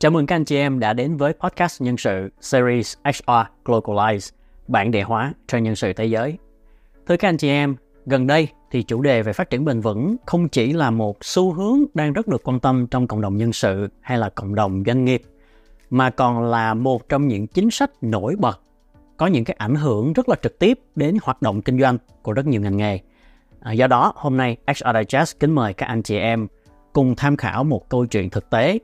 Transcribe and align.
Chào 0.00 0.10
mừng 0.10 0.26
các 0.26 0.36
anh 0.36 0.44
chị 0.44 0.56
em 0.56 0.78
đã 0.78 0.92
đến 0.92 1.16
với 1.16 1.32
podcast 1.32 1.82
nhân 1.82 1.96
sự 1.96 2.30
series 2.40 2.96
HR 3.04 3.46
Globalize, 3.64 4.32
bản 4.68 4.90
địa 4.90 5.02
hóa 5.02 5.32
cho 5.46 5.58
nhân 5.58 5.76
sự 5.76 5.92
thế 5.92 6.04
giới. 6.04 6.38
Thưa 7.06 7.16
các 7.16 7.28
anh 7.28 7.36
chị 7.36 7.48
em, 7.48 7.76
gần 8.06 8.26
đây 8.26 8.48
thì 8.70 8.82
chủ 8.82 9.02
đề 9.02 9.22
về 9.22 9.32
phát 9.32 9.50
triển 9.50 9.64
bền 9.64 9.80
vững 9.80 10.16
không 10.26 10.48
chỉ 10.48 10.72
là 10.72 10.90
một 10.90 11.16
xu 11.24 11.52
hướng 11.52 11.78
đang 11.94 12.12
rất 12.12 12.28
được 12.28 12.42
quan 12.44 12.60
tâm 12.60 12.86
trong 12.86 13.06
cộng 13.06 13.20
đồng 13.20 13.36
nhân 13.36 13.52
sự 13.52 13.88
hay 14.00 14.18
là 14.18 14.28
cộng 14.28 14.54
đồng 14.54 14.82
doanh 14.86 15.04
nghiệp, 15.04 15.22
mà 15.90 16.10
còn 16.10 16.42
là 16.42 16.74
một 16.74 17.08
trong 17.08 17.28
những 17.28 17.46
chính 17.46 17.70
sách 17.70 17.90
nổi 18.02 18.36
bật 18.38 18.60
có 19.16 19.26
những 19.26 19.44
cái 19.44 19.56
ảnh 19.58 19.74
hưởng 19.74 20.12
rất 20.12 20.28
là 20.28 20.36
trực 20.42 20.58
tiếp 20.58 20.80
đến 20.96 21.16
hoạt 21.22 21.42
động 21.42 21.62
kinh 21.62 21.80
doanh 21.80 21.98
của 22.22 22.32
rất 22.32 22.46
nhiều 22.46 22.60
ngành 22.60 22.76
nghề. 22.76 22.98
À, 23.60 23.72
do 23.72 23.86
đó, 23.86 24.12
hôm 24.16 24.36
nay 24.36 24.56
HR 24.66 24.96
Digest 24.98 25.40
kính 25.40 25.54
mời 25.54 25.74
các 25.74 25.86
anh 25.86 26.02
chị 26.02 26.16
em 26.16 26.46
cùng 26.92 27.14
tham 27.16 27.36
khảo 27.36 27.64
một 27.64 27.88
câu 27.88 28.06
chuyện 28.06 28.30
thực 28.30 28.50
tế 28.50 28.78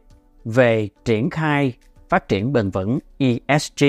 về 0.44 0.88
triển 1.04 1.30
khai 1.30 1.72
phát 2.08 2.28
triển 2.28 2.52
bền 2.52 2.70
vững 2.70 2.98
ESG 3.18 3.84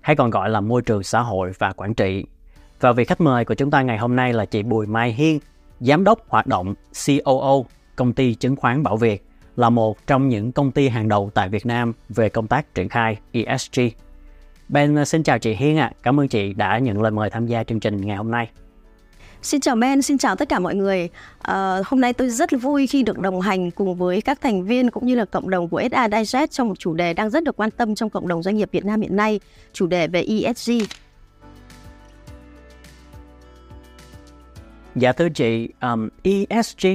hay 0.00 0.16
còn 0.16 0.30
gọi 0.30 0.50
là 0.50 0.60
môi 0.60 0.82
trường 0.82 1.02
xã 1.02 1.20
hội 1.20 1.52
và 1.58 1.72
quản 1.76 1.94
trị. 1.94 2.24
Và 2.80 2.92
vị 2.92 3.04
khách 3.04 3.20
mời 3.20 3.44
của 3.44 3.54
chúng 3.54 3.70
ta 3.70 3.82
ngày 3.82 3.98
hôm 3.98 4.16
nay 4.16 4.32
là 4.32 4.44
chị 4.44 4.62
Bùi 4.62 4.86
Mai 4.86 5.12
Hiên, 5.12 5.38
giám 5.80 6.04
đốc 6.04 6.28
hoạt 6.28 6.46
động 6.46 6.74
COO 7.06 7.62
công 7.96 8.12
ty 8.12 8.34
chứng 8.34 8.56
khoán 8.56 8.82
Bảo 8.82 8.96
Việt, 8.96 9.24
là 9.56 9.70
một 9.70 10.06
trong 10.06 10.28
những 10.28 10.52
công 10.52 10.70
ty 10.70 10.88
hàng 10.88 11.08
đầu 11.08 11.30
tại 11.34 11.48
Việt 11.48 11.66
Nam 11.66 11.92
về 12.08 12.28
công 12.28 12.46
tác 12.46 12.74
triển 12.74 12.88
khai 12.88 13.16
ESG. 13.32 13.80
Ben 14.68 14.94
ờ, 14.94 15.04
xin 15.04 15.22
chào 15.22 15.38
chị 15.38 15.54
Hiên 15.54 15.78
ạ, 15.78 15.86
à. 15.86 15.96
cảm 16.02 16.20
ơn 16.20 16.28
chị 16.28 16.52
đã 16.52 16.78
nhận 16.78 17.02
lời 17.02 17.10
mời 17.10 17.30
tham 17.30 17.46
gia 17.46 17.64
chương 17.64 17.80
trình 17.80 18.00
ngày 18.00 18.16
hôm 18.16 18.30
nay. 18.30 18.48
Xin 19.44 19.60
chào 19.60 19.76
Ben, 19.76 20.02
xin 20.02 20.18
chào 20.18 20.36
tất 20.36 20.48
cả 20.48 20.58
mọi 20.58 20.74
người. 20.74 21.08
À, 21.38 21.80
hôm 21.86 22.00
nay 22.00 22.12
tôi 22.12 22.30
rất 22.30 22.50
vui 22.60 22.86
khi 22.86 23.02
được 23.02 23.18
đồng 23.18 23.40
hành 23.40 23.70
cùng 23.70 23.94
với 23.94 24.20
các 24.20 24.40
thành 24.40 24.64
viên 24.64 24.90
cũng 24.90 25.06
như 25.06 25.14
là 25.14 25.24
cộng 25.24 25.50
đồng 25.50 25.68
của 25.68 25.82
SA 25.92 26.08
Digest 26.08 26.50
trong 26.50 26.68
một 26.68 26.78
chủ 26.78 26.94
đề 26.94 27.14
đang 27.14 27.30
rất 27.30 27.44
được 27.44 27.56
quan 27.56 27.70
tâm 27.70 27.94
trong 27.94 28.10
cộng 28.10 28.28
đồng 28.28 28.42
doanh 28.42 28.56
nghiệp 28.56 28.68
Việt 28.72 28.84
Nam 28.84 29.00
hiện 29.00 29.16
nay, 29.16 29.40
chủ 29.72 29.86
đề 29.86 30.08
về 30.08 30.22
ESG. 30.22 30.72
Dạ 34.94 35.12
thưa 35.12 35.28
chị, 35.28 35.68
um, 35.80 36.08
ESG 36.22 36.86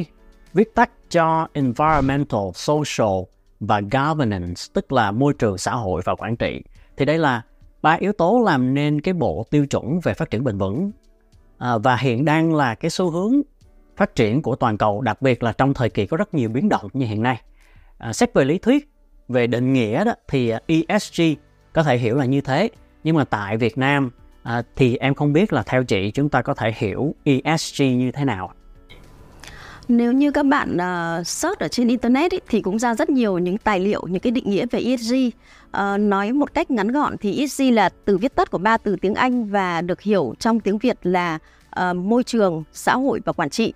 viết 0.54 0.76
tắt 0.76 0.92
cho 1.10 1.48
Environmental, 1.54 2.50
Social 2.54 3.24
và 3.60 3.82
Governance, 3.92 4.62
tức 4.74 4.92
là 4.92 5.12
môi 5.12 5.34
trường 5.34 5.58
xã 5.58 5.72
hội 5.72 6.02
và 6.06 6.16
quản 6.16 6.38
trị. 6.38 6.62
Thì 6.98 7.06
đây 7.06 7.18
là 7.18 7.42
ba 7.82 7.94
yếu 8.00 8.14
tố 8.14 8.42
làm 8.46 8.74
nên 8.74 9.02
cái 9.02 9.14
bộ 9.14 9.46
tiêu 9.50 9.66
chuẩn 9.66 10.00
về 10.04 10.14
phát 10.14 10.30
triển 10.30 10.44
bền 10.44 10.58
vững 10.58 10.92
à, 11.60 11.78
và 11.78 11.96
hiện 11.96 12.26
đang 12.26 12.56
là 12.56 12.76
cái 12.76 12.92
xu 12.92 13.10
hướng 13.10 13.42
phát 13.98 14.16
triển 14.16 14.42
của 14.42 14.56
toàn 14.56 14.78
cầu 14.78 15.02
đặc 15.02 15.22
biệt 15.22 15.44
là 15.44 15.52
trong 15.52 15.74
thời 15.74 15.90
kỳ 15.90 16.06
có 16.06 16.18
rất 16.18 16.34
nhiều 16.34 16.50
biến 16.50 16.70
động 16.70 16.90
như 16.94 17.06
hiện 17.06 17.24
nay. 17.24 17.42
À, 17.98 18.14
xét 18.14 18.34
về 18.34 18.46
lý 18.46 18.58
thuyết 18.58 18.90
về 19.28 19.48
định 19.48 19.74
nghĩa 19.74 20.04
đó 20.04 20.14
thì 20.28 20.52
ESG 20.68 21.22
có 21.74 21.84
thể 21.84 21.98
hiểu 21.98 22.16
là 22.16 22.26
như 22.26 22.42
thế. 22.42 22.70
Nhưng 23.04 23.16
mà 23.16 23.24
tại 23.24 23.58
Việt 23.58 23.78
Nam 23.78 24.12
à, 24.44 24.62
thì 24.76 24.98
em 24.98 25.14
không 25.14 25.34
biết 25.34 25.54
là 25.54 25.64
theo 25.64 25.84
chị 25.84 26.12
chúng 26.12 26.30
ta 26.30 26.42
có 26.42 26.54
thể 26.54 26.74
hiểu 26.78 27.16
ESG 27.24 27.84
như 27.84 28.12
thế 28.12 28.26
nào 28.26 28.54
nếu 29.90 30.12
như 30.12 30.32
các 30.32 30.46
bạn 30.46 30.78
uh, 30.78 31.28
search 31.28 31.60
ở 31.60 31.68
trên 31.68 31.88
internet 31.88 32.32
ý, 32.32 32.40
thì 32.48 32.62
cũng 32.62 32.80
ra 32.80 32.96
rất 32.96 33.10
nhiều 33.10 33.38
những 33.38 33.58
tài 33.58 33.80
liệu 33.80 34.08
những 34.08 34.20
cái 34.20 34.32
định 34.32 34.50
nghĩa 34.50 34.66
về 34.72 34.80
ESG 34.80 35.16
uh, 35.16 35.34
ờ, 35.72 35.98
nói 35.98 36.32
một 36.32 36.54
cách 36.54 36.72
ngắn 36.72 36.88
gọn 36.88 37.18
thì 37.18 37.40
ESG 37.40 37.64
là 37.74 37.90
từ 38.06 38.18
viết 38.18 38.36
tắt 38.36 38.52
của 38.52 38.58
ba 38.58 38.78
từ 38.78 38.96
tiếng 38.96 39.16
Anh 39.16 39.46
và 39.46 39.82
được 39.82 40.02
hiểu 40.02 40.34
trong 40.40 40.60
tiếng 40.60 40.78
Việt 40.78 40.98
là 41.04 41.40
uh, 41.80 41.96
môi 41.96 42.24
trường 42.24 42.64
xã 42.74 42.96
hội 42.96 43.22
và 43.26 43.34
quản 43.34 43.50
trị. 43.50 43.74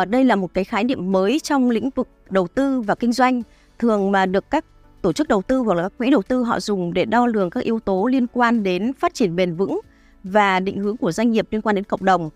Uh, 0.00 0.08
đây 0.08 0.24
là 0.24 0.36
một 0.36 0.54
cái 0.54 0.64
khái 0.64 0.84
niệm 0.84 1.12
mới 1.12 1.40
trong 1.40 1.70
lĩnh 1.70 1.90
vực 1.90 2.08
đầu 2.30 2.48
tư 2.48 2.80
và 2.80 2.94
kinh 2.94 3.12
doanh. 3.12 3.42
Thường 3.78 4.12
mà 4.12 4.26
được 4.26 4.50
các 4.50 4.64
tổ 5.02 5.12
chức 5.12 5.28
đầu 5.28 5.42
tư 5.42 5.58
hoặc 5.58 5.74
là 5.74 5.82
các 5.82 5.92
quỹ 5.98 6.10
đầu 6.10 6.22
tư 6.22 6.42
họ 6.42 6.60
dùng 6.60 6.94
để 6.94 7.04
đo 7.04 7.26
lường 7.26 7.50
các 7.50 7.64
yếu 7.64 7.80
tố 7.80 8.06
liên 8.06 8.26
quan 8.26 8.62
đến 8.62 8.92
phát 8.92 9.14
triển 9.14 9.36
bền 9.36 9.54
vững 9.54 9.80
và 10.24 10.60
định 10.60 10.78
hướng 10.78 10.96
của 10.96 11.12
doanh 11.12 11.30
nghiệp 11.30 11.46
liên 11.50 11.62
quan 11.62 11.74
đến 11.74 11.84
cộng 11.84 12.04
đồng 12.04 12.30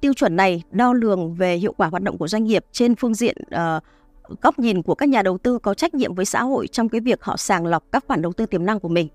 tiêu 0.00 0.14
chuẩn 0.14 0.36
này 0.36 0.62
đo 0.70 0.92
lường 0.92 1.34
về 1.34 1.56
hiệu 1.56 1.72
quả 1.76 1.88
hoạt 1.88 2.02
động 2.02 2.18
của 2.18 2.28
doanh 2.28 2.44
nghiệp 2.44 2.64
trên 2.72 2.94
phương 2.94 3.14
diện 3.14 3.36
uh, 3.54 3.82
góc 4.42 4.58
nhìn 4.58 4.82
của 4.82 4.94
các 4.94 5.08
nhà 5.08 5.22
đầu 5.22 5.38
tư 5.38 5.58
có 5.58 5.74
trách 5.74 5.94
nhiệm 5.94 6.14
với 6.14 6.24
xã 6.24 6.42
hội 6.42 6.66
trong 6.66 6.88
cái 6.88 7.00
việc 7.00 7.22
họ 7.22 7.36
sàng 7.36 7.66
lọc 7.66 7.84
các 7.92 8.04
khoản 8.06 8.22
đầu 8.22 8.32
tư 8.32 8.46
tiềm 8.46 8.66
năng 8.66 8.80
của 8.80 8.88
mình 8.88 9.08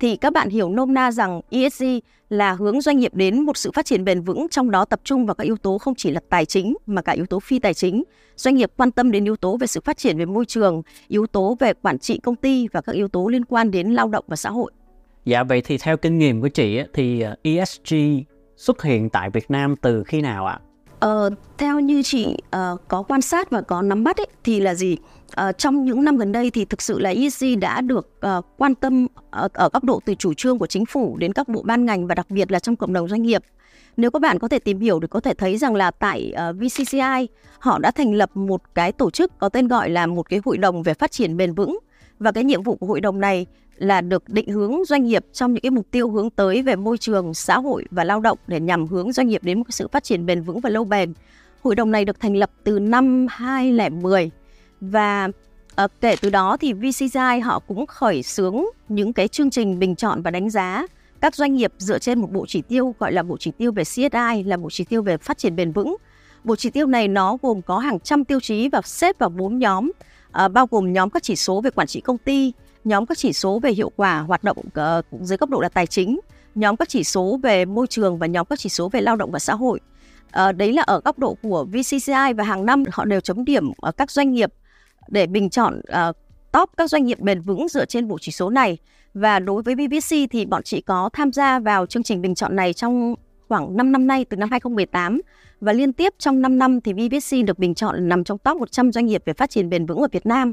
thì 0.00 0.16
các 0.16 0.32
bạn 0.32 0.48
hiểu 0.50 0.68
nôm 0.70 0.94
na 0.94 1.12
rằng 1.12 1.40
ESG 1.50 1.84
là 2.30 2.52
hướng 2.52 2.80
doanh 2.80 2.98
nghiệp 2.98 3.14
đến 3.14 3.40
một 3.40 3.56
sự 3.56 3.70
phát 3.74 3.86
triển 3.86 4.04
bền 4.04 4.20
vững 4.20 4.46
trong 4.50 4.70
đó 4.70 4.84
tập 4.84 5.00
trung 5.04 5.26
vào 5.26 5.34
các 5.34 5.44
yếu 5.44 5.56
tố 5.56 5.78
không 5.78 5.94
chỉ 5.94 6.10
là 6.10 6.20
tài 6.28 6.46
chính 6.46 6.76
mà 6.86 7.02
cả 7.02 7.12
yếu 7.12 7.26
tố 7.26 7.40
phi 7.40 7.58
tài 7.58 7.74
chính. 7.74 8.02
Doanh 8.36 8.54
nghiệp 8.54 8.72
quan 8.76 8.90
tâm 8.90 9.10
đến 9.10 9.24
yếu 9.24 9.36
tố 9.36 9.56
về 9.56 9.66
sự 9.66 9.80
phát 9.84 9.96
triển 9.96 10.18
về 10.18 10.24
môi 10.24 10.44
trường, 10.44 10.82
yếu 11.08 11.26
tố 11.26 11.56
về 11.60 11.72
quản 11.82 11.98
trị 11.98 12.20
công 12.22 12.36
ty 12.36 12.68
và 12.72 12.80
các 12.80 12.92
yếu 12.92 13.08
tố 13.08 13.28
liên 13.28 13.44
quan 13.44 13.70
đến 13.70 13.88
lao 13.88 14.08
động 14.08 14.24
và 14.28 14.36
xã 14.36 14.50
hội. 14.50 14.72
Dạ 15.24 15.42
vậy 15.42 15.62
thì 15.64 15.78
theo 15.78 15.96
kinh 15.96 16.18
nghiệm 16.18 16.40
của 16.40 16.48
chị 16.48 16.80
thì 16.94 17.20
ờ, 17.20 17.36
ESG 17.42 17.94
xuất 18.60 18.82
hiện 18.82 19.08
tại 19.08 19.30
Việt 19.30 19.50
Nam 19.50 19.76
từ 19.76 20.04
khi 20.04 20.20
nào 20.20 20.46
ạ? 20.46 20.60
Ờ, 20.98 21.30
theo 21.58 21.80
như 21.80 22.02
chị 22.02 22.36
uh, 22.56 22.80
có 22.88 23.02
quan 23.02 23.20
sát 23.20 23.50
và 23.50 23.60
có 23.60 23.82
nắm 23.82 24.04
bắt 24.04 24.16
ấy, 24.16 24.26
thì 24.44 24.60
là 24.60 24.74
gì? 24.74 24.96
Uh, 25.40 25.58
trong 25.58 25.84
những 25.84 26.04
năm 26.04 26.16
gần 26.16 26.32
đây 26.32 26.50
thì 26.50 26.64
thực 26.64 26.82
sự 26.82 26.98
là 26.98 27.10
ESG 27.10 27.60
đã 27.60 27.80
được 27.80 28.10
uh, 28.38 28.44
quan 28.56 28.74
tâm 28.74 29.06
ở, 29.30 29.48
ở 29.52 29.68
góc 29.72 29.84
độ 29.84 30.00
từ 30.04 30.14
chủ 30.14 30.34
trương 30.34 30.58
của 30.58 30.66
chính 30.66 30.86
phủ 30.86 31.16
đến 31.16 31.32
các 31.32 31.48
bộ 31.48 31.62
ban 31.62 31.86
ngành 31.86 32.06
và 32.06 32.14
đặc 32.14 32.30
biệt 32.30 32.52
là 32.52 32.58
trong 32.58 32.76
cộng 32.76 32.92
đồng 32.92 33.08
doanh 33.08 33.22
nghiệp. 33.22 33.42
Nếu 33.96 34.10
các 34.10 34.22
bạn 34.22 34.38
có 34.38 34.48
thể 34.48 34.58
tìm 34.58 34.80
hiểu 34.80 35.00
thì 35.00 35.06
có 35.10 35.20
thể 35.20 35.34
thấy 35.34 35.56
rằng 35.56 35.74
là 35.74 35.90
tại 35.90 36.32
uh, 36.50 36.56
VCCI 36.56 37.28
họ 37.58 37.78
đã 37.78 37.90
thành 37.90 38.14
lập 38.14 38.30
một 38.34 38.62
cái 38.74 38.92
tổ 38.92 39.10
chức 39.10 39.38
có 39.38 39.48
tên 39.48 39.68
gọi 39.68 39.90
là 39.90 40.06
một 40.06 40.28
cái 40.28 40.40
hội 40.44 40.58
đồng 40.58 40.82
về 40.82 40.94
phát 40.94 41.10
triển 41.10 41.36
bền 41.36 41.54
vững 41.54 41.78
và 42.18 42.32
cái 42.32 42.44
nhiệm 42.44 42.62
vụ 42.62 42.76
của 42.76 42.86
hội 42.86 43.00
đồng 43.00 43.20
này 43.20 43.46
là 43.80 44.00
được 44.00 44.28
định 44.28 44.48
hướng 44.48 44.84
doanh 44.84 45.04
nghiệp 45.04 45.24
trong 45.32 45.52
những 45.52 45.60
cái 45.60 45.70
mục 45.70 45.86
tiêu 45.90 46.10
hướng 46.10 46.30
tới 46.30 46.62
về 46.62 46.76
môi 46.76 46.98
trường, 46.98 47.34
xã 47.34 47.58
hội 47.58 47.84
và 47.90 48.04
lao 48.04 48.20
động 48.20 48.38
để 48.46 48.60
nhằm 48.60 48.86
hướng 48.86 49.12
doanh 49.12 49.28
nghiệp 49.28 49.44
đến 49.44 49.58
một 49.58 49.64
sự 49.68 49.88
phát 49.88 50.04
triển 50.04 50.26
bền 50.26 50.42
vững 50.42 50.60
và 50.60 50.70
lâu 50.70 50.84
bền. 50.84 51.12
Hội 51.62 51.74
đồng 51.74 51.90
này 51.90 52.04
được 52.04 52.20
thành 52.20 52.36
lập 52.36 52.50
từ 52.64 52.78
năm 52.78 53.26
2010 53.30 54.30
và 54.80 55.28
uh, 55.84 55.90
kể 56.00 56.16
từ 56.20 56.30
đó 56.30 56.56
thì 56.56 56.72
VCGI 56.72 57.40
họ 57.42 57.58
cũng 57.58 57.86
khởi 57.86 58.22
xướng 58.22 58.64
những 58.88 59.12
cái 59.12 59.28
chương 59.28 59.50
trình 59.50 59.78
bình 59.78 59.96
chọn 59.96 60.22
và 60.22 60.30
đánh 60.30 60.50
giá 60.50 60.86
các 61.20 61.34
doanh 61.34 61.54
nghiệp 61.54 61.72
dựa 61.78 61.98
trên 61.98 62.20
một 62.20 62.32
bộ 62.32 62.44
chỉ 62.48 62.62
tiêu 62.62 62.94
gọi 62.98 63.12
là 63.12 63.22
bộ 63.22 63.36
chỉ 63.40 63.50
tiêu 63.58 63.72
về 63.72 63.84
CSI 63.84 64.42
là 64.46 64.56
bộ 64.56 64.70
chỉ 64.70 64.84
tiêu 64.84 65.02
về 65.02 65.16
phát 65.16 65.38
triển 65.38 65.56
bền 65.56 65.72
vững. 65.72 65.96
Bộ 66.44 66.56
chỉ 66.56 66.70
tiêu 66.70 66.86
này 66.86 67.08
nó 67.08 67.36
gồm 67.42 67.62
có 67.62 67.78
hàng 67.78 68.00
trăm 68.00 68.24
tiêu 68.24 68.40
chí 68.40 68.68
và 68.68 68.80
xếp 68.84 69.18
vào 69.18 69.28
bốn 69.30 69.58
nhóm, 69.58 69.90
uh, 70.44 70.52
bao 70.52 70.66
gồm 70.70 70.92
nhóm 70.92 71.10
các 71.10 71.22
chỉ 71.22 71.36
số 71.36 71.60
về 71.60 71.70
quản 71.70 71.86
trị 71.86 72.00
công 72.00 72.18
ty, 72.18 72.52
nhóm 72.84 73.06
các 73.06 73.18
chỉ 73.18 73.32
số 73.32 73.58
về 73.58 73.70
hiệu 73.70 73.92
quả 73.96 74.18
hoạt 74.18 74.44
động 74.44 74.56
uh, 74.58 75.22
dưới 75.22 75.38
góc 75.38 75.50
độ 75.50 75.60
là 75.60 75.68
tài 75.68 75.86
chính, 75.86 76.20
nhóm 76.54 76.76
các 76.76 76.88
chỉ 76.88 77.04
số 77.04 77.38
về 77.42 77.64
môi 77.64 77.86
trường 77.86 78.18
và 78.18 78.26
nhóm 78.26 78.46
các 78.46 78.58
chỉ 78.58 78.68
số 78.68 78.88
về 78.88 79.00
lao 79.00 79.16
động 79.16 79.30
và 79.30 79.38
xã 79.38 79.54
hội. 79.54 79.80
Uh, 80.26 80.56
đấy 80.56 80.72
là 80.72 80.82
ở 80.82 81.00
góc 81.04 81.18
độ 81.18 81.36
của 81.42 81.64
VCCI 81.64 82.32
và 82.36 82.44
hàng 82.44 82.66
năm 82.66 82.84
họ 82.92 83.04
đều 83.04 83.20
chấm 83.20 83.44
điểm 83.44 83.70
ở 83.76 83.92
các 83.92 84.10
doanh 84.10 84.32
nghiệp 84.32 84.52
để 85.08 85.26
bình 85.26 85.50
chọn 85.50 85.80
uh, 86.10 86.16
top 86.52 86.70
các 86.76 86.90
doanh 86.90 87.04
nghiệp 87.04 87.20
bền 87.20 87.40
vững 87.40 87.68
dựa 87.68 87.84
trên 87.84 88.08
bộ 88.08 88.18
chỉ 88.20 88.32
số 88.32 88.50
này. 88.50 88.78
Và 89.14 89.38
đối 89.38 89.62
với 89.62 89.74
BBC 89.74 90.30
thì 90.30 90.46
bọn 90.46 90.62
chị 90.62 90.80
có 90.80 91.10
tham 91.12 91.32
gia 91.32 91.58
vào 91.58 91.86
chương 91.86 92.02
trình 92.02 92.22
bình 92.22 92.34
chọn 92.34 92.56
này 92.56 92.72
trong 92.72 93.14
khoảng 93.48 93.76
5 93.76 93.92
năm 93.92 94.06
nay 94.06 94.24
từ 94.24 94.36
năm 94.36 94.50
2018 94.50 95.20
và 95.60 95.72
liên 95.72 95.92
tiếp 95.92 96.14
trong 96.18 96.42
5 96.42 96.58
năm 96.58 96.80
thì 96.80 96.92
BBC 96.92 97.46
được 97.46 97.58
bình 97.58 97.74
chọn 97.74 98.08
nằm 98.08 98.24
trong 98.24 98.38
top 98.38 98.56
100 98.56 98.92
doanh 98.92 99.06
nghiệp 99.06 99.22
về 99.24 99.32
phát 99.32 99.50
triển 99.50 99.70
bền 99.70 99.86
vững 99.86 99.98
ở 99.98 100.08
Việt 100.12 100.26
Nam. 100.26 100.52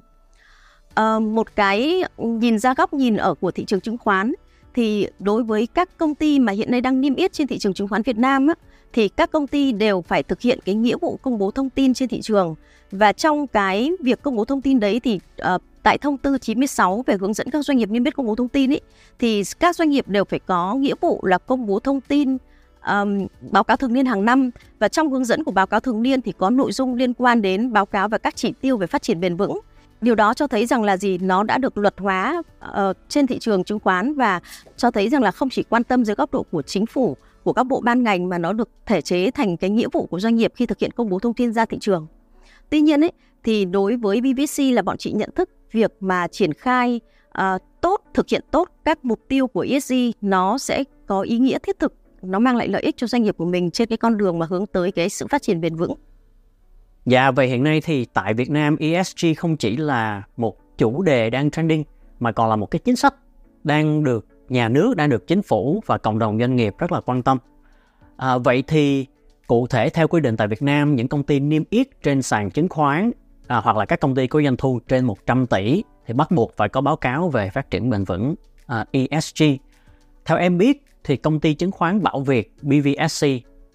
Uh, 1.02 1.22
một 1.22 1.56
cái 1.56 2.04
nhìn 2.18 2.60
ra 2.60 2.74
góc 2.74 2.94
nhìn 2.94 3.18
ở 3.18 3.34
của 3.34 3.52
thị 3.52 3.66
trường 3.66 3.82
chứng 3.82 3.98
khoán 3.98 4.34
thì 4.74 5.08
đối 5.20 5.44
với 5.44 5.68
các 5.74 5.98
công 5.98 6.16
ty 6.16 6.40
mà 6.40 6.54
hiện 6.54 6.72
nay 6.72 6.82
đang 6.82 7.02
niêm 7.02 7.16
yết 7.16 7.34
trên 7.34 7.48
thị 7.48 7.58
trường 7.58 7.74
chứng 7.74 7.88
khoán 7.88 8.02
Việt 8.02 8.18
Nam 8.18 8.48
á, 8.48 8.54
thì 8.94 9.08
các 9.08 9.32
công 9.32 9.48
ty 9.48 9.72
đều 9.72 10.02
phải 10.02 10.24
thực 10.24 10.42
hiện 10.42 10.60
cái 10.66 10.76
nghĩa 10.76 10.96
vụ 11.02 11.20
công 11.22 11.38
bố 11.38 11.52
thông 11.52 11.70
tin 11.70 11.94
trên 11.94 12.10
thị 12.10 12.22
trường. 12.22 12.56
Và 12.92 13.12
trong 13.12 13.48
cái 13.48 13.92
việc 14.00 14.22
công 14.22 14.36
bố 14.36 14.46
thông 14.46 14.62
tin 14.62 14.80
đấy 14.80 15.00
thì 15.00 15.20
uh, 15.56 15.62
tại 15.84 15.98
thông 15.98 16.18
tư 16.18 16.38
96 16.38 17.04
về 17.08 17.18
hướng 17.20 17.34
dẫn 17.34 17.50
các 17.50 17.66
doanh 17.66 17.78
nghiệp 17.78 17.90
niêm 17.90 18.04
yết 18.04 18.16
công 18.16 18.26
bố 18.26 18.36
thông 18.36 18.48
tin 18.48 18.72
ấy 18.74 18.82
thì 19.20 19.44
các 19.60 19.76
doanh 19.76 19.90
nghiệp 19.90 20.08
đều 20.08 20.26
phải 20.26 20.40
có 20.40 20.74
nghĩa 20.74 20.96
vụ 21.02 21.26
là 21.26 21.38
công 21.38 21.68
bố 21.68 21.80
thông 21.80 22.02
tin 22.02 22.38
um, 22.88 23.28
báo 23.52 23.64
cáo 23.64 23.78
thường 23.78 23.94
niên 23.94 24.06
hàng 24.06 24.26
năm. 24.26 24.52
Và 24.80 24.88
trong 24.88 25.12
hướng 25.12 25.26
dẫn 25.26 25.44
của 25.44 25.52
báo 25.52 25.68
cáo 25.68 25.80
thường 25.80 26.02
niên 26.02 26.22
thì 26.22 26.34
có 26.38 26.50
nội 26.50 26.72
dung 26.72 26.96
liên 26.96 27.14
quan 27.14 27.42
đến 27.42 27.74
báo 27.74 27.86
cáo 27.86 28.10
và 28.10 28.18
các 28.18 28.36
chỉ 28.36 28.54
tiêu 28.62 28.78
về 28.78 28.88
phát 28.88 29.02
triển 29.02 29.20
bền 29.20 29.36
vững 29.36 29.60
điều 30.02 30.16
đó 30.16 30.34
cho 30.34 30.48
thấy 30.48 30.66
rằng 30.66 30.84
là 30.84 30.98
gì 30.98 31.18
nó 31.18 31.44
đã 31.44 31.58
được 31.58 31.78
luật 31.78 31.94
hóa 31.98 32.42
uh, 32.70 32.98
trên 33.10 33.28
thị 33.28 33.40
trường 33.40 33.64
chứng 33.64 33.80
khoán 33.80 34.14
và 34.14 34.40
cho 34.78 34.92
thấy 34.92 35.10
rằng 35.10 35.24
là 35.24 35.32
không 35.32 35.50
chỉ 35.50 35.64
quan 35.64 35.84
tâm 35.84 36.06
dưới 36.06 36.16
góc 36.16 36.32
độ 36.32 36.44
của 36.52 36.62
chính 36.62 36.86
phủ 36.86 37.18
của 37.44 37.54
các 37.54 37.64
bộ 37.64 37.82
ban 37.82 38.04
ngành 38.04 38.30
mà 38.30 38.38
nó 38.38 38.54
được 38.54 38.70
thể 38.86 39.02
chế 39.02 39.32
thành 39.32 39.58
cái 39.58 39.70
nghĩa 39.70 39.88
vụ 39.94 40.06
của 40.06 40.20
doanh 40.20 40.36
nghiệp 40.36 40.54
khi 40.56 40.66
thực 40.66 40.80
hiện 40.80 40.92
công 40.92 41.10
bố 41.10 41.20
thông 41.20 41.34
tin 41.34 41.54
ra 41.54 41.66
thị 41.66 41.78
trường. 41.82 42.08
Tuy 42.70 42.82
nhiên 42.82 43.04
ấy 43.04 43.12
thì 43.44 43.66
đối 43.66 43.96
với 43.96 44.22
BBC 44.22 44.62
là 44.74 44.82
bọn 44.82 44.98
chị 44.98 45.12
nhận 45.12 45.30
thức 45.36 45.50
việc 45.72 45.92
mà 46.00 46.28
triển 46.28 46.54
khai 46.54 47.02
uh, 47.28 47.62
tốt 47.82 48.02
thực 48.14 48.30
hiện 48.30 48.44
tốt 48.52 48.70
các 48.86 49.06
mục 49.06 49.20
tiêu 49.28 49.48
của 49.48 49.66
ESG 49.70 49.94
nó 50.22 50.58
sẽ 50.58 50.84
có 51.06 51.22
ý 51.22 51.38
nghĩa 51.38 51.60
thiết 51.60 51.80
thực 51.80 51.94
nó 52.22 52.40
mang 52.40 52.56
lại 52.56 52.68
lợi 52.68 52.82
ích 52.82 52.98
cho 52.98 53.08
doanh 53.08 53.24
nghiệp 53.24 53.36
của 53.38 53.46
mình 53.46 53.72
trên 53.72 53.88
cái 53.88 53.98
con 53.98 54.18
đường 54.18 54.40
mà 54.40 54.46
hướng 54.50 54.66
tới 54.66 54.92
cái 54.92 55.10
sự 55.10 55.28
phát 55.28 55.42
triển 55.42 55.62
bền 55.62 55.76
vững. 55.76 55.94
Dạ, 57.08 57.32
vậy 57.32 57.48
hiện 57.48 57.64
nay 57.64 57.82
thì 57.82 58.06
tại 58.06 58.34
Việt 58.34 58.50
Nam 58.50 58.76
ESG 58.80 59.26
không 59.38 59.58
chỉ 59.58 59.78
là 59.78 60.24
một 60.38 60.78
chủ 60.78 61.02
đề 61.02 61.30
đang 61.30 61.52
trending 61.52 61.84
mà 62.20 62.32
còn 62.32 62.50
là 62.50 62.56
một 62.56 62.72
cái 62.72 62.80
chính 62.80 62.96
sách 62.96 63.16
đang 63.64 64.04
được 64.04 64.28
nhà 64.50 64.70
nước 64.70 64.96
đang 64.96 65.10
được 65.10 65.28
chính 65.28 65.42
phủ 65.42 65.84
và 65.86 65.98
cộng 65.98 66.20
đồng 66.20 66.40
doanh 66.40 66.56
nghiệp 66.56 66.74
rất 66.78 66.92
là 66.92 67.02
quan 67.02 67.24
tâm. 67.24 67.38
À, 68.18 68.38
vậy 68.38 68.64
thì 68.68 69.06
cụ 69.48 69.68
thể 69.68 69.90
theo 69.90 70.08
quy 70.08 70.22
định 70.22 70.38
tại 70.38 70.48
Việt 70.48 70.62
Nam 70.62 70.96
những 70.96 71.08
công 71.08 71.24
ty 71.24 71.40
niêm 71.40 71.64
yết 71.70 72.04
trên 72.04 72.22
sàn 72.22 72.52
chứng 72.52 72.70
khoán 72.70 73.12
à, 73.48 73.58
hoặc 73.58 73.78
là 73.78 73.86
các 73.86 74.00
công 74.00 74.16
ty 74.16 74.28
có 74.28 74.42
doanh 74.42 74.58
thu 74.58 74.80
trên 74.88 75.06
100 75.06 75.48
tỷ 75.48 75.84
thì 76.06 76.14
bắt 76.14 76.32
buộc 76.32 76.58
phải 76.58 76.70
có 76.70 76.82
báo 76.82 76.96
cáo 76.96 77.30
về 77.30 77.50
phát 77.50 77.70
triển 77.72 77.90
bền 77.90 78.04
vững 78.04 78.36
à, 78.66 78.86
ESG 78.92 79.44
theo 80.26 80.38
em 80.38 80.58
biết 80.58 80.86
thì 81.04 81.18
công 81.18 81.40
ty 81.40 81.54
chứng 81.54 81.72
khoán 81.72 82.04
Bảo 82.04 82.20
Việt 82.20 82.54
BVSC 82.62 83.28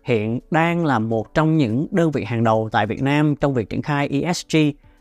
hiện 0.03 0.41
đang 0.51 0.87
là 0.87 0.99
một 0.99 1.35
trong 1.35 1.57
những 1.57 1.87
đơn 1.91 2.11
vị 2.11 2.25
hàng 2.25 2.45
đầu 2.45 2.69
tại 2.73 2.87
Việt 2.87 3.03
Nam 3.03 3.37
trong 3.37 3.55
việc 3.55 3.69
triển 3.69 3.83
khai 3.83 4.09
ESG 4.09 4.57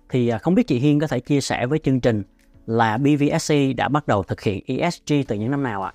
thì 0.10 0.28
à, 0.28 0.38
không 0.38 0.56
biết 0.56 0.68
chị 0.68 0.80
Hiên 0.80 1.00
có 1.00 1.08
thể 1.08 1.20
chia 1.20 1.42
sẻ 1.42 1.66
với 1.66 1.80
chương 1.80 2.00
trình 2.00 2.24
là 2.66 2.98
BVSC 2.98 3.56
đã 3.78 3.88
bắt 3.88 4.08
đầu 4.08 4.24
thực 4.24 4.42
hiện 4.42 4.64
ESG 4.66 5.14
từ 5.28 5.36
những 5.36 5.52
năm 5.52 5.64
nào 5.64 5.84
ạ? 5.84 5.94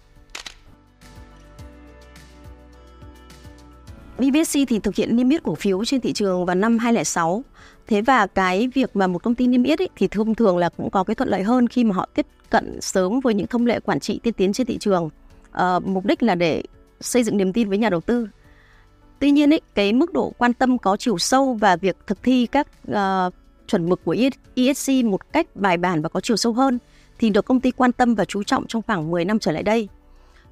BVSC 4.19 4.58
thì 4.69 4.79
thực 4.79 4.94
hiện 4.94 5.17
niêm 5.17 5.29
yết 5.29 5.43
cổ 5.43 5.55
phiếu 5.55 5.85
trên 5.85 6.00
thị 6.00 6.12
trường 6.12 6.47
vào 6.47 6.56
năm 6.56 6.79
2006. 6.79 7.43
Thế 7.87 8.03
và 8.03 8.26
cái 8.26 8.69
việc 8.75 8.97
mà 8.97 9.06
một 9.06 9.23
công 9.23 9.35
ty 9.35 9.47
niêm 9.47 9.62
yết 9.62 9.79
ấy, 9.79 9.88
thì 9.97 10.08
thông 10.08 10.35
thường 10.35 10.58
là 10.58 10.69
cũng 10.69 10.91
có 10.91 11.05
cái 11.05 11.14
thuận 11.14 11.29
lợi 11.29 11.43
hơn 11.43 11.69
khi 11.69 11.85
mà 11.85 11.94
họ 11.94 12.08
tiếp 12.14 12.26
cận 12.50 12.81
sớm 12.81 13.20
với 13.20 13.35
những 13.35 13.47
thông 13.47 13.67
lệ 13.67 13.81
quản 13.81 14.00
trị 14.00 14.20
tiên 14.23 14.35
tiến 14.35 14.53
trên 14.53 14.67
thị 14.67 14.79
trường. 14.79 15.11
À, 15.53 15.79
mục 15.79 16.05
đích 16.05 16.23
là 16.23 16.35
để 16.35 16.62
xây 17.00 17.23
dựng 17.23 17.37
niềm 17.37 17.53
tin 17.53 17.69
với 17.69 17.79
nhà 17.79 17.91
đầu 17.91 18.00
tư. 18.00 18.29
Tuy 19.18 19.30
nhiên 19.30 19.52
ấy, 19.52 19.60
cái 19.74 19.92
mức 19.92 20.12
độ 20.12 20.32
quan 20.38 20.52
tâm 20.52 20.78
có 20.78 20.96
chiều 20.96 21.18
sâu 21.18 21.54
và 21.54 21.76
việc 21.76 21.96
thực 22.06 22.22
thi 22.22 22.46
các 22.46 22.68
uh, 22.90 23.34
chuẩn 23.66 23.88
mực 23.88 24.04
của 24.04 24.16
ESG 24.54 25.10
một 25.10 25.32
cách 25.32 25.46
bài 25.54 25.76
bản 25.76 26.02
và 26.02 26.08
có 26.08 26.20
chiều 26.20 26.36
sâu 26.36 26.52
hơn 26.52 26.78
thì 27.18 27.30
được 27.30 27.44
công 27.44 27.60
ty 27.60 27.70
quan 27.70 27.92
tâm 27.92 28.14
và 28.14 28.24
chú 28.24 28.42
trọng 28.42 28.66
trong 28.66 28.82
khoảng 28.82 29.10
10 29.10 29.24
năm 29.24 29.38
trở 29.38 29.52
lại 29.52 29.62
đây. 29.62 29.88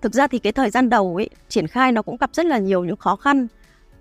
Thực 0.01 0.15
ra 0.15 0.27
thì 0.27 0.39
cái 0.39 0.53
thời 0.53 0.71
gian 0.71 0.91
đầu 0.91 1.17
ấy 1.17 1.31
triển 1.49 1.67
khai 1.67 1.93
nó 1.93 2.03
cũng 2.03 2.17
gặp 2.17 2.31
rất 2.33 2.47
là 2.47 2.59
nhiều 2.59 2.85
những 2.85 2.97
khó 2.97 3.17
khăn 3.17 3.47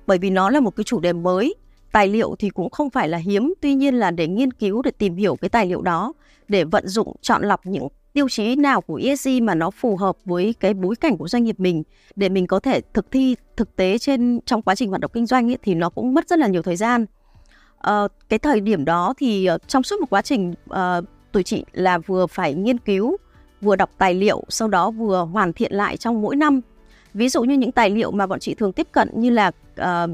bởi 0.07 0.17
vì 0.17 0.29
nó 0.29 0.49
là 0.49 0.59
một 0.59 0.75
cái 0.75 0.83
chủ 0.83 0.99
đề 0.99 1.13
mới, 1.13 1.55
tài 1.91 2.07
liệu 2.07 2.35
thì 2.39 2.49
cũng 2.49 2.69
không 2.69 2.89
phải 2.89 3.09
là 3.09 3.17
hiếm, 3.17 3.53
tuy 3.61 3.73
nhiên 3.73 3.95
là 3.95 4.11
để 4.11 4.27
nghiên 4.27 4.53
cứu 4.53 4.81
để 4.81 4.91
tìm 4.91 5.15
hiểu 5.15 5.35
cái 5.35 5.49
tài 5.49 5.65
liệu 5.65 5.81
đó 5.81 6.13
để 6.47 6.63
vận 6.63 6.87
dụng 6.87 7.15
chọn 7.21 7.43
lọc 7.43 7.65
những 7.65 7.87
tiêu 8.13 8.29
chí 8.29 8.55
nào 8.55 8.81
của 8.81 8.99
ESG 9.03 9.29
mà 9.41 9.55
nó 9.55 9.69
phù 9.69 9.97
hợp 9.97 10.17
với 10.25 10.55
cái 10.59 10.73
bối 10.73 10.95
cảnh 10.95 11.17
của 11.17 11.27
doanh 11.27 11.43
nghiệp 11.43 11.59
mình 11.59 11.83
để 12.15 12.29
mình 12.29 12.47
có 12.47 12.59
thể 12.59 12.81
thực 12.93 13.11
thi 13.11 13.35
thực 13.57 13.75
tế 13.75 13.97
trên 13.97 14.39
trong 14.45 14.61
quá 14.61 14.75
trình 14.75 14.89
hoạt 14.89 15.01
động 15.01 15.11
kinh 15.13 15.25
doanh 15.25 15.51
ấy, 15.51 15.57
thì 15.61 15.75
nó 15.75 15.89
cũng 15.89 16.13
mất 16.13 16.29
rất 16.29 16.39
là 16.39 16.47
nhiều 16.47 16.61
thời 16.61 16.75
gian. 16.75 17.05
À, 17.77 18.01
cái 18.29 18.39
thời 18.39 18.59
điểm 18.59 18.85
đó 18.85 19.13
thì 19.17 19.45
ờ, 19.45 19.57
trong 19.67 19.83
suốt 19.83 19.99
một 19.99 20.09
quá 20.09 20.21
trình 20.21 20.53
à, 20.69 21.01
tụi 21.31 21.43
chị 21.43 21.65
là 21.71 21.97
vừa 21.97 22.27
phải 22.27 22.53
nghiên 22.53 22.77
cứu, 22.77 23.17
vừa 23.61 23.75
đọc 23.75 23.89
tài 23.97 24.13
liệu, 24.13 24.43
sau 24.49 24.67
đó 24.67 24.91
vừa 24.91 25.21
hoàn 25.21 25.53
thiện 25.53 25.73
lại 25.73 25.97
trong 25.97 26.21
mỗi 26.21 26.35
năm. 26.35 26.61
Ví 27.13 27.29
dụ 27.29 27.43
như 27.43 27.55
những 27.55 27.71
tài 27.71 27.89
liệu 27.89 28.11
mà 28.11 28.27
bọn 28.27 28.39
chị 28.39 28.53
thường 28.53 28.73
tiếp 28.73 28.87
cận 28.91 29.09
như 29.13 29.29
là 29.29 29.51
à, 29.75 30.07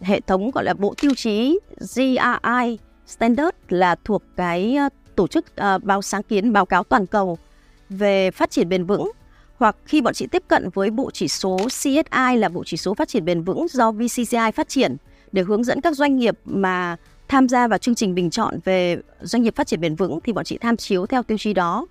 hệ 0.00 0.20
thống 0.20 0.50
gọi 0.50 0.64
là 0.64 0.74
bộ 0.74 0.94
tiêu 1.00 1.10
chí 1.16 1.58
GRI 1.78 2.78
Standard 3.06 3.56
là 3.68 3.96
thuộc 4.04 4.22
cái 4.36 4.78
tổ 5.16 5.26
chức 5.26 5.44
uh, 5.76 5.84
báo 5.84 6.02
sáng 6.02 6.22
kiến 6.22 6.52
báo 6.52 6.66
cáo 6.66 6.84
toàn 6.84 7.06
cầu 7.06 7.38
về 7.90 8.30
phát 8.30 8.50
triển 8.50 8.68
bền 8.68 8.84
vững, 8.84 9.12
hoặc 9.56 9.76
khi 9.84 10.00
bọn 10.00 10.14
chị 10.14 10.26
tiếp 10.26 10.42
cận 10.48 10.68
với 10.74 10.90
bộ 10.90 11.10
chỉ 11.10 11.28
số 11.28 11.58
CSI 11.66 12.36
là 12.36 12.48
bộ 12.48 12.62
chỉ 12.66 12.76
số 12.76 12.94
phát 12.94 13.08
triển 13.08 13.24
bền 13.24 13.42
vững 13.42 13.66
do 13.70 13.92
VCCI 13.92 14.50
phát 14.54 14.68
triển, 14.68 14.96
để 15.32 15.42
hướng 15.42 15.64
dẫn 15.64 15.80
các 15.80 15.96
doanh 15.96 16.16
nghiệp 16.16 16.38
mà 16.44 16.96
tham 17.28 17.48
gia 17.48 17.68
vào 17.68 17.78
chương 17.78 17.94
trình 17.94 18.14
bình 18.14 18.30
chọn 18.30 18.58
về 18.64 18.98
doanh 19.20 19.42
nghiệp 19.42 19.56
phát 19.56 19.66
triển 19.66 19.80
bền 19.80 19.94
vững 19.94 20.18
thì 20.24 20.32
bọn 20.32 20.44
chị 20.44 20.58
tham 20.58 20.76
chiếu 20.76 21.06
theo 21.06 21.22
tiêu 21.22 21.38
chí 21.38 21.52
đó. 21.52 21.86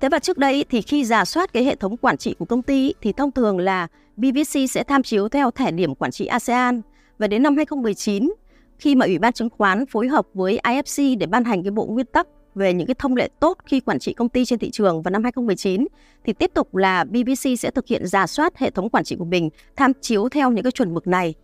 Thế 0.00 0.08
và 0.08 0.18
trước 0.18 0.38
đây 0.38 0.64
thì 0.70 0.82
khi 0.82 1.04
giả 1.04 1.24
soát 1.24 1.52
cái 1.52 1.64
hệ 1.64 1.76
thống 1.76 1.96
quản 1.96 2.16
trị 2.16 2.34
của 2.38 2.44
công 2.44 2.62
ty 2.62 2.94
thì 3.02 3.12
thông 3.12 3.32
thường 3.32 3.58
là 3.58 3.86
BBC 4.16 4.70
sẽ 4.70 4.84
tham 4.84 5.02
chiếu 5.02 5.28
theo 5.28 5.50
thẻ 5.50 5.70
điểm 5.70 5.94
quản 5.94 6.10
trị 6.10 6.26
ASEAN 6.26 6.82
và 7.18 7.26
đến 7.26 7.42
năm 7.42 7.56
2019 7.56 8.32
khi 8.78 8.94
mà 8.94 9.06
Ủy 9.06 9.18
ban 9.18 9.32
chứng 9.32 9.48
khoán 9.50 9.86
phối 9.86 10.08
hợp 10.08 10.26
với 10.34 10.60
IFC 10.62 11.18
để 11.18 11.26
ban 11.26 11.44
hành 11.44 11.62
cái 11.62 11.70
bộ 11.70 11.86
nguyên 11.86 12.06
tắc 12.06 12.26
về 12.54 12.72
những 12.72 12.86
cái 12.86 12.94
thông 12.98 13.16
lệ 13.16 13.28
tốt 13.40 13.58
khi 13.66 13.80
quản 13.80 13.98
trị 13.98 14.12
công 14.12 14.28
ty 14.28 14.44
trên 14.44 14.58
thị 14.58 14.70
trường 14.70 15.02
vào 15.02 15.10
năm 15.10 15.22
2019 15.22 15.86
thì 16.24 16.32
tiếp 16.32 16.50
tục 16.54 16.76
là 16.76 17.04
BBC 17.04 17.58
sẽ 17.58 17.70
thực 17.70 17.86
hiện 17.86 18.06
giả 18.06 18.26
soát 18.26 18.58
hệ 18.58 18.70
thống 18.70 18.90
quản 18.90 19.04
trị 19.04 19.16
của 19.16 19.24
mình 19.24 19.50
tham 19.76 19.92
chiếu 20.00 20.28
theo 20.28 20.50
những 20.50 20.64
cái 20.64 20.72
chuẩn 20.72 20.94
mực 20.94 21.06
này. 21.06 21.34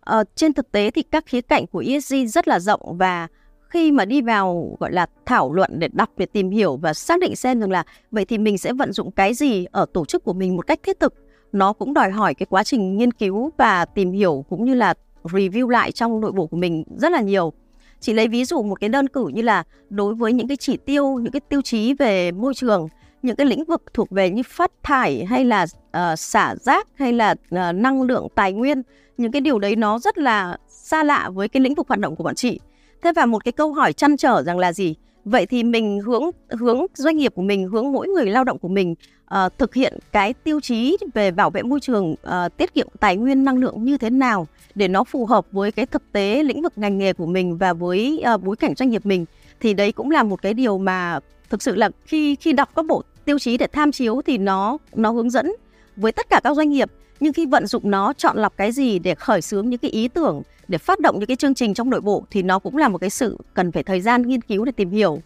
Ờ, 0.00 0.24
trên 0.34 0.52
thực 0.52 0.72
tế 0.72 0.90
thì 0.90 1.02
các 1.02 1.26
khía 1.26 1.40
cạnh 1.40 1.66
của 1.66 1.84
ESG 1.86 2.14
rất 2.26 2.48
là 2.48 2.60
rộng 2.60 2.96
và 2.98 3.28
khi 3.68 3.92
mà 3.92 4.04
đi 4.04 4.22
vào 4.22 4.76
gọi 4.80 4.92
là 4.92 5.06
thảo 5.26 5.52
luận 5.52 5.70
để 5.78 5.88
đọc 5.92 6.10
để 6.16 6.26
tìm 6.26 6.50
hiểu 6.50 6.76
và 6.76 6.94
xác 6.94 7.20
định 7.20 7.36
xem 7.36 7.60
rằng 7.60 7.70
là 7.70 7.84
vậy 8.10 8.24
thì 8.24 8.38
mình 8.38 8.58
sẽ 8.58 8.72
vận 8.72 8.92
dụng 8.92 9.10
cái 9.10 9.34
gì 9.34 9.64
ở 9.64 9.86
tổ 9.92 10.04
chức 10.04 10.24
của 10.24 10.32
mình 10.32 10.56
một 10.56 10.66
cách 10.66 10.80
thiết 10.82 11.00
thực 11.00 11.14
nó 11.52 11.72
cũng 11.72 11.94
đòi 11.94 12.10
hỏi 12.10 12.34
cái 12.34 12.46
quá 12.50 12.64
trình 12.64 12.96
nghiên 12.96 13.12
cứu 13.12 13.50
và 13.56 13.84
tìm 13.84 14.12
hiểu 14.12 14.44
cũng 14.48 14.64
như 14.64 14.74
là 14.74 14.94
review 15.22 15.68
lại 15.68 15.92
trong 15.92 16.20
nội 16.20 16.32
bộ 16.32 16.46
của 16.46 16.56
mình 16.56 16.84
rất 16.96 17.12
là 17.12 17.20
nhiều 17.20 17.52
chỉ 18.00 18.12
lấy 18.12 18.28
ví 18.28 18.44
dụ 18.44 18.62
một 18.62 18.80
cái 18.80 18.88
đơn 18.88 19.08
cử 19.08 19.28
như 19.34 19.42
là 19.42 19.62
đối 19.90 20.14
với 20.14 20.32
những 20.32 20.48
cái 20.48 20.56
chỉ 20.56 20.76
tiêu 20.76 21.18
những 21.22 21.32
cái 21.32 21.40
tiêu 21.48 21.62
chí 21.62 21.94
về 21.94 22.32
môi 22.32 22.54
trường 22.54 22.88
những 23.22 23.36
cái 23.36 23.46
lĩnh 23.46 23.64
vực 23.64 23.82
thuộc 23.94 24.10
về 24.10 24.30
như 24.30 24.42
phát 24.42 24.70
thải 24.82 25.24
hay 25.24 25.44
là 25.44 25.62
uh, 25.62 26.18
xả 26.18 26.56
rác 26.56 26.88
hay 26.94 27.12
là 27.12 27.30
uh, 27.30 27.74
năng 27.74 28.02
lượng 28.02 28.28
tài 28.34 28.52
nguyên 28.52 28.82
những 29.16 29.32
cái 29.32 29.40
điều 29.40 29.58
đấy 29.58 29.76
nó 29.76 29.98
rất 29.98 30.18
là 30.18 30.56
xa 30.68 31.04
lạ 31.04 31.30
với 31.34 31.48
cái 31.48 31.60
lĩnh 31.60 31.74
vực 31.74 31.88
hoạt 31.88 32.00
động 32.00 32.16
của 32.16 32.24
bọn 32.24 32.34
chị. 32.34 32.60
Thế 33.02 33.12
và 33.16 33.26
một 33.26 33.44
cái 33.44 33.52
câu 33.52 33.72
hỏi 33.72 33.92
chăn 33.92 34.16
trở 34.16 34.42
rằng 34.42 34.58
là 34.58 34.72
gì? 34.72 34.94
Vậy 35.24 35.46
thì 35.46 35.62
mình 35.62 36.00
hướng 36.00 36.22
hướng 36.50 36.86
doanh 36.94 37.16
nghiệp 37.16 37.32
của 37.34 37.42
mình 37.42 37.68
hướng 37.68 37.92
mỗi 37.92 38.08
người 38.08 38.26
lao 38.26 38.44
động 38.44 38.58
của 38.58 38.68
mình 38.68 38.94
uh, 39.34 39.58
thực 39.58 39.74
hiện 39.74 39.98
cái 40.12 40.32
tiêu 40.32 40.60
chí 40.60 40.96
về 41.14 41.30
bảo 41.30 41.50
vệ 41.50 41.62
môi 41.62 41.80
trường 41.80 42.12
uh, 42.12 42.56
tiết 42.56 42.74
kiệm 42.74 42.88
tài 43.00 43.16
nguyên 43.16 43.44
năng 43.44 43.56
lượng 43.56 43.84
như 43.84 43.98
thế 43.98 44.10
nào 44.10 44.46
để 44.74 44.88
nó 44.88 45.04
phù 45.04 45.26
hợp 45.26 45.46
với 45.52 45.72
cái 45.72 45.86
thực 45.86 46.12
tế 46.12 46.42
lĩnh 46.42 46.62
vực 46.62 46.72
ngành 46.76 46.98
nghề 46.98 47.12
của 47.12 47.26
mình 47.26 47.58
và 47.58 47.72
với 47.72 48.22
uh, 48.34 48.42
bối 48.42 48.56
cảnh 48.56 48.74
doanh 48.74 48.90
nghiệp 48.90 49.06
mình 49.06 49.24
thì 49.60 49.74
đấy 49.74 49.92
cũng 49.92 50.10
là 50.10 50.22
một 50.22 50.42
cái 50.42 50.54
điều 50.54 50.78
mà 50.78 51.20
thực 51.50 51.62
sự 51.62 51.74
là 51.74 51.90
khi 52.04 52.36
khi 52.36 52.52
đọc 52.52 52.68
các 52.76 52.86
bộ 52.86 53.02
tiêu 53.24 53.38
chí 53.38 53.56
để 53.56 53.66
tham 53.66 53.92
chiếu 53.92 54.22
thì 54.26 54.38
nó 54.38 54.78
nó 54.94 55.10
hướng 55.10 55.30
dẫn 55.30 55.52
với 55.96 56.12
tất 56.12 56.26
cả 56.30 56.40
các 56.44 56.56
doanh 56.56 56.70
nghiệp 56.70 56.90
nhưng 57.20 57.32
khi 57.32 57.46
vận 57.46 57.66
dụng 57.66 57.90
nó 57.90 58.12
chọn 58.12 58.36
lọc 58.36 58.56
cái 58.56 58.72
gì 58.72 58.98
để 58.98 59.14
khởi 59.14 59.42
xướng 59.42 59.68
những 59.68 59.78
cái 59.78 59.90
ý 59.90 60.08
tưởng 60.08 60.42
để 60.68 60.78
phát 60.78 61.00
động 61.00 61.18
những 61.18 61.26
cái 61.26 61.36
chương 61.36 61.54
trình 61.54 61.74
trong 61.74 61.90
nội 61.90 62.00
bộ 62.00 62.24
thì 62.30 62.42
nó 62.42 62.58
cũng 62.58 62.76
là 62.76 62.88
một 62.88 62.98
cái 62.98 63.10
sự 63.10 63.38
cần 63.54 63.72
phải 63.72 63.82
thời 63.82 64.00
gian 64.00 64.22
nghiên 64.22 64.40
cứu 64.40 64.64
để 64.64 64.72
tìm 64.72 64.90
hiểu. 64.90 65.22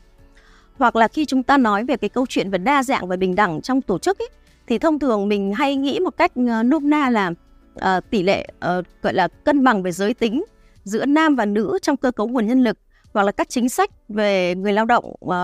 Hoặc 0.78 0.97
là 0.97 1.09
khi 1.09 1.25
chúng 1.25 1.42
ta 1.42 1.57
nói 1.57 1.85
về 1.85 1.97
cái 1.97 2.09
câu 2.09 2.26
chuyện 2.28 2.50
về 2.50 2.59
đa 2.59 2.83
dạng 2.83 3.09
và 3.09 3.16
bình 3.16 3.35
đẳng 3.35 3.61
trong 3.62 3.83
tổ 3.83 3.99
chức 3.99 4.18
ấy, 4.18 4.28
thì 4.66 4.78
thông 4.78 4.99
thường 4.99 5.28
mình 5.28 5.52
hay 5.54 5.76
nghĩ 5.76 5.99
một 6.00 6.16
cách 6.16 6.33
ờ, 6.49 6.62
nôm 6.62 6.90
na 6.90 7.11
là 7.11 7.33
uh, 7.78 8.11
tỷ 8.11 8.23
lệ 8.23 8.49
uh, 8.78 8.85
gọi 9.02 9.14
là 9.14 9.28
cân 9.28 9.64
bằng 9.64 9.83
về 9.83 9.92
giới 9.92 10.14
tính 10.14 10.45
giữa 10.85 11.04
nam 11.04 11.37
và 11.37 11.45
nữ 11.45 11.78
trong 11.83 11.97
cơ 11.97 12.11
cấu 12.11 12.28
nguồn 12.28 12.47
nhân 12.47 12.64
lực 12.64 12.78
hoặc 13.12 13.23
là 13.23 13.33
các 13.33 13.49
chính 13.49 13.68
sách 13.68 13.90
về 14.09 14.54
người 14.54 14.73
lao 14.73 14.85
động 14.85 15.04
uh, 15.25 15.35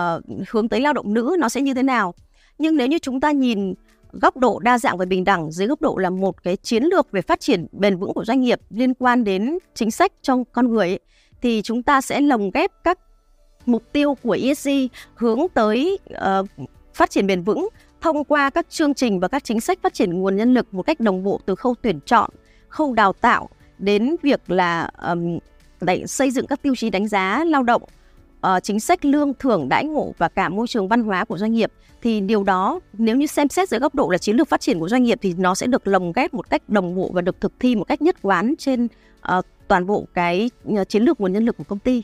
hướng 0.51 0.69
tới 0.69 0.81
lao 0.81 0.93
động 0.93 1.15
nữ 1.15 1.37
nó 1.39 1.49
sẽ 1.49 1.61
như 1.61 1.75
thế 1.75 1.83
nào. 1.83 2.15
Nhưng 2.59 2.77
nếu 2.77 2.87
như 2.87 2.99
chúng 2.99 3.21
ta 3.21 3.31
nhìn 3.31 3.75
góc 4.23 4.37
độ 4.37 4.59
đa 4.59 4.79
dạng 4.79 4.99
và 4.99 5.05
bình 5.05 5.25
đẳng 5.25 5.53
dưới 5.53 5.69
góc 5.69 5.81
độ 5.81 5.97
là 5.97 6.11
một 6.11 6.43
cái 6.43 6.57
chiến 6.57 6.85
lược 6.85 7.13
về 7.13 7.23
phát 7.23 7.41
triển 7.41 7.67
bền 7.73 7.97
vững 7.97 8.15
của 8.15 8.25
doanh 8.25 8.41
nghiệp 8.41 8.61
liên 8.71 8.95
quan 8.95 9.25
đến 9.25 9.59
chính 9.75 9.91
sách 9.91 10.13
trong 10.23 10.45
con 10.45 10.69
người 10.69 10.89
ấy, 10.89 11.01
thì 11.43 11.63
chúng 11.63 11.83
ta 11.83 12.01
sẽ 12.01 12.21
lồng 12.21 12.51
ghép 12.55 12.71
các 12.85 12.99
mục 13.67 13.83
tiêu 13.93 14.15
của 14.23 14.37
ESG 14.43 14.71
hướng 15.15 15.39
tới 15.55 15.99
uh, 16.13 16.69
phát 16.95 17.11
triển 17.11 17.27
bền 17.27 17.43
vững 17.43 17.69
thông 18.01 18.25
qua 18.25 18.51
các 18.51 18.67
chương 18.71 18.95
trình 18.95 19.21
và 19.21 19.29
các 19.29 19.45
chính 19.45 19.61
sách 19.61 19.79
phát 19.83 19.95
triển 19.95 20.13
nguồn 20.13 20.37
nhân 20.37 20.55
lực 20.55 20.75
một 20.75 20.83
cách 20.83 21.01
đồng 21.01 21.25
bộ 21.25 21.41
từ 21.47 21.55
khâu 21.55 21.75
tuyển 21.83 22.01
chọn, 22.07 22.31
khâu 22.69 22.93
đào 22.93 23.13
tạo 23.13 23.49
đến 23.79 24.17
việc 24.23 24.51
là 24.51 24.91
um, 25.09 25.39
đẩy, 25.81 26.07
xây 26.07 26.31
dựng 26.31 26.47
các 26.47 26.63
tiêu 26.63 26.75
chí 26.75 26.91
đánh 26.91 27.09
giá 27.09 27.45
lao 27.45 27.63
động, 27.63 27.83
uh, 28.45 28.63
chính 28.63 28.81
sách 28.81 29.05
lương 29.05 29.35
thưởng 29.35 29.69
đãi 29.69 29.85
ngộ 29.85 30.15
và 30.19 30.29
cả 30.29 30.49
môi 30.49 30.67
trường 30.69 30.89
văn 30.89 31.03
hóa 31.03 31.25
của 31.25 31.39
doanh 31.39 31.53
nghiệp 31.53 31.73
thì 32.03 32.21
điều 32.21 32.45
đó 32.45 32.81
nếu 32.93 33.17
như 33.17 33.27
xem 33.27 33.49
xét 33.49 33.69
dưới 33.69 33.81
góc 33.81 33.95
độ 33.95 34.09
là 34.09 34.19
chiến 34.19 34.37
lược 34.37 34.49
phát 34.49 34.61
triển 34.61 34.81
của 34.81 34.89
doanh 34.89 35.03
nghiệp 35.03 35.19
thì 35.23 35.35
nó 35.39 35.55
sẽ 35.55 35.67
được 35.67 35.89
lồng 35.89 36.13
ghép 36.13 36.35
một 36.35 36.51
cách 36.51 36.69
đồng 36.69 36.95
bộ 36.95 37.11
và 37.13 37.23
được 37.23 37.41
thực 37.41 37.53
thi 37.61 37.77
một 37.77 37.85
cách 37.85 38.03
nhất 38.03 38.17
quán 38.23 38.55
trên 38.59 38.89
uh, 39.39 39.45
toàn 39.69 39.87
bộ 39.87 40.07
cái 40.15 40.51
uh, 40.69 40.89
chiến 40.89 41.03
lược 41.03 41.21
nguồn 41.21 41.33
nhân 41.33 41.45
lực 41.45 41.57
của 41.57 41.65
công 41.65 41.79
ty. 41.79 42.03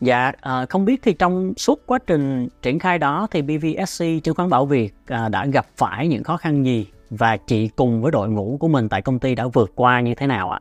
Dạ, 0.00 0.32
uh, 0.62 0.68
không 0.68 0.84
biết 0.84 1.00
thì 1.02 1.12
trong 1.12 1.52
suốt 1.56 1.86
quá 1.86 1.98
trình 2.06 2.48
triển 2.62 2.78
khai 2.78 2.98
đó 2.98 3.26
thì 3.30 3.42
BVSC 3.42 4.04
chứng 4.24 4.34
khoán 4.34 4.50
Bảo 4.50 4.66
Việt 4.66 4.94
uh, 5.02 5.30
đã 5.30 5.46
gặp 5.46 5.66
phải 5.76 6.08
những 6.08 6.24
khó 6.24 6.36
khăn 6.36 6.64
gì 6.64 6.86
và 7.10 7.36
chị 7.36 7.68
cùng 7.68 8.02
với 8.02 8.12
đội 8.12 8.28
ngũ 8.28 8.56
của 8.60 8.68
mình 8.68 8.88
tại 8.88 9.02
công 9.02 9.18
ty 9.18 9.34
đã 9.34 9.46
vượt 9.52 9.72
qua 9.74 10.00
như 10.00 10.14
thế 10.14 10.26
nào 10.26 10.50
ạ? 10.50 10.60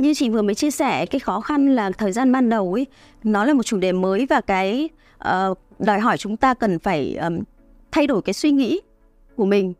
Như 0.00 0.14
chị 0.14 0.30
vừa 0.30 0.42
mới 0.42 0.54
chia 0.54 0.70
sẻ, 0.70 1.06
cái 1.06 1.20
khó 1.20 1.40
khăn 1.40 1.74
là 1.74 1.90
thời 1.90 2.12
gian 2.12 2.32
ban 2.32 2.48
đầu 2.48 2.72
ấy, 2.72 2.86
nó 3.24 3.44
là 3.44 3.54
một 3.54 3.62
chủ 3.62 3.76
đề 3.76 3.92
mới 3.92 4.26
và 4.26 4.40
cái 4.40 4.88
uh, 5.28 5.58
đòi 5.78 6.00
hỏi 6.00 6.18
chúng 6.18 6.36
ta 6.36 6.54
cần 6.54 6.78
phải 6.78 7.16
um, 7.16 7.38
thay 7.92 8.06
đổi 8.06 8.22
cái 8.22 8.32
suy 8.32 8.50
nghĩ 8.50 8.80
của 9.36 9.44
mình. 9.44 9.72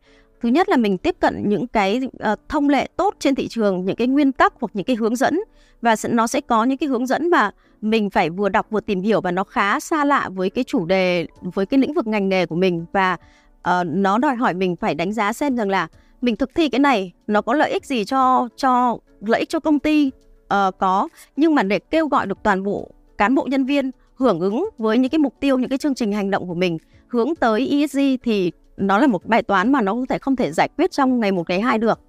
Thứ 0.43 0.49
nhất 0.49 0.69
là 0.69 0.77
mình 0.77 0.99
tiếp 0.99 1.17
cận 1.21 1.49
những 1.49 1.67
cái 1.67 2.01
uh, 2.33 2.39
thông 2.49 2.69
lệ 2.69 2.89
tốt 2.97 3.15
trên 3.19 3.35
thị 3.35 3.49
trường 3.49 3.85
những 3.85 3.97
cái 3.97 4.07
nguyên 4.07 4.33
tắc 4.33 4.53
hoặc 4.61 4.71
những 4.75 4.85
cái 4.85 4.97
hướng 4.97 5.17
dẫn 5.17 5.41
và 5.83 5.97
nó 6.11 6.27
sẽ 6.27 6.41
có 6.41 6.65
những 6.65 6.79
cái 6.79 6.89
hướng 6.89 7.07
dẫn 7.07 7.31
mà 7.31 7.51
mình 7.81 8.11
phải 8.11 8.31
vừa 8.31 8.49
đọc 8.49 8.67
vừa 8.71 8.81
tìm 8.81 9.03
hiểu 9.03 9.21
và 9.21 9.31
nó 9.31 9.45
khá 9.45 9.81
xa 9.81 10.05
lạ 10.05 10.29
với 10.33 10.51
cái 10.51 10.65
chủ 10.65 10.87
đề 10.87 11.27
với 11.41 11.67
cái 11.67 11.81
lĩnh 11.81 11.95
vực 11.95 12.07
ngành 12.07 12.29
nghề 12.29 12.47
của 12.47 12.57
mình 12.57 12.87
và 12.93 13.17
uh, 13.59 13.87
nó 13.87 14.19
đòi 14.19 14.37
hỏi 14.37 14.55
mình 14.55 14.77
phải 14.77 14.95
đánh 14.95 15.13
giá 15.13 15.33
xem 15.33 15.57
rằng 15.57 15.69
là 15.69 15.89
mình 16.21 16.37
thực 16.37 16.51
thi 16.55 16.69
cái 16.69 16.79
này 16.79 17.13
nó 17.27 17.43
có 17.43 17.55
lợi 17.55 17.71
ích 17.71 17.87
gì 17.87 18.05
cho 18.05 18.49
cho 18.57 18.99
lợi 19.21 19.41
ích 19.41 19.49
cho 19.49 19.61
công 19.61 19.79
ty 19.79 20.11
uh, 20.55 20.79
có 20.79 21.09
nhưng 21.37 21.55
mà 21.55 21.63
để 21.63 21.79
kêu 21.79 22.09
gọi 22.09 22.27
được 22.27 22.39
toàn 22.43 22.63
bộ 22.63 22.91
cán 23.19 23.35
bộ 23.35 23.47
nhân 23.51 23.65
viên 23.65 23.91
hưởng 24.15 24.41
ứng 24.41 24.69
với 24.79 24.99
những 24.99 25.11
cái 25.11 25.19
mục 25.19 25.35
tiêu 25.41 25.59
những 25.59 25.71
cái 25.71 25.79
chương 25.79 25.95
trình 25.95 26.13
hành 26.13 26.31
động 26.31 26.49
của 26.49 26.55
mình 26.55 26.79
hướng 27.09 27.35
tới 27.35 27.69
ESG 27.81 27.99
thì 28.23 28.53
nó 28.77 28.99
là 28.99 29.07
một 29.07 29.27
bài 29.27 29.43
toán 29.43 29.73
mà 29.73 29.81
nó 29.81 29.95
có 29.95 30.07
thể 30.09 30.19
không 30.19 30.37
thể 30.37 30.53
giải 30.53 30.69
quyết 30.77 30.91
trong 30.91 31.21
ngày 31.21 31.33
một 31.33 31.49
ngày 31.49 31.61
hai 31.61 31.79
được. 31.79 32.01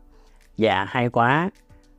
Dạ 0.58 0.86
hay 0.90 1.10
quá. 1.10 1.50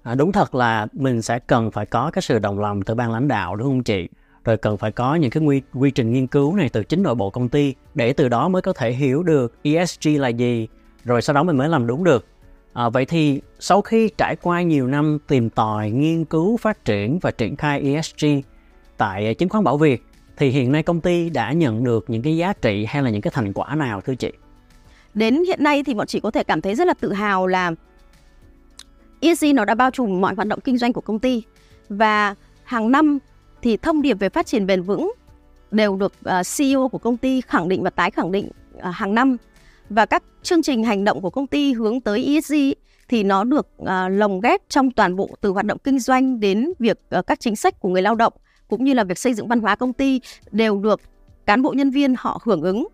À, 0.03 0.15
đúng 0.15 0.33
thật 0.33 0.55
là 0.55 0.87
mình 0.93 1.23
sẽ 1.23 1.39
cần 1.39 1.71
phải 1.71 1.87
có 1.87 2.11
cái 2.13 2.23
sự 2.23 2.39
đồng 2.39 2.61
lòng 2.61 2.83
từ 2.83 2.95
ban 2.95 3.13
lãnh 3.13 3.29
đạo 3.29 3.57
đúng 3.57 3.69
không 3.69 3.83
chị? 3.83 4.09
Rồi 4.45 4.57
cần 4.57 4.77
phải 4.77 4.93
có 4.93 5.15
những 5.15 5.31
cái 5.31 5.43
quy, 5.43 5.63
quy 5.75 5.91
trình 5.91 6.13
nghiên 6.13 6.27
cứu 6.27 6.57
này 6.57 6.69
từ 6.73 6.85
chính 6.85 7.03
nội 7.03 7.15
bộ 7.15 7.31
công 7.31 7.49
ty 7.49 7.75
để 7.95 8.13
từ 8.13 8.29
đó 8.29 8.49
mới 8.49 8.63
có 8.63 8.73
thể 8.73 8.93
hiểu 8.93 9.23
được 9.23 9.55
ESG 9.63 10.09
là 10.09 10.29
gì, 10.29 10.69
rồi 11.05 11.23
sau 11.23 11.35
đó 11.35 11.43
mình 11.43 11.57
mới 11.57 11.69
làm 11.69 11.87
đúng 11.87 12.05
được. 12.05 12.27
À, 12.73 12.89
vậy 12.89 13.05
thì 13.05 13.41
sau 13.59 13.83
khi 13.83 14.09
trải 14.19 14.37
qua 14.37 14.63
nhiều 14.63 14.87
năm 14.87 15.19
tìm 15.27 15.51
tòi, 15.51 15.91
nghiên 15.91 16.25
cứu, 16.25 16.57
phát 16.57 16.85
triển 16.85 17.19
và 17.19 17.31
triển 17.31 17.57
khai 17.57 17.95
ESG 17.95 18.27
tại 18.97 19.35
chứng 19.35 19.49
khoán 19.49 19.65
Bảo 19.65 19.77
Việt 19.77 20.03
thì 20.37 20.49
hiện 20.49 20.73
nay 20.73 20.83
công 20.83 21.01
ty 21.01 21.31
đã 21.31 21.53
nhận 21.53 21.85
được 21.85 22.11
những 22.11 22.23
cái 22.23 22.37
giá 22.37 22.53
trị 22.53 22.85
hay 22.85 23.03
là 23.03 23.11
những 23.11 23.21
cái 23.21 23.31
thành 23.35 23.53
quả 23.53 23.75
nào 23.75 24.01
thưa 24.01 24.15
chị? 24.15 24.33
Đến 25.15 25.45
hiện 25.45 25.63
nay 25.63 25.83
thì 25.85 25.95
bọn 25.95 26.07
chị 26.07 26.21
có 26.21 26.31
thể 26.31 26.45
cảm 26.45 26.61
thấy 26.61 26.75
rất 26.75 26.87
là 26.87 26.95
tự 26.95 27.13
hào 27.13 27.47
là 27.47 27.73
ESG 29.21 29.47
nó 29.55 29.65
đã 29.65 29.75
bao 29.75 29.91
trùm 29.91 30.21
mọi 30.21 30.35
hoạt 30.35 30.49
động 30.49 30.61
kinh 30.61 30.79
doanh 30.79 30.93
của 30.93 31.01
công 31.01 31.19
ty 31.19 31.43
và 31.89 32.35
hàng 32.65 32.91
năm 32.91 33.19
thì 33.63 33.77
thông 33.77 34.03
điệp 34.03 34.15
về 34.15 34.29
phát 34.29 34.47
triển 34.47 34.67
bền 34.67 34.83
vững 34.83 35.13
đều 35.71 35.97
được 35.97 36.13
à, 36.25 36.43
CEO 36.59 36.89
của 36.89 36.99
công 36.99 37.17
ty 37.17 37.41
khẳng 37.41 37.69
định 37.69 37.83
và 37.83 37.91
tái 37.91 38.11
khẳng 38.11 38.33
định 38.33 38.49
à, 38.81 38.91
hàng 38.91 39.15
năm 39.15 39.37
và 39.95 40.07
các 40.07 40.23
chương 40.43 40.63
trình 40.63 40.85
hành 40.85 41.05
động 41.05 41.23
của 41.23 41.31
công 41.31 41.47
ty 41.47 41.73
hướng 41.73 42.01
tới 42.01 42.25
ESG 42.25 42.55
thì 43.09 43.23
nó 43.23 43.45
được 43.45 43.69
uh, 43.83 43.89
lồng 44.11 44.41
ghép 44.41 44.61
trong 44.69 44.91
toàn 44.91 45.17
bộ 45.17 45.31
từ 45.41 45.51
hoạt 45.51 45.67
động 45.67 45.79
kinh 45.85 45.99
doanh 45.99 46.41
đến 46.41 46.73
việc 46.79 46.99
uh, 47.19 47.27
các 47.27 47.41
chính 47.41 47.57
sách 47.57 47.81
của 47.81 47.89
người 47.89 48.03
lao 48.03 48.15
động 48.15 48.33
cũng 48.69 48.85
như 48.85 48.95
là 48.95 49.05
việc 49.05 49.19
xây 49.19 49.35
dựng 49.35 49.49
văn 49.49 49.61
hóa 49.61 49.77
công 49.77 49.93
ty 49.93 50.21
đều 50.51 50.79
được 50.79 51.01
cán 51.47 51.63
bộ 51.63 51.73
nhân 51.73 51.91
viên 51.91 52.15
họ 52.19 52.41
hưởng 52.45 52.63
ứng. 52.63 52.89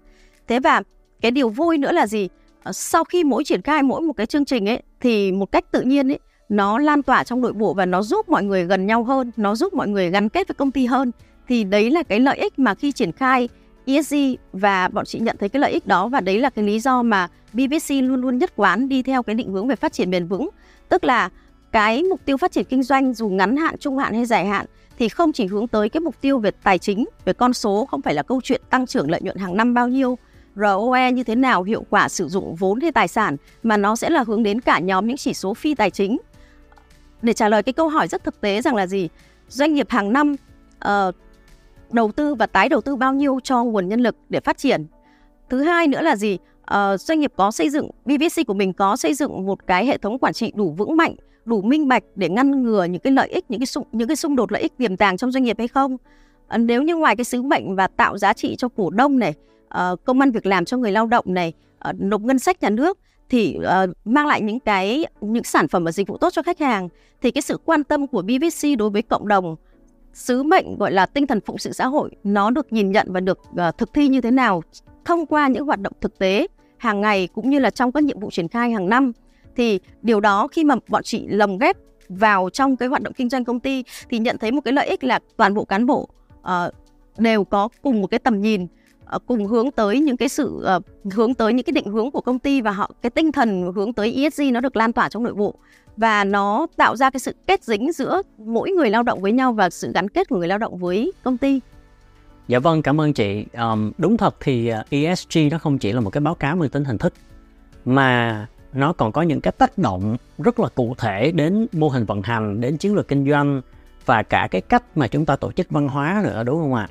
Thế 0.48 0.60
và 0.60 0.82
cái 1.20 1.30
điều 1.30 1.48
vui 1.48 1.78
nữa 1.78 1.92
là 1.92 2.06
gì? 2.06 2.28
Ờ, 2.62 2.72
sau 2.72 3.04
khi 3.04 3.24
mỗi 3.24 3.44
triển 3.44 3.62
khai 3.62 3.82
mỗi 3.82 4.00
một 4.00 4.12
cái 4.12 4.26
chương 4.26 4.44
trình 4.44 4.68
ấy 4.68 4.82
thì 5.00 5.32
một 5.32 5.52
cách 5.52 5.72
tự 5.72 5.80
nhiên 5.80 6.12
ấy 6.12 6.18
nó 6.48 6.78
lan 6.78 7.02
tỏa 7.02 7.24
trong 7.24 7.40
nội 7.40 7.52
bộ 7.52 7.74
và 7.74 7.86
nó 7.86 8.02
giúp 8.02 8.28
mọi 8.28 8.44
người 8.44 8.64
gần 8.64 8.86
nhau 8.86 9.04
hơn, 9.04 9.30
nó 9.36 9.54
giúp 9.54 9.74
mọi 9.74 9.88
người 9.88 10.10
gắn 10.10 10.28
kết 10.28 10.48
với 10.48 10.54
công 10.54 10.70
ty 10.70 10.86
hơn. 10.86 11.10
Thì 11.48 11.64
đấy 11.64 11.90
là 11.90 12.02
cái 12.02 12.20
lợi 12.20 12.38
ích 12.38 12.58
mà 12.58 12.74
khi 12.74 12.92
triển 12.92 13.12
khai 13.12 13.48
ESG 13.88 14.16
và 14.52 14.88
bọn 14.88 15.04
chị 15.04 15.18
nhận 15.18 15.36
thấy 15.40 15.48
cái 15.48 15.60
lợi 15.60 15.72
ích 15.72 15.86
đó 15.86 16.08
và 16.08 16.20
đấy 16.20 16.38
là 16.38 16.50
cái 16.50 16.64
lý 16.64 16.80
do 16.80 17.02
mà 17.02 17.28
BBC 17.52 17.90
luôn 17.90 18.20
luôn 18.20 18.38
nhất 18.38 18.52
quán 18.56 18.88
đi 18.88 19.02
theo 19.02 19.22
cái 19.22 19.34
định 19.34 19.52
hướng 19.52 19.68
về 19.68 19.76
phát 19.76 19.92
triển 19.92 20.10
bền 20.10 20.26
vững, 20.26 20.48
tức 20.88 21.04
là 21.04 21.28
cái 21.72 22.02
mục 22.02 22.20
tiêu 22.24 22.36
phát 22.36 22.52
triển 22.52 22.64
kinh 22.64 22.82
doanh 22.82 23.14
dù 23.14 23.28
ngắn 23.28 23.56
hạn, 23.56 23.78
trung 23.78 23.98
hạn 23.98 24.14
hay 24.14 24.24
dài 24.24 24.46
hạn 24.46 24.66
thì 24.98 25.08
không 25.08 25.32
chỉ 25.32 25.46
hướng 25.46 25.68
tới 25.68 25.88
cái 25.88 26.00
mục 26.00 26.14
tiêu 26.20 26.38
về 26.38 26.50
tài 26.50 26.78
chính, 26.78 27.04
về 27.24 27.32
con 27.32 27.52
số 27.52 27.86
không 27.90 28.02
phải 28.02 28.14
là 28.14 28.22
câu 28.22 28.40
chuyện 28.44 28.60
tăng 28.70 28.86
trưởng 28.86 29.10
lợi 29.10 29.20
nhuận 29.22 29.36
hàng 29.36 29.56
năm 29.56 29.74
bao 29.74 29.88
nhiêu, 29.88 30.18
ROE 30.56 31.12
như 31.12 31.22
thế 31.24 31.34
nào, 31.34 31.62
hiệu 31.62 31.84
quả 31.90 32.08
sử 32.08 32.28
dụng 32.28 32.54
vốn 32.54 32.80
hay 32.80 32.92
tài 32.92 33.08
sản 33.08 33.36
mà 33.62 33.76
nó 33.76 33.96
sẽ 33.96 34.10
là 34.10 34.24
hướng 34.26 34.42
đến 34.42 34.60
cả 34.60 34.78
nhóm 34.78 35.06
những 35.06 35.16
chỉ 35.16 35.34
số 35.34 35.54
phi 35.54 35.74
tài 35.74 35.90
chính. 35.90 36.18
Để 37.22 37.32
trả 37.32 37.48
lời 37.48 37.62
cái 37.62 37.72
câu 37.72 37.88
hỏi 37.88 38.08
rất 38.08 38.24
thực 38.24 38.40
tế 38.40 38.62
rằng 38.62 38.74
là 38.74 38.86
gì? 38.86 39.08
Doanh 39.48 39.74
nghiệp 39.74 39.90
hàng 39.90 40.12
năm 40.12 40.36
uh, 40.84 41.14
đầu 41.92 42.12
tư 42.12 42.34
và 42.34 42.46
tái 42.46 42.68
đầu 42.68 42.80
tư 42.80 42.96
bao 42.96 43.14
nhiêu 43.14 43.38
cho 43.44 43.64
nguồn 43.64 43.88
nhân 43.88 44.00
lực 44.00 44.16
để 44.28 44.40
phát 44.40 44.58
triển. 44.58 44.86
Thứ 45.50 45.62
hai 45.62 45.86
nữa 45.86 46.00
là 46.00 46.16
gì? 46.16 46.38
À, 46.64 46.96
doanh 46.96 47.20
nghiệp 47.20 47.32
có 47.36 47.50
xây 47.50 47.70
dựng 47.70 47.90
BVC 48.04 48.46
của 48.46 48.54
mình 48.54 48.72
có 48.72 48.96
xây 48.96 49.14
dựng 49.14 49.46
một 49.46 49.66
cái 49.66 49.86
hệ 49.86 49.98
thống 49.98 50.18
quản 50.18 50.32
trị 50.32 50.52
đủ 50.54 50.70
vững 50.70 50.96
mạnh 50.96 51.14
đủ 51.48 51.62
minh 51.62 51.88
bạch 51.88 52.02
để 52.14 52.28
ngăn 52.28 52.62
ngừa 52.62 52.84
những 52.84 53.00
cái 53.00 53.12
lợi 53.12 53.28
ích 53.28 53.44
những 53.48 53.60
cái 53.60 53.66
xung 53.66 53.84
những 53.92 54.08
cái 54.08 54.16
xung 54.16 54.36
đột 54.36 54.52
lợi 54.52 54.62
ích 54.62 54.76
tiềm 54.76 54.96
tàng 54.96 55.16
trong 55.16 55.32
doanh 55.32 55.44
nghiệp 55.44 55.58
hay 55.58 55.68
không 55.68 55.96
à, 56.48 56.58
nếu 56.58 56.82
như 56.82 56.96
ngoài 56.96 57.16
cái 57.16 57.24
sứ 57.24 57.42
mệnh 57.42 57.76
và 57.76 57.86
tạo 57.86 58.18
giá 58.18 58.32
trị 58.32 58.56
cho 58.56 58.68
cổ 58.68 58.90
đông 58.90 59.18
này 59.18 59.34
à, 59.68 59.90
công 60.04 60.20
ăn 60.20 60.30
việc 60.30 60.46
làm 60.46 60.64
cho 60.64 60.76
người 60.76 60.92
lao 60.92 61.06
động 61.06 61.24
này 61.28 61.52
à, 61.78 61.92
nộp 61.98 62.20
ngân 62.20 62.38
sách 62.38 62.62
nhà 62.62 62.70
nước 62.70 62.98
thì 63.30 63.58
uh, 63.58 63.90
mang 64.04 64.26
lại 64.26 64.40
những 64.40 64.60
cái 64.60 65.04
những 65.20 65.44
sản 65.44 65.68
phẩm 65.68 65.84
và 65.84 65.92
dịch 65.92 66.08
vụ 66.08 66.16
tốt 66.18 66.30
cho 66.32 66.42
khách 66.42 66.58
hàng 66.58 66.88
thì 67.22 67.30
cái 67.30 67.42
sự 67.42 67.58
quan 67.64 67.84
tâm 67.84 68.06
của 68.06 68.22
BVC 68.22 68.78
đối 68.78 68.90
với 68.90 69.02
cộng 69.02 69.28
đồng 69.28 69.56
sứ 70.18 70.42
mệnh 70.42 70.78
gọi 70.78 70.92
là 70.92 71.06
tinh 71.06 71.26
thần 71.26 71.40
phụng 71.40 71.58
sự 71.58 71.72
xã 71.72 71.86
hội 71.86 72.10
nó 72.24 72.50
được 72.50 72.72
nhìn 72.72 72.92
nhận 72.92 73.06
và 73.10 73.20
được 73.20 73.38
uh, 73.38 73.78
thực 73.78 73.94
thi 73.94 74.08
như 74.08 74.20
thế 74.20 74.30
nào 74.30 74.62
thông 75.04 75.26
qua 75.26 75.48
những 75.48 75.66
hoạt 75.66 75.80
động 75.80 75.92
thực 76.00 76.18
tế 76.18 76.46
hàng 76.78 77.00
ngày 77.00 77.28
cũng 77.34 77.50
như 77.50 77.58
là 77.58 77.70
trong 77.70 77.92
các 77.92 78.04
nhiệm 78.04 78.20
vụ 78.20 78.30
triển 78.30 78.48
khai 78.48 78.70
hàng 78.70 78.88
năm. 78.88 79.12
Thì 79.56 79.80
điều 80.02 80.20
đó 80.20 80.48
khi 80.48 80.64
mà 80.64 80.74
bọn 80.88 81.02
chị 81.02 81.26
lồng 81.28 81.58
ghép 81.58 81.76
vào 82.08 82.50
trong 82.50 82.76
cái 82.76 82.88
hoạt 82.88 83.02
động 83.02 83.12
kinh 83.12 83.28
doanh 83.28 83.44
công 83.44 83.60
ty 83.60 83.84
thì 84.10 84.18
nhận 84.18 84.38
thấy 84.38 84.52
một 84.52 84.60
cái 84.60 84.72
lợi 84.72 84.86
ích 84.86 85.04
là 85.04 85.20
toàn 85.36 85.54
bộ 85.54 85.64
cán 85.64 85.86
bộ 85.86 86.08
uh, 86.40 86.74
đều 87.18 87.44
có 87.44 87.68
cùng 87.82 88.00
một 88.00 88.06
cái 88.06 88.18
tầm 88.18 88.40
nhìn 88.40 88.66
Ờ, 89.08 89.18
cùng 89.26 89.46
hướng 89.46 89.70
tới 89.70 90.00
những 90.00 90.16
cái 90.16 90.28
sự 90.28 90.66
uh, 90.76 91.12
hướng 91.12 91.34
tới 91.34 91.52
những 91.52 91.64
cái 91.64 91.72
định 91.72 91.86
hướng 91.86 92.10
của 92.10 92.20
công 92.20 92.38
ty 92.38 92.60
và 92.60 92.70
họ 92.70 92.90
cái 93.02 93.10
tinh 93.10 93.32
thần 93.32 93.72
hướng 93.74 93.92
tới 93.92 94.14
ESG 94.22 94.42
nó 94.52 94.60
được 94.60 94.76
lan 94.76 94.92
tỏa 94.92 95.08
trong 95.08 95.22
nội 95.22 95.34
bộ 95.34 95.54
và 95.96 96.24
nó 96.24 96.66
tạo 96.76 96.96
ra 96.96 97.10
cái 97.10 97.20
sự 97.20 97.34
kết 97.46 97.64
dính 97.64 97.92
giữa 97.92 98.22
mỗi 98.38 98.70
người 98.70 98.90
lao 98.90 99.02
động 99.02 99.20
với 99.22 99.32
nhau 99.32 99.52
và 99.52 99.70
sự 99.70 99.92
gắn 99.94 100.08
kết 100.08 100.28
của 100.28 100.36
người 100.36 100.48
lao 100.48 100.58
động 100.58 100.78
với 100.78 101.12
công 101.22 101.38
ty. 101.38 101.60
Dạ 102.48 102.58
vâng, 102.58 102.82
cảm 102.82 103.00
ơn 103.00 103.12
chị. 103.12 103.44
Um, 103.52 103.92
đúng 103.98 104.16
thật 104.16 104.36
thì 104.40 104.68
ờ, 104.68 104.84
ESG 104.90 105.38
nó 105.50 105.58
không 105.58 105.78
chỉ 105.78 105.92
là 105.92 106.00
một 106.00 106.10
cái 106.10 106.20
báo 106.20 106.34
cáo 106.34 106.56
mang 106.56 106.68
tính 106.68 106.84
hình 106.84 106.98
thức 106.98 107.12
mà 107.84 108.46
nó 108.72 108.92
còn 108.92 109.12
có 109.12 109.22
những 109.22 109.40
cái 109.40 109.52
tác 109.52 109.78
động 109.78 110.16
rất 110.38 110.60
là 110.60 110.68
cụ 110.68 110.94
thể 110.98 111.32
đến 111.32 111.66
mô 111.72 111.88
hình 111.88 112.04
vận 112.04 112.22
hành 112.22 112.60
đến 112.60 112.76
chiến 112.76 112.94
lược 112.94 113.08
kinh 113.08 113.30
doanh 113.30 113.62
và 114.06 114.22
cả 114.22 114.48
cái 114.50 114.60
cách 114.60 114.82
mà 114.94 115.08
chúng 115.08 115.26
ta 115.26 115.36
tổ 115.36 115.52
chức 115.52 115.70
văn 115.70 115.88
hóa 115.88 116.20
nữa 116.24 116.42
đúng 116.44 116.60
không 116.60 116.74
ạ 116.74 116.88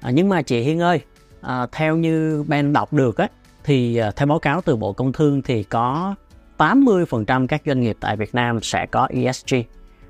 à, 0.00 0.10
nhưng 0.10 0.28
mà 0.28 0.42
chị 0.42 0.60
Hiên 0.60 0.80
ơi 0.80 1.00
à, 1.40 1.66
theo 1.72 1.96
như 1.96 2.44
Ben 2.48 2.72
đọc 2.72 2.92
được 2.92 3.16
á 3.16 3.28
thì 3.64 3.96
à, 3.96 4.10
theo 4.10 4.26
báo 4.26 4.38
cáo 4.38 4.60
từ 4.60 4.76
Bộ 4.76 4.92
Công 4.92 5.12
Thương 5.12 5.42
thì 5.42 5.62
có 5.62 6.14
80% 6.58 7.46
các 7.46 7.62
doanh 7.66 7.80
nghiệp 7.80 7.96
tại 8.00 8.16
Việt 8.16 8.34
Nam 8.34 8.60
sẽ 8.62 8.86
có 8.86 9.08
ESG. 9.10 9.54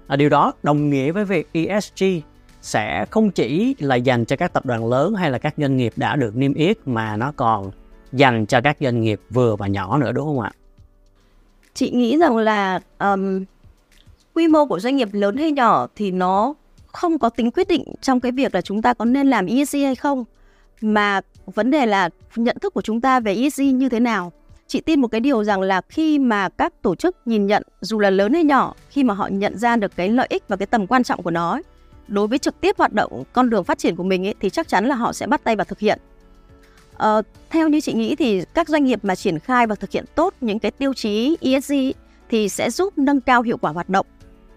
À, 0.06 0.16
điều 0.16 0.28
đó 0.28 0.52
đồng 0.62 0.90
nghĩa 0.90 1.12
với 1.12 1.24
việc 1.24 1.48
ESG 1.52 2.04
sẽ 2.60 3.06
không 3.10 3.30
chỉ 3.30 3.76
là 3.78 3.96
dành 3.96 4.24
cho 4.24 4.36
các 4.36 4.52
tập 4.52 4.66
đoàn 4.66 4.88
lớn 4.88 5.14
hay 5.14 5.30
là 5.30 5.38
các 5.38 5.54
doanh 5.56 5.76
nghiệp 5.76 5.92
đã 5.96 6.16
được 6.16 6.36
niêm 6.36 6.54
yết 6.54 6.78
mà 6.88 7.16
nó 7.16 7.32
còn 7.36 7.70
dành 8.12 8.46
cho 8.46 8.60
các 8.60 8.76
doanh 8.80 9.00
nghiệp 9.00 9.20
vừa 9.30 9.56
và 9.56 9.66
nhỏ 9.66 9.98
nữa 9.98 10.12
đúng 10.12 10.26
không 10.26 10.40
ạ? 10.40 10.52
chị 11.74 11.90
nghĩ 11.90 12.18
rằng 12.18 12.36
là 12.36 12.80
um, 12.98 13.44
quy 14.34 14.48
mô 14.48 14.66
của 14.66 14.80
doanh 14.80 14.96
nghiệp 14.96 15.08
lớn 15.12 15.36
hay 15.36 15.52
nhỏ 15.52 15.86
thì 15.96 16.10
nó 16.10 16.54
không 16.86 17.18
có 17.18 17.28
tính 17.28 17.50
quyết 17.50 17.68
định 17.68 17.84
trong 18.00 18.20
cái 18.20 18.32
việc 18.32 18.54
là 18.54 18.60
chúng 18.60 18.82
ta 18.82 18.94
có 18.94 19.04
nên 19.04 19.26
làm 19.26 19.46
ESG 19.46 19.78
hay 19.78 19.94
không 19.94 20.24
mà 20.80 21.20
vấn 21.46 21.70
đề 21.70 21.86
là 21.86 22.08
nhận 22.36 22.58
thức 22.58 22.74
của 22.74 22.82
chúng 22.82 23.00
ta 23.00 23.20
về 23.20 23.34
ESG 23.34 23.62
như 23.62 23.88
thế 23.88 24.00
nào? 24.00 24.32
Chị 24.66 24.80
tin 24.80 25.00
một 25.00 25.08
cái 25.08 25.20
điều 25.20 25.44
rằng 25.44 25.60
là 25.60 25.80
khi 25.88 26.18
mà 26.18 26.48
các 26.48 26.82
tổ 26.82 26.94
chức 26.94 27.16
nhìn 27.24 27.46
nhận 27.46 27.62
dù 27.80 27.98
là 27.98 28.10
lớn 28.10 28.32
hay 28.32 28.44
nhỏ 28.44 28.74
khi 28.88 29.04
mà 29.04 29.14
họ 29.14 29.28
nhận 29.28 29.58
ra 29.58 29.76
được 29.76 29.96
cái 29.96 30.08
lợi 30.08 30.26
ích 30.30 30.48
và 30.48 30.56
cái 30.56 30.66
tầm 30.66 30.86
quan 30.86 31.04
trọng 31.04 31.22
của 31.22 31.30
nó 31.30 31.60
đối 32.08 32.26
với 32.26 32.38
trực 32.38 32.60
tiếp 32.60 32.78
hoạt 32.78 32.92
động 32.92 33.22
con 33.32 33.50
đường 33.50 33.64
phát 33.64 33.78
triển 33.78 33.96
của 33.96 34.02
mình 34.02 34.26
ấy, 34.26 34.34
thì 34.40 34.50
chắc 34.50 34.68
chắn 34.68 34.86
là 34.86 34.94
họ 34.94 35.12
sẽ 35.12 35.26
bắt 35.26 35.44
tay 35.44 35.56
và 35.56 35.64
thực 35.64 35.78
hiện. 35.78 35.98
Ờ, 36.96 37.22
theo 37.50 37.68
như 37.68 37.80
chị 37.80 37.92
nghĩ 37.92 38.16
thì 38.16 38.42
các 38.54 38.68
doanh 38.68 38.84
nghiệp 38.84 39.00
mà 39.02 39.14
triển 39.14 39.38
khai 39.38 39.66
và 39.66 39.74
thực 39.74 39.90
hiện 39.90 40.04
tốt 40.14 40.34
những 40.40 40.58
cái 40.58 40.70
tiêu 40.70 40.94
chí 40.94 41.36
ESG 41.40 41.74
thì 42.28 42.48
sẽ 42.48 42.70
giúp 42.70 42.98
nâng 42.98 43.20
cao 43.20 43.42
hiệu 43.42 43.56
quả 43.56 43.72
hoạt 43.72 43.88
động, 43.88 44.06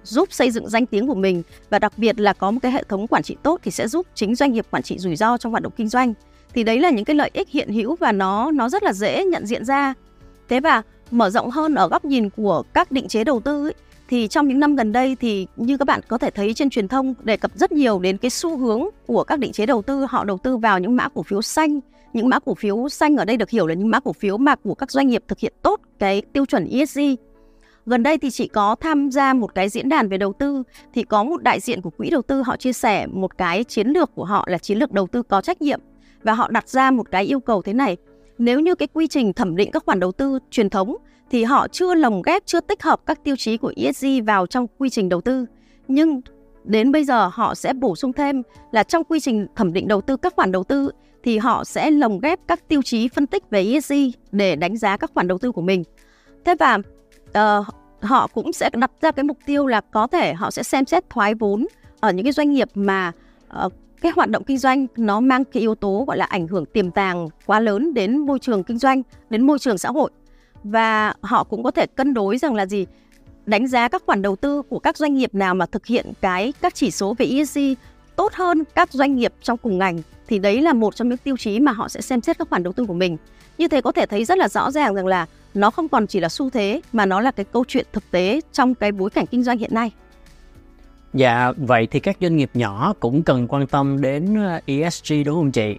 giúp 0.10 0.34
xây 0.34 0.52
dựng 0.52 0.70
danh 0.70 0.86
tiếng 0.86 1.08
của 1.08 1.16
mình 1.16 1.44
và 1.70 1.80
đặc 1.80 1.94
biệt 1.98 2.20
là 2.20 2.34
có 2.34 2.52
một 2.52 2.60
cái 2.62 2.72
hệ 2.72 2.84
thống 2.84 3.08
quản 3.08 3.24
trị 3.24 3.38
tốt 3.44 3.60
thì 3.64 3.72
sẽ 3.72 3.88
giúp 3.88 4.08
chính 4.16 4.36
doanh 4.36 4.52
nghiệp 4.52 4.66
quản 4.72 4.84
trị 4.84 4.98
rủi 5.00 5.16
ro 5.16 5.38
trong 5.38 5.52
hoạt 5.52 5.64
động 5.64 5.74
kinh 5.78 5.88
doanh. 5.88 6.14
Thì 6.54 6.64
đấy 6.64 6.80
là 6.80 6.90
những 6.90 7.06
cái 7.06 7.16
lợi 7.16 7.30
ích 7.34 7.50
hiện 7.50 7.74
hữu 7.74 7.96
và 7.96 8.12
nó 8.12 8.52
nó 8.52 8.70
rất 8.70 8.84
là 8.84 8.94
dễ 8.94 9.26
nhận 9.26 9.46
diện 9.46 9.66
ra. 9.66 9.94
Thế 10.50 10.60
và 10.60 10.82
mở 11.12 11.30
rộng 11.30 11.50
hơn 11.50 11.76
ở 11.76 11.88
góc 11.88 12.06
nhìn 12.06 12.30
của 12.30 12.64
các 12.74 12.92
định 12.92 13.08
chế 13.08 13.24
đầu 13.24 13.40
tư 13.40 13.68
ấy, 13.68 13.74
thì 14.10 14.28
trong 14.28 14.48
những 14.48 14.60
năm 14.60 14.76
gần 14.76 14.92
đây 14.92 15.18
thì 15.20 15.48
như 15.56 15.78
các 15.78 15.86
bạn 15.86 16.02
có 16.08 16.18
thể 16.18 16.30
thấy 16.30 16.54
trên 16.54 16.70
truyền 16.70 16.88
thông 16.88 17.14
đề 17.24 17.38
cập 17.38 17.52
rất 17.56 17.72
nhiều 17.72 18.00
đến 18.00 18.18
cái 18.18 18.30
xu 18.30 18.58
hướng 18.58 18.84
của 19.08 19.24
các 19.24 19.40
định 19.40 19.52
chế 19.52 19.66
đầu 19.66 19.82
tư 19.82 20.06
họ 20.10 20.24
đầu 20.24 20.38
tư 20.38 20.58
vào 20.58 20.80
những 20.80 20.96
mã 20.96 21.10
cổ 21.10 21.24
phiếu 21.24 21.42
xanh 21.42 21.80
những 22.14 22.30
mã 22.30 22.40
cổ 22.40 22.56
phiếu 22.56 22.90
xanh 22.90 23.18
ở 23.18 23.26
đây 23.26 23.38
được 23.38 23.50
hiểu 23.50 23.68
là 23.68 23.74
những 23.74 23.90
mã 23.90 24.00
cổ 24.00 24.14
phiếu 24.14 24.38
mà 24.38 24.56
của 24.56 24.76
các 24.76 24.92
doanh 24.92 25.08
nghiệp 25.08 25.24
thực 25.28 25.40
hiện 25.40 25.54
tốt 25.62 25.82
cái 26.00 26.22
tiêu 26.34 26.46
chuẩn 26.46 26.70
ESG 26.70 27.00
gần 27.90 28.04
đây 28.04 28.18
thì 28.18 28.30
chị 28.32 28.48
có 28.48 28.76
tham 28.76 29.12
gia 29.12 29.34
một 29.34 29.56
cái 29.56 29.70
diễn 29.70 29.90
đàn 29.90 30.10
về 30.10 30.18
đầu 30.18 30.34
tư. 30.34 30.64
Thì 30.94 31.04
có 31.04 31.24
một 31.24 31.44
đại 31.44 31.60
diện 31.60 31.82
của 31.82 31.90
quỹ 31.90 32.10
đầu 32.10 32.22
tư 32.22 32.42
họ 32.42 32.58
chia 32.58 32.74
sẻ 32.74 33.08
một 33.08 33.38
cái 33.38 33.64
chiến 33.64 33.88
lược 33.88 34.16
của 34.16 34.26
họ 34.26 34.46
là 34.48 34.58
chiến 34.58 34.78
lược 34.78 34.92
đầu 34.92 35.08
tư 35.08 35.24
có 35.24 35.42
trách 35.42 35.62
nhiệm. 35.62 35.80
Và 36.24 36.34
họ 36.34 36.50
đặt 36.52 36.70
ra 36.70 36.92
một 36.92 37.12
cái 37.12 37.26
yêu 37.26 37.40
cầu 37.40 37.62
thế 37.62 37.74
này. 37.74 37.98
Nếu 38.38 38.60
như 38.60 38.76
cái 38.76 38.88
quy 38.94 39.08
trình 39.08 39.34
thẩm 39.34 39.56
định 39.56 39.72
các 39.72 39.84
khoản 39.86 40.00
đầu 40.00 40.12
tư 40.12 40.40
truyền 40.52 40.70
thống 40.70 40.96
thì 41.32 41.44
họ 41.44 41.68
chưa 41.68 41.94
lồng 41.94 42.22
ghép 42.22 42.46
chưa 42.46 42.62
tích 42.62 42.84
hợp 42.84 43.02
các 43.06 43.24
tiêu 43.24 43.36
chí 43.36 43.58
của 43.58 43.74
ESG 43.76 44.08
vào 44.26 44.46
trong 44.46 44.68
quy 44.78 44.90
trình 44.90 45.10
đầu 45.10 45.22
tư. 45.22 45.46
Nhưng 45.88 46.22
đến 46.64 46.92
bây 46.92 47.04
giờ 47.04 47.30
họ 47.34 47.56
sẽ 47.56 47.74
bổ 47.74 47.96
sung 47.96 48.14
thêm 48.14 48.42
là 48.72 48.84
trong 48.84 49.04
quy 49.04 49.20
trình 49.20 49.48
thẩm 49.56 49.74
định 49.74 49.88
đầu 49.88 50.02
tư 50.02 50.18
các 50.18 50.34
khoản 50.36 50.52
đầu 50.52 50.64
tư 50.64 50.92
thì 51.24 51.38
họ 51.38 51.64
sẽ 51.64 51.92
lồng 51.92 52.20
ghép 52.20 52.40
các 52.48 52.68
tiêu 52.68 52.82
chí 52.82 53.08
phân 53.08 53.28
tích 53.28 53.50
về 53.50 53.72
ESG 53.74 53.94
để 54.32 54.56
đánh 54.56 54.78
giá 54.78 54.98
các 54.98 55.12
khoản 55.14 55.28
đầu 55.28 55.38
tư 55.38 55.52
của 55.52 55.62
mình. 55.62 55.84
Thế 56.46 56.56
và 56.60 56.78
uh, 57.30 57.66
họ 58.02 58.28
cũng 58.28 58.54
sẽ 58.54 58.70
đặt 58.74 58.92
ra 59.02 59.12
cái 59.12 59.24
mục 59.24 59.38
tiêu 59.46 59.68
là 59.68 59.82
có 59.82 60.08
thể 60.08 60.34
họ 60.34 60.52
sẽ 60.52 60.64
xem 60.64 60.86
xét 60.86 61.10
thoái 61.10 61.34
vốn 61.34 61.66
ở 62.00 62.12
những 62.12 62.26
cái 62.26 62.34
doanh 62.34 62.52
nghiệp 62.52 62.68
mà 62.76 63.12
uh, 63.66 63.74
cái 64.02 64.12
hoạt 64.16 64.30
động 64.30 64.44
kinh 64.44 64.58
doanh 64.58 64.88
nó 64.96 65.20
mang 65.20 65.46
cái 65.46 65.62
yếu 65.62 65.76
tố 65.76 66.04
gọi 66.08 66.18
là 66.18 66.26
ảnh 66.26 66.48
hưởng 66.48 66.66
tiềm 66.66 66.92
tàng 66.92 67.28
quá 67.46 67.60
lớn 67.60 67.94
đến 67.94 68.18
môi 68.18 68.40
trường 68.40 68.64
kinh 68.64 68.78
doanh, 68.78 69.02
đến 69.30 69.48
môi 69.48 69.60
trường 69.60 69.78
xã 69.78 69.90
hội. 69.90 70.12
Và 70.64 71.14
họ 71.22 71.44
cũng 71.44 71.64
có 71.64 71.72
thể 71.72 71.86
cân 71.86 72.14
đối 72.14 72.38
rằng 72.38 72.56
là 72.56 72.66
gì? 72.66 72.86
Đánh 73.46 73.68
giá 73.68 73.88
các 73.88 74.04
khoản 74.06 74.22
đầu 74.22 74.36
tư 74.36 74.62
của 74.62 74.80
các 74.80 74.98
doanh 74.98 75.14
nghiệp 75.14 75.36
nào 75.36 75.56
mà 75.56 75.66
thực 75.66 75.86
hiện 75.86 76.14
cái 76.22 76.54
các 76.62 76.76
chỉ 76.76 76.92
số 76.92 77.16
về 77.18 77.26
ESG 77.26 77.60
tốt 78.16 78.34
hơn 78.34 78.64
các 78.76 78.94
doanh 78.94 79.16
nghiệp 79.16 79.34
trong 79.42 79.58
cùng 79.58 79.78
ngành 79.78 80.02
thì 80.30 80.40
đấy 80.40 80.62
là 80.62 80.74
một 80.74 80.96
trong 80.96 81.10
những 81.10 81.18
tiêu 81.18 81.38
chí 81.38 81.60
mà 81.60 81.72
họ 81.72 81.88
sẽ 81.90 82.02
xem 82.02 82.22
xét 82.22 82.38
các 82.38 82.50
khoản 82.50 82.64
đầu 82.64 82.74
tư 82.74 82.86
của 82.86 82.94
mình. 82.94 83.18
Như 83.58 83.68
thế 83.68 83.82
có 83.82 83.92
thể 83.92 84.06
thấy 84.06 84.26
rất 84.26 84.38
là 84.38 84.48
rõ 84.48 84.72
ràng 84.72 84.96
rằng 84.96 85.08
là 85.08 85.26
nó 85.54 85.72
không 85.72 85.90
còn 85.90 86.08
chỉ 86.08 86.20
là 86.20 86.30
xu 86.30 86.50
thế 86.50 86.82
mà 86.94 87.06
nó 87.06 87.22
là 87.22 87.32
cái 87.32 87.46
câu 87.52 87.64
chuyện 87.68 87.86
thực 87.94 88.12
tế 88.12 88.42
trong 88.54 88.76
cái 88.76 88.92
bối 88.92 89.10
cảnh 89.10 89.26
kinh 89.26 89.44
doanh 89.44 89.58
hiện 89.58 89.74
nay. 89.74 89.92
Dạ, 91.14 91.52
vậy 91.58 91.88
thì 91.92 92.00
các 92.00 92.18
doanh 92.22 92.36
nghiệp 92.36 92.50
nhỏ 92.54 92.94
cũng 93.00 93.24
cần 93.24 93.48
quan 93.48 93.68
tâm 93.68 94.02
đến 94.02 94.36
ờ, 94.36 94.60
ESG 94.66 95.14
đúng 95.26 95.36
không 95.36 95.52
chị? 95.52 95.76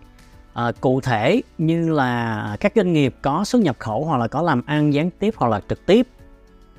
À, 0.52 0.73
cụ 0.80 1.00
thể 1.00 1.42
như 1.59 1.92
là 1.92 2.57
các 2.61 2.73
doanh 2.76 2.92
nghiệp 2.92 3.14
có 3.23 3.45
xuất 3.45 3.62
nhập 3.62 3.76
khẩu 3.78 4.04
hoặc 4.04 4.19
là 4.19 4.28
có 4.28 4.42
làm 4.42 4.62
ăn 4.66 4.95
gián 4.95 5.11
tiếp 5.19 5.35
hoặc 5.37 5.49
là 5.49 5.61
trực 5.69 5.87
tiếp 5.87 6.07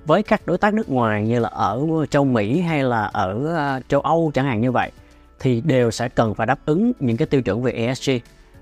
với 0.05 0.23
các 0.23 0.41
đối 0.45 0.57
tác 0.57 0.73
nước 0.73 0.89
ngoài 0.89 1.23
như 1.23 1.39
là 1.39 1.49
ở 1.49 1.87
châu 2.09 2.25
Mỹ 2.25 2.61
hay 2.61 2.83
là 2.83 3.03
ở 3.03 3.55
ờ, 3.55 3.81
châu 3.87 4.01
Âu 4.01 4.31
chẳng 4.33 4.45
hạn 4.45 4.61
như 4.61 4.71
vậy 4.71 4.91
thì 5.41 5.61
đều 5.61 5.91
sẽ 5.91 6.09
cần 6.09 6.35
phải 6.35 6.47
đáp 6.47 6.59
ứng 6.65 6.91
những 6.99 7.17
cái 7.17 7.25
tiêu 7.25 7.41
chuẩn 7.41 7.61
về 7.61 7.71
ESG 7.71 8.11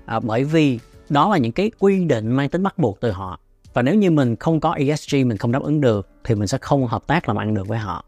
à, 0.06 0.20
bởi 0.20 0.44
vì 0.44 0.78
đó 1.08 1.30
là 1.30 1.38
những 1.38 1.52
cái 1.52 1.70
quy 1.78 2.04
định 2.04 2.32
mang 2.32 2.48
tính 2.48 2.62
bắt 2.62 2.78
buộc 2.78 3.00
từ 3.00 3.10
họ. 3.10 3.40
Và 3.74 3.82
nếu 3.82 3.94
như 3.94 4.10
mình 4.10 4.36
không 4.36 4.60
có 4.60 4.72
ESG 4.72 5.16
mình 5.16 5.36
không 5.36 5.52
đáp 5.52 5.62
ứng 5.62 5.80
được 5.80 6.08
thì 6.24 6.34
mình 6.34 6.48
sẽ 6.48 6.58
không 6.60 6.86
hợp 6.86 7.06
tác 7.06 7.28
làm 7.28 7.36
ăn 7.36 7.54
được 7.54 7.68
với 7.68 7.78
họ. 7.78 8.04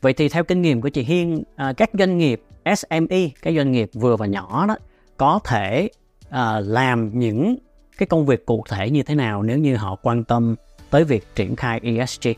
Vậy 0.00 0.12
thì 0.12 0.28
theo 0.28 0.44
kinh 0.44 0.62
nghiệm 0.62 0.80
của 0.80 0.88
chị 0.88 1.02
Hiên 1.02 1.42
à, 1.56 1.72
các 1.76 1.90
doanh 1.92 2.18
nghiệp 2.18 2.42
SME 2.76 3.28
các 3.42 3.54
doanh 3.56 3.72
nghiệp 3.72 3.90
vừa 3.94 4.16
và 4.16 4.26
nhỏ 4.26 4.66
đó 4.66 4.76
có 5.16 5.40
thể 5.44 5.88
à, 6.30 6.60
làm 6.60 7.18
những 7.18 7.56
cái 7.98 8.06
công 8.06 8.26
việc 8.26 8.46
cụ 8.46 8.64
thể 8.68 8.90
như 8.90 9.02
thế 9.02 9.14
nào 9.14 9.42
nếu 9.42 9.58
như 9.58 9.76
họ 9.76 9.96
quan 10.02 10.24
tâm 10.24 10.54
tới 10.90 11.04
việc 11.04 11.34
triển 11.34 11.56
khai 11.56 11.80
ESG 11.82 12.28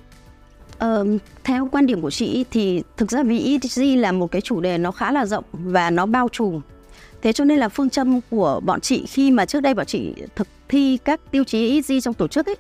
Ờ, 0.78 1.06
theo 1.44 1.68
quan 1.72 1.86
điểm 1.86 2.00
của 2.00 2.10
chị 2.10 2.44
thì 2.50 2.82
thực 2.96 3.10
ra 3.10 3.22
vì 3.22 3.58
ESG 3.62 3.82
là 3.82 4.12
một 4.12 4.30
cái 4.30 4.40
chủ 4.40 4.60
đề 4.60 4.78
nó 4.78 4.92
khá 4.92 5.12
là 5.12 5.26
rộng 5.26 5.44
và 5.52 5.90
nó 5.90 6.06
bao 6.06 6.28
trùm. 6.32 6.60
Thế 7.22 7.32
cho 7.32 7.44
nên 7.44 7.58
là 7.58 7.68
phương 7.68 7.90
châm 7.90 8.20
của 8.30 8.60
bọn 8.64 8.80
chị 8.80 9.06
khi 9.06 9.30
mà 9.30 9.46
trước 9.46 9.60
đây 9.60 9.74
bọn 9.74 9.86
chị 9.86 10.14
thực 10.36 10.48
thi 10.68 10.98
các 11.04 11.20
tiêu 11.30 11.44
chí 11.44 11.70
ESG 11.76 11.92
trong 12.02 12.14
tổ 12.14 12.28
chức 12.28 12.46
ấy 12.46 12.56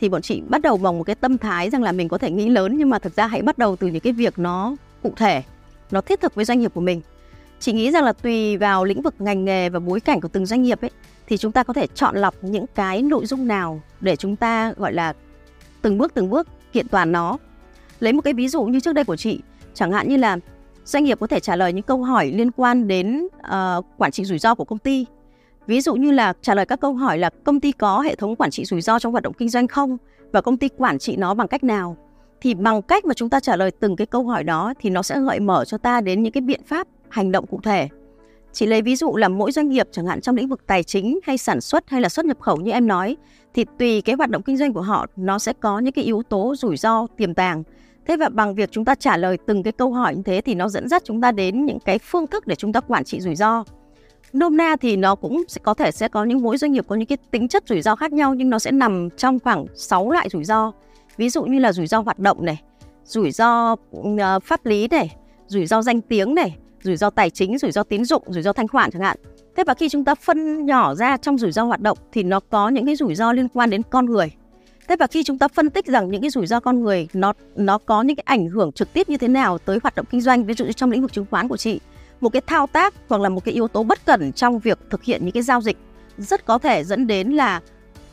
thì 0.00 0.08
bọn 0.08 0.22
chị 0.22 0.42
bắt 0.48 0.62
đầu 0.62 0.76
bằng 0.76 0.98
một 0.98 1.04
cái 1.04 1.14
tâm 1.14 1.38
thái 1.38 1.70
rằng 1.70 1.82
là 1.82 1.92
mình 1.92 2.08
có 2.08 2.18
thể 2.18 2.30
nghĩ 2.30 2.48
lớn 2.48 2.76
nhưng 2.76 2.90
mà 2.90 2.98
thực 2.98 3.16
ra 3.16 3.26
hãy 3.26 3.42
bắt 3.42 3.58
đầu 3.58 3.76
từ 3.76 3.86
những 3.86 4.00
cái 4.00 4.12
việc 4.12 4.38
nó 4.38 4.76
cụ 5.02 5.12
thể, 5.16 5.42
nó 5.90 6.00
thiết 6.00 6.20
thực 6.20 6.34
với 6.34 6.44
doanh 6.44 6.60
nghiệp 6.60 6.74
của 6.74 6.80
mình. 6.80 7.00
Chị 7.60 7.72
nghĩ 7.72 7.90
rằng 7.90 8.04
là 8.04 8.12
tùy 8.12 8.56
vào 8.56 8.84
lĩnh 8.84 9.02
vực 9.02 9.14
ngành 9.18 9.44
nghề 9.44 9.68
và 9.68 9.78
bối 9.78 10.00
cảnh 10.00 10.20
của 10.20 10.28
từng 10.28 10.46
doanh 10.46 10.62
nghiệp 10.62 10.80
ấy 10.80 10.90
thì 11.26 11.36
chúng 11.36 11.52
ta 11.52 11.62
có 11.62 11.72
thể 11.72 11.86
chọn 11.94 12.16
lọc 12.16 12.34
những 12.44 12.66
cái 12.74 13.02
nội 13.02 13.26
dung 13.26 13.48
nào 13.48 13.82
để 14.00 14.16
chúng 14.16 14.36
ta 14.36 14.72
gọi 14.76 14.92
là 14.92 15.12
từng 15.82 15.98
bước 15.98 16.14
từng 16.14 16.30
bước 16.30 16.48
kiện 16.72 16.88
toàn 16.88 17.12
nó 17.12 17.38
Lấy 18.00 18.12
một 18.12 18.22
cái 18.22 18.34
ví 18.34 18.48
dụ 18.48 18.64
như 18.64 18.80
trước 18.80 18.92
đây 18.92 19.04
của 19.04 19.16
chị, 19.16 19.40
chẳng 19.74 19.92
hạn 19.92 20.08
như 20.08 20.16
là 20.16 20.38
doanh 20.84 21.04
nghiệp 21.04 21.20
có 21.20 21.26
thể 21.26 21.40
trả 21.40 21.56
lời 21.56 21.72
những 21.72 21.82
câu 21.82 22.02
hỏi 22.02 22.26
liên 22.26 22.50
quan 22.50 22.88
đến 22.88 23.28
uh, 23.38 23.84
quản 23.96 24.12
trị 24.12 24.24
rủi 24.24 24.38
ro 24.38 24.54
của 24.54 24.64
công 24.64 24.78
ty. 24.78 25.06
Ví 25.66 25.80
dụ 25.80 25.94
như 25.94 26.10
là 26.10 26.32
trả 26.42 26.54
lời 26.54 26.66
các 26.66 26.80
câu 26.80 26.94
hỏi 26.94 27.18
là 27.18 27.30
công 27.44 27.60
ty 27.60 27.72
có 27.72 28.00
hệ 28.00 28.14
thống 28.14 28.36
quản 28.36 28.50
trị 28.50 28.64
rủi 28.64 28.80
ro 28.80 28.98
trong 28.98 29.12
hoạt 29.12 29.24
động 29.24 29.32
kinh 29.32 29.48
doanh 29.48 29.66
không 29.66 29.96
và 30.32 30.40
công 30.40 30.56
ty 30.56 30.68
quản 30.68 30.98
trị 30.98 31.16
nó 31.16 31.34
bằng 31.34 31.48
cách 31.48 31.64
nào. 31.64 31.96
Thì 32.40 32.54
bằng 32.54 32.82
cách 32.82 33.04
mà 33.04 33.14
chúng 33.14 33.28
ta 33.28 33.40
trả 33.40 33.56
lời 33.56 33.70
từng 33.70 33.96
cái 33.96 34.06
câu 34.06 34.24
hỏi 34.24 34.44
đó 34.44 34.74
thì 34.80 34.90
nó 34.90 35.02
sẽ 35.02 35.20
gợi 35.20 35.40
mở 35.40 35.64
cho 35.64 35.78
ta 35.78 36.00
đến 36.00 36.22
những 36.22 36.32
cái 36.32 36.40
biện 36.40 36.60
pháp 36.66 36.86
hành 37.08 37.32
động 37.32 37.46
cụ 37.46 37.60
thể. 37.62 37.88
Chỉ 38.52 38.66
lấy 38.66 38.82
ví 38.82 38.96
dụ 38.96 39.16
là 39.16 39.28
mỗi 39.28 39.52
doanh 39.52 39.68
nghiệp 39.68 39.88
chẳng 39.92 40.06
hạn 40.06 40.20
trong 40.20 40.36
lĩnh 40.36 40.48
vực 40.48 40.66
tài 40.66 40.82
chính 40.84 41.18
hay 41.22 41.38
sản 41.38 41.60
xuất 41.60 41.90
hay 41.90 42.00
là 42.00 42.08
xuất 42.08 42.26
nhập 42.26 42.40
khẩu 42.40 42.56
như 42.56 42.70
em 42.70 42.86
nói 42.86 43.16
thì 43.54 43.64
tùy 43.78 44.00
cái 44.00 44.14
hoạt 44.14 44.30
động 44.30 44.42
kinh 44.42 44.56
doanh 44.56 44.72
của 44.72 44.82
họ 44.82 45.06
nó 45.16 45.38
sẽ 45.38 45.52
có 45.52 45.78
những 45.78 45.92
cái 45.92 46.04
yếu 46.04 46.22
tố 46.22 46.54
rủi 46.58 46.76
ro 46.76 47.06
tiềm 47.16 47.34
tàng 47.34 47.62
Thế 48.08 48.16
và 48.16 48.28
bằng 48.28 48.54
việc 48.54 48.72
chúng 48.72 48.84
ta 48.84 48.94
trả 48.94 49.16
lời 49.16 49.38
từng 49.46 49.62
cái 49.62 49.72
câu 49.72 49.92
hỏi 49.92 50.16
như 50.16 50.22
thế 50.22 50.40
thì 50.40 50.54
nó 50.54 50.68
dẫn 50.68 50.88
dắt 50.88 51.02
chúng 51.04 51.20
ta 51.20 51.32
đến 51.32 51.66
những 51.66 51.78
cái 51.80 51.98
phương 51.98 52.26
thức 52.26 52.46
để 52.46 52.54
chúng 52.54 52.72
ta 52.72 52.80
quản 52.80 53.04
trị 53.04 53.20
rủi 53.20 53.36
ro. 53.36 53.64
Nôm 54.32 54.56
na 54.56 54.76
thì 54.80 54.96
nó 54.96 55.14
cũng 55.14 55.42
sẽ 55.48 55.60
có 55.64 55.74
thể 55.74 55.90
sẽ 55.90 56.08
có 56.08 56.24
những 56.24 56.42
mỗi 56.42 56.58
doanh 56.58 56.72
nghiệp 56.72 56.84
có 56.88 56.96
những 56.96 57.06
cái 57.06 57.18
tính 57.30 57.48
chất 57.48 57.64
rủi 57.66 57.82
ro 57.82 57.96
khác 57.96 58.12
nhau 58.12 58.34
nhưng 58.34 58.50
nó 58.50 58.58
sẽ 58.58 58.70
nằm 58.70 59.08
trong 59.16 59.38
khoảng 59.38 59.66
6 59.74 60.10
loại 60.10 60.28
rủi 60.28 60.44
ro. 60.44 60.72
Ví 61.16 61.28
dụ 61.28 61.44
như 61.44 61.58
là 61.58 61.72
rủi 61.72 61.86
ro 61.86 62.00
hoạt 62.00 62.18
động 62.18 62.44
này, 62.44 62.60
rủi 63.04 63.30
ro 63.30 63.72
uh, 63.72 64.44
pháp 64.44 64.66
lý 64.66 64.88
này, 64.88 65.16
rủi 65.46 65.66
ro 65.66 65.82
danh 65.82 66.00
tiếng 66.00 66.34
này, 66.34 66.56
rủi 66.82 66.96
ro 66.96 67.10
tài 67.10 67.30
chính, 67.30 67.58
rủi 67.58 67.72
ro 67.72 67.82
tín 67.82 68.04
dụng, 68.04 68.22
rủi 68.26 68.42
ro 68.42 68.52
thanh 68.52 68.68
khoản 68.68 68.90
chẳng 68.90 69.02
hạn. 69.02 69.16
Thế 69.56 69.64
và 69.64 69.74
khi 69.74 69.88
chúng 69.88 70.04
ta 70.04 70.14
phân 70.14 70.66
nhỏ 70.66 70.94
ra 70.94 71.16
trong 71.16 71.38
rủi 71.38 71.52
ro 71.52 71.64
hoạt 71.64 71.80
động 71.80 71.98
thì 72.12 72.22
nó 72.22 72.40
có 72.40 72.68
những 72.68 72.86
cái 72.86 72.96
rủi 72.96 73.14
ro 73.14 73.32
liên 73.32 73.48
quan 73.48 73.70
đến 73.70 73.82
con 73.90 74.06
người 74.06 74.30
Thế 74.88 74.96
và 74.96 75.06
khi 75.06 75.22
chúng 75.22 75.38
ta 75.38 75.48
phân 75.48 75.70
tích 75.70 75.86
rằng 75.86 76.10
những 76.10 76.20
cái 76.20 76.30
rủi 76.30 76.46
ro 76.46 76.60
con 76.60 76.82
người 76.82 77.08
nó 77.12 77.32
nó 77.56 77.78
có 77.78 78.02
những 78.02 78.16
cái 78.16 78.24
ảnh 78.26 78.48
hưởng 78.48 78.72
trực 78.72 78.92
tiếp 78.92 79.08
như 79.08 79.16
thế 79.16 79.28
nào 79.28 79.58
tới 79.58 79.78
hoạt 79.82 79.94
động 79.94 80.06
kinh 80.10 80.20
doanh, 80.20 80.44
ví 80.44 80.54
dụ 80.54 80.64
như 80.64 80.72
trong 80.72 80.90
lĩnh 80.90 81.02
vực 81.02 81.12
chứng 81.12 81.26
khoán 81.30 81.48
của 81.48 81.56
chị, 81.56 81.80
một 82.20 82.28
cái 82.28 82.42
thao 82.46 82.66
tác 82.66 82.94
hoặc 83.08 83.20
là 83.20 83.28
một 83.28 83.44
cái 83.44 83.54
yếu 83.54 83.68
tố 83.68 83.82
bất 83.82 84.06
cẩn 84.06 84.32
trong 84.32 84.58
việc 84.58 84.78
thực 84.90 85.04
hiện 85.04 85.24
những 85.24 85.32
cái 85.32 85.42
giao 85.42 85.60
dịch 85.60 85.76
rất 86.18 86.44
có 86.44 86.58
thể 86.58 86.84
dẫn 86.84 87.06
đến 87.06 87.28
là 87.28 87.60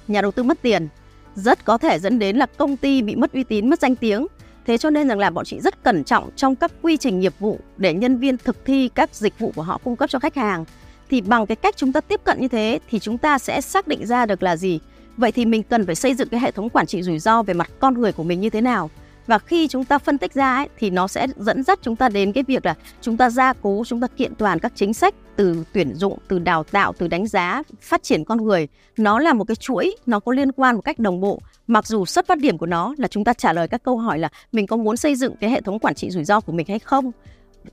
nhà 0.07 0.21
đầu 0.21 0.31
tư 0.31 0.43
mất 0.43 0.61
tiền, 0.61 0.88
rất 1.35 1.65
có 1.65 1.77
thể 1.77 1.99
dẫn 1.99 2.19
đến 2.19 2.38
là 2.38 2.45
công 2.45 2.77
ty 2.77 3.01
bị 3.01 3.15
mất 3.15 3.33
uy 3.33 3.43
tín, 3.43 3.69
mất 3.69 3.79
danh 3.79 3.95
tiếng. 3.95 4.27
Thế 4.65 4.77
cho 4.77 4.89
nên 4.89 5.07
rằng 5.07 5.19
là 5.19 5.29
bọn 5.29 5.45
chị 5.45 5.59
rất 5.59 5.83
cẩn 5.83 6.03
trọng 6.03 6.29
trong 6.35 6.55
các 6.55 6.71
quy 6.81 6.97
trình 6.97 7.19
nghiệp 7.19 7.33
vụ 7.39 7.59
để 7.77 7.93
nhân 7.93 8.17
viên 8.17 8.38
thực 8.38 8.65
thi 8.65 8.89
các 8.95 9.15
dịch 9.15 9.39
vụ 9.39 9.51
của 9.55 9.61
họ 9.61 9.79
cung 9.83 9.95
cấp 9.95 10.09
cho 10.09 10.19
khách 10.19 10.35
hàng. 10.35 10.65
Thì 11.09 11.21
bằng 11.21 11.45
cái 11.45 11.55
cách 11.55 11.77
chúng 11.77 11.93
ta 11.93 12.01
tiếp 12.01 12.21
cận 12.23 12.41
như 12.41 12.47
thế 12.47 12.79
thì 12.89 12.99
chúng 12.99 13.17
ta 13.17 13.38
sẽ 13.38 13.61
xác 13.61 13.88
định 13.88 14.05
ra 14.05 14.25
được 14.25 14.43
là 14.43 14.55
gì? 14.57 14.79
Vậy 15.17 15.32
thì 15.32 15.45
mình 15.45 15.63
cần 15.63 15.86
phải 15.86 15.95
xây 15.95 16.13
dựng 16.13 16.30
cái 16.30 16.39
hệ 16.39 16.51
thống 16.51 16.69
quản 16.69 16.86
trị 16.86 17.01
rủi 17.01 17.19
ro 17.19 17.43
về 17.43 17.54
mặt 17.54 17.69
con 17.80 17.93
người 17.93 18.12
của 18.12 18.23
mình 18.23 18.41
như 18.41 18.49
thế 18.49 18.62
nào? 18.62 18.89
Và 19.28 19.39
khi 19.39 19.67
chúng 19.67 19.86
ta 19.86 19.97
phân 19.97 20.17
tích 20.17 20.34
ra 20.34 20.56
ấy, 20.56 20.69
thì 20.78 20.89
nó 20.89 21.08
sẽ 21.08 21.28
dẫn 21.38 21.63
dắt 21.63 21.80
chúng 21.82 21.95
ta 21.95 22.10
đến 22.10 22.32
cái 22.32 22.43
việc 22.47 22.65
là 22.65 22.75
chúng 23.01 23.17
ta 23.17 23.30
gia 23.30 23.54
cố, 23.54 23.84
chúng 23.86 24.01
ta 24.01 24.08
kiện 24.08 24.36
toàn 24.36 24.60
các 24.60 24.71
chính 24.75 24.93
sách 24.93 25.15
từ 25.36 25.63
tuyển 25.73 25.95
dụng, 25.95 26.19
từ 26.28 26.39
đào 26.39 26.63
tạo, 26.63 26.93
từ 26.97 27.08
đánh 27.08 27.28
giá, 27.28 27.63
phát 27.82 28.04
triển 28.04 28.23
con 28.23 28.43
người. 28.43 28.67
Nó 28.97 29.19
là 29.19 29.34
một 29.34 29.43
cái 29.43 29.56
chuỗi, 29.56 29.95
nó 30.06 30.19
có 30.19 30.32
liên 30.32 30.51
quan 30.51 30.75
một 30.75 30.82
cách 30.82 30.99
đồng 30.99 31.21
bộ. 31.21 31.39
Mặc 31.67 31.88
dù 31.88 32.06
xuất 32.06 32.28
phát 32.28 32.38
điểm 32.38 32.58
của 32.58 32.65
nó 32.65 32.95
là 32.97 33.08
chúng 33.08 33.23
ta 33.23 33.34
trả 33.34 33.54
lời 33.54 33.67
các 33.67 33.84
câu 33.84 33.97
hỏi 33.97 34.19
là 34.19 34.30
mình 34.51 34.67
có 34.67 34.78
muốn 34.78 34.97
xây 34.97 35.15
dựng 35.15 35.36
cái 35.41 35.49
hệ 35.49 35.62
thống 35.62 35.80
quản 35.80 35.95
trị 35.95 36.10
rủi 36.10 36.23
ro 36.23 36.39
của 36.39 36.51
mình 36.51 36.65
hay 36.69 36.80
không? 36.80 37.12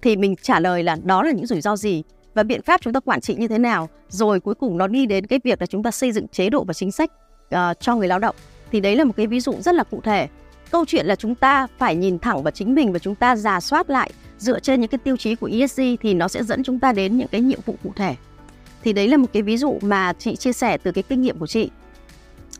Thì 0.02 0.16
mình 0.16 0.36
trả 0.42 0.60
lời 0.60 0.82
là 0.82 0.96
đó 1.04 1.22
là 1.22 1.32
những 1.32 1.46
rủi 1.46 1.60
ro 1.60 1.76
gì 1.76 2.02
và 2.34 2.42
biện 2.42 2.62
pháp 2.62 2.80
chúng 2.80 2.92
ta 2.92 3.00
quản 3.00 3.20
trị 3.20 3.34
như 3.34 3.48
thế 3.48 3.58
nào 3.58 3.88
rồi 4.08 4.40
cuối 4.40 4.54
cùng 4.54 4.78
nó 4.78 4.86
đi 4.86 5.06
đến 5.06 5.26
cái 5.26 5.40
việc 5.44 5.60
là 5.60 5.66
chúng 5.66 5.82
ta 5.82 5.90
xây 5.90 6.12
dựng 6.12 6.28
chế 6.28 6.50
độ 6.50 6.64
và 6.64 6.74
chính 6.74 6.92
sách 6.92 7.10
uh, 7.54 7.80
cho 7.80 7.96
người 7.96 8.08
lao 8.08 8.18
động. 8.18 8.36
Thì 8.72 8.80
đấy 8.80 8.96
là 8.96 9.04
một 9.04 9.12
cái 9.16 9.26
ví 9.26 9.40
dụ 9.40 9.54
rất 9.60 9.74
là 9.74 9.84
cụ 9.84 10.00
thể. 10.04 10.28
Câu 10.70 10.84
chuyện 10.84 11.06
là 11.06 11.16
chúng 11.16 11.34
ta 11.34 11.66
phải 11.78 11.96
nhìn 11.96 12.18
thẳng 12.18 12.42
vào 12.42 12.50
chính 12.50 12.74
mình 12.74 12.92
và 12.92 12.98
chúng 12.98 13.14
ta 13.14 13.36
giả 13.36 13.60
soát 13.60 13.90
lại 13.90 14.10
dựa 14.38 14.60
trên 14.60 14.80
những 14.80 14.90
cái 14.90 14.98
tiêu 14.98 15.16
chí 15.16 15.34
của 15.34 15.50
ESG 15.52 15.82
thì 16.00 16.14
nó 16.14 16.28
sẽ 16.28 16.44
dẫn 16.44 16.62
chúng 16.64 16.78
ta 16.78 16.92
đến 16.92 17.18
những 17.18 17.28
cái 17.28 17.40
nhiệm 17.40 17.60
vụ 17.66 17.74
cụ 17.82 17.92
thể. 17.96 18.14
Thì 18.82 18.92
đấy 18.92 19.08
là 19.08 19.16
một 19.16 19.26
cái 19.32 19.42
ví 19.42 19.56
dụ 19.56 19.78
mà 19.82 20.12
chị 20.12 20.36
chia 20.36 20.52
sẻ 20.52 20.78
từ 20.78 20.92
cái 20.92 21.02
kinh 21.02 21.22
nghiệm 21.22 21.38
của 21.38 21.46
chị. 21.46 21.70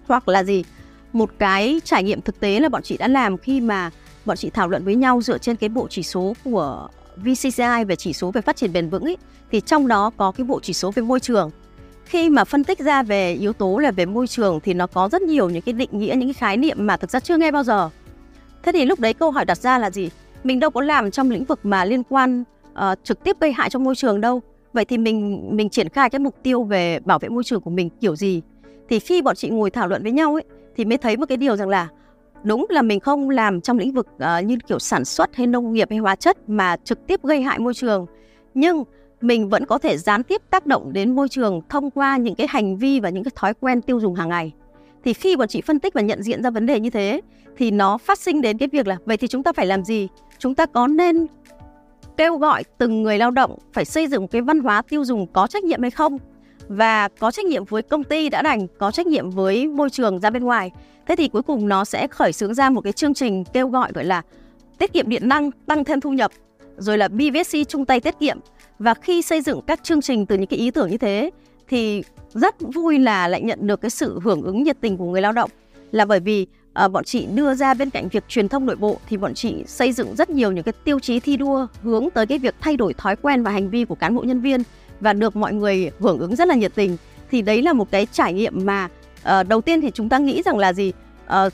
Hoặc 0.07 0.28
là 0.28 0.44
gì? 0.44 0.64
Một 1.12 1.31
cái 1.38 1.81
trải 1.85 2.02
nghiệm 2.02 2.20
thực 2.20 2.40
tế 2.40 2.61
là 2.61 2.68
bọn 2.68 2.83
chị 2.83 2.96
đã 2.96 3.09
làm 3.09 3.38
khi 3.38 3.61
mà 3.61 3.90
bọn 4.24 4.37
chị 4.37 4.50
thảo 4.50 4.68
luận 4.68 4.85
với 4.85 4.94
nhau 4.94 5.22
dựa 5.22 5.38
trên 5.38 5.57
cái 5.57 5.68
bộ 5.68 5.87
chỉ 5.90 6.02
số 6.02 6.35
của 6.44 6.88
VCCI 7.16 7.85
về 7.87 7.96
chỉ 7.96 8.12
số 8.12 8.31
về 8.31 8.40
phát 8.40 8.57
triển 8.57 8.72
bền 8.72 8.88
vững 8.88 9.05
ấy, 9.05 9.16
thì 9.52 9.61
trong 9.61 9.88
đó 9.88 10.11
có 10.16 10.33
cái 10.33 10.44
bộ 10.44 10.61
chỉ 10.62 10.72
số 10.72 10.90
về 10.90 11.02
môi 11.02 11.20
trường 11.20 11.50
khi 12.04 12.30
mà 12.30 12.44
phân 12.44 12.64
tích 12.64 12.78
ra 12.78 13.02
về 13.02 13.32
yếu 13.32 13.52
tố 13.52 13.78
là 13.78 13.90
về 13.90 14.06
môi 14.06 14.26
trường 14.26 14.60
thì 14.60 14.74
nó 14.74 14.86
có 14.86 15.08
rất 15.08 15.22
nhiều 15.22 15.50
những 15.50 15.62
cái 15.62 15.72
định 15.72 15.90
nghĩa 15.92 16.14
những 16.18 16.28
cái 16.28 16.34
khái 16.34 16.56
niệm 16.56 16.86
mà 16.86 16.96
thực 16.96 17.10
ra 17.10 17.20
chưa 17.20 17.36
nghe 17.36 17.50
bao 17.50 17.64
giờ. 17.64 17.90
Thế 18.62 18.72
thì 18.72 18.84
lúc 18.84 19.00
đấy 19.00 19.14
câu 19.14 19.30
hỏi 19.30 19.44
đặt 19.44 19.58
ra 19.58 19.78
là 19.78 19.90
gì? 19.90 20.10
Mình 20.44 20.60
đâu 20.60 20.70
có 20.70 20.80
làm 20.80 21.10
trong 21.10 21.30
lĩnh 21.30 21.44
vực 21.44 21.60
mà 21.62 21.84
liên 21.84 22.02
quan 22.02 22.44
uh, 22.72 22.98
trực 23.04 23.24
tiếp 23.24 23.36
gây 23.40 23.52
hại 23.52 23.70
cho 23.70 23.78
môi 23.78 23.96
trường 23.96 24.20
đâu. 24.20 24.42
Vậy 24.72 24.84
thì 24.84 24.98
mình 24.98 25.48
mình 25.56 25.68
triển 25.68 25.88
khai 25.88 26.10
cái 26.10 26.18
mục 26.18 26.34
tiêu 26.42 26.62
về 26.62 26.98
bảo 27.04 27.18
vệ 27.18 27.28
môi 27.28 27.44
trường 27.44 27.60
của 27.60 27.70
mình 27.70 27.88
kiểu 28.00 28.16
gì? 28.16 28.42
Thì 28.88 28.98
khi 28.98 29.22
bọn 29.22 29.36
chị 29.36 29.48
ngồi 29.48 29.70
thảo 29.70 29.88
luận 29.88 30.02
với 30.02 30.12
nhau 30.12 30.34
ấy 30.34 30.44
thì 30.76 30.84
mới 30.84 30.98
thấy 30.98 31.16
một 31.16 31.26
cái 31.28 31.36
điều 31.36 31.56
rằng 31.56 31.68
là 31.68 31.88
đúng 32.42 32.66
là 32.70 32.82
mình 32.82 33.00
không 33.00 33.30
làm 33.30 33.60
trong 33.60 33.78
lĩnh 33.78 33.92
vực 33.92 34.06
uh, 34.16 34.44
như 34.44 34.56
kiểu 34.68 34.78
sản 34.78 35.04
xuất 35.04 35.36
hay 35.36 35.46
nông 35.46 35.72
nghiệp 35.72 35.90
hay 35.90 35.98
hóa 35.98 36.16
chất 36.16 36.48
mà 36.48 36.76
trực 36.84 37.06
tiếp 37.06 37.20
gây 37.22 37.42
hại 37.42 37.58
môi 37.58 37.74
trường. 37.74 38.06
Nhưng 38.54 38.84
mình 39.22 39.48
vẫn 39.48 39.66
có 39.66 39.78
thể 39.78 39.96
gián 39.96 40.22
tiếp 40.22 40.42
tác 40.50 40.66
động 40.66 40.92
đến 40.92 41.14
môi 41.14 41.28
trường 41.28 41.61
thông 41.68 41.90
qua 41.90 42.16
những 42.16 42.35
cái 42.35 42.46
hành 42.50 42.76
vi 42.76 43.00
và 43.00 43.08
những 43.08 43.24
cái 43.24 43.32
thói 43.35 43.54
quen 43.54 43.82
tiêu 43.82 44.00
dùng 44.00 44.14
hàng 44.14 44.28
ngày 44.28 44.52
thì 45.04 45.12
khi 45.12 45.37
bọn 45.37 45.48
chị 45.48 45.61
phân 45.61 45.80
tích 45.80 45.94
và 45.94 46.00
nhận 46.00 46.22
diện 46.22 46.42
ra 46.42 46.50
vấn 46.50 46.66
đề 46.66 46.80
như 46.80 46.90
thế 46.90 47.20
thì 47.56 47.70
nó 47.70 47.98
phát 47.98 48.18
sinh 48.18 48.40
đến 48.40 48.58
cái 48.58 48.68
việc 48.72 48.87
là 48.87 48.96
vậy 49.04 49.16
thì 49.16 49.28
chúng 49.28 49.42
ta 49.42 49.52
phải 49.52 49.66
làm 49.66 49.85
gì 49.85 50.08
chúng 50.38 50.54
ta 50.54 50.66
có 50.66 50.87
nên 50.87 51.26
kêu 52.16 52.37
gọi 52.37 52.64
từng 52.78 53.02
người 53.02 53.18
lao 53.18 53.30
động 53.30 53.58
phải 53.72 53.85
xây 53.85 54.06
dựng 54.06 54.28
cái 54.28 54.42
văn 54.42 54.61
hóa 54.61 54.82
tiêu 54.82 55.04
dùng 55.04 55.26
có 55.26 55.46
trách 55.46 55.64
nhiệm 55.64 55.82
hay 55.82 55.90
không 55.90 56.18
và 56.68 57.08
có 57.08 57.30
trách 57.30 57.46
nhiệm 57.46 57.64
với 57.64 57.82
công 57.82 58.04
ty 58.04 58.28
đã 58.28 58.42
đành, 58.42 58.66
có 58.78 58.90
trách 58.90 59.06
nhiệm 59.06 59.30
với 59.30 59.66
môi 59.66 59.90
trường 59.90 60.20
ra 60.20 60.30
bên 60.30 60.44
ngoài. 60.44 60.70
Thế 61.06 61.16
thì 61.16 61.28
cuối 61.28 61.42
cùng 61.42 61.68
nó 61.68 61.85
sẽ 61.85 62.06
khởi 62.06 62.32
xướng 62.32 62.54
ra 62.54 62.70
một 62.70 62.80
cái 62.80 62.92
chương 62.92 63.14
trình 63.14 63.44
kêu 63.44 63.68
gọi 63.68 63.92
gọi 63.94 64.04
là 64.04 64.22
tiết 64.78 64.92
kiệm 64.92 65.08
điện 65.08 65.28
năng, 65.28 65.50
tăng 65.66 65.85
thêm 65.85 66.00
thu 66.00 66.12
nhập, 66.12 66.30
rồi 66.76 66.98
là 66.98 67.08
BVC 67.08 67.68
chung 67.68 67.85
tay 67.85 68.00
tiết 68.00 68.18
kiệm. 68.18 68.38
Và 68.83 68.95
khi 68.95 69.23
xây 69.23 69.40
dựng 69.40 69.61
các 69.66 69.85
chương 69.85 70.01
trình 70.01 70.27
từ 70.27 70.37
những 70.37 70.47
cái 70.47 70.59
ý 70.59 70.71
tưởng 70.71 70.90
như 70.90 70.99
thế 70.99 71.31
thì 71.68 72.03
rất 72.35 72.55
vui 72.61 72.99
là 72.99 73.29
lại 73.29 73.42
nhận 73.42 73.66
được 73.66 73.81
cái 73.81 73.90
sự 73.90 74.21
hưởng 74.23 74.42
ứng 74.42 74.62
nhiệt 74.62 74.77
tình 74.81 74.97
của 74.97 75.05
người 75.05 75.21
lao 75.21 75.33
động. 75.33 75.51
Là 75.92 76.05
bởi 76.05 76.21
vì 76.21 76.47
à, 76.73 76.88
bọn 76.88 77.05
chị 77.05 77.27
đưa 77.35 77.55
ra 77.55 77.75
bên 77.75 77.90
cạnh 77.90 78.09
việc 78.09 78.25
truyền 78.29 78.49
thông 78.49 78.66
nội 78.66 78.77
bộ 78.77 78.99
thì 79.09 79.16
bọn 79.16 79.35
chị 79.35 79.55
xây 79.66 79.92
dựng 79.92 80.16
rất 80.16 80.31
nhiều 80.31 80.53
những 80.53 80.64
cái 80.64 80.73
tiêu 80.85 81.01
chí 81.01 81.21
thi 81.21 81.37
đua 81.37 81.66
hướng 81.83 82.11
tới 82.11 82.27
cái 82.27 82.38
việc 82.38 82.55
thay 82.61 82.77
đổi 82.77 82.95
thói 82.95 83.16
quen 83.16 83.42
và 83.42 83.51
hành 83.51 83.71
vi 83.71 83.85
của 83.85 83.95
cán 83.95 84.14
bộ 84.14 84.23
nhân 84.23 84.40
viên 84.40 84.62
và 85.01 85.12
được 85.12 85.37
mọi 85.37 85.53
người 85.53 85.90
hưởng 85.99 86.18
ứng 86.18 86.37
rất 86.37 86.49
là 86.49 86.55
nhiệt 86.55 86.75
tình. 86.75 86.97
Thì 87.31 87.42
đấy 87.42 87.62
là 87.62 87.73
một 87.73 87.90
cái 87.90 88.07
trải 88.07 88.33
nghiệm 88.33 88.66
mà 88.66 88.88
uh, 89.40 89.49
đầu 89.49 89.61
tiên 89.61 89.81
thì 89.81 89.90
chúng 89.95 90.09
ta 90.09 90.18
nghĩ 90.18 90.42
rằng 90.42 90.59
là 90.59 90.73
gì? 90.73 90.92
Uh, 91.26 91.52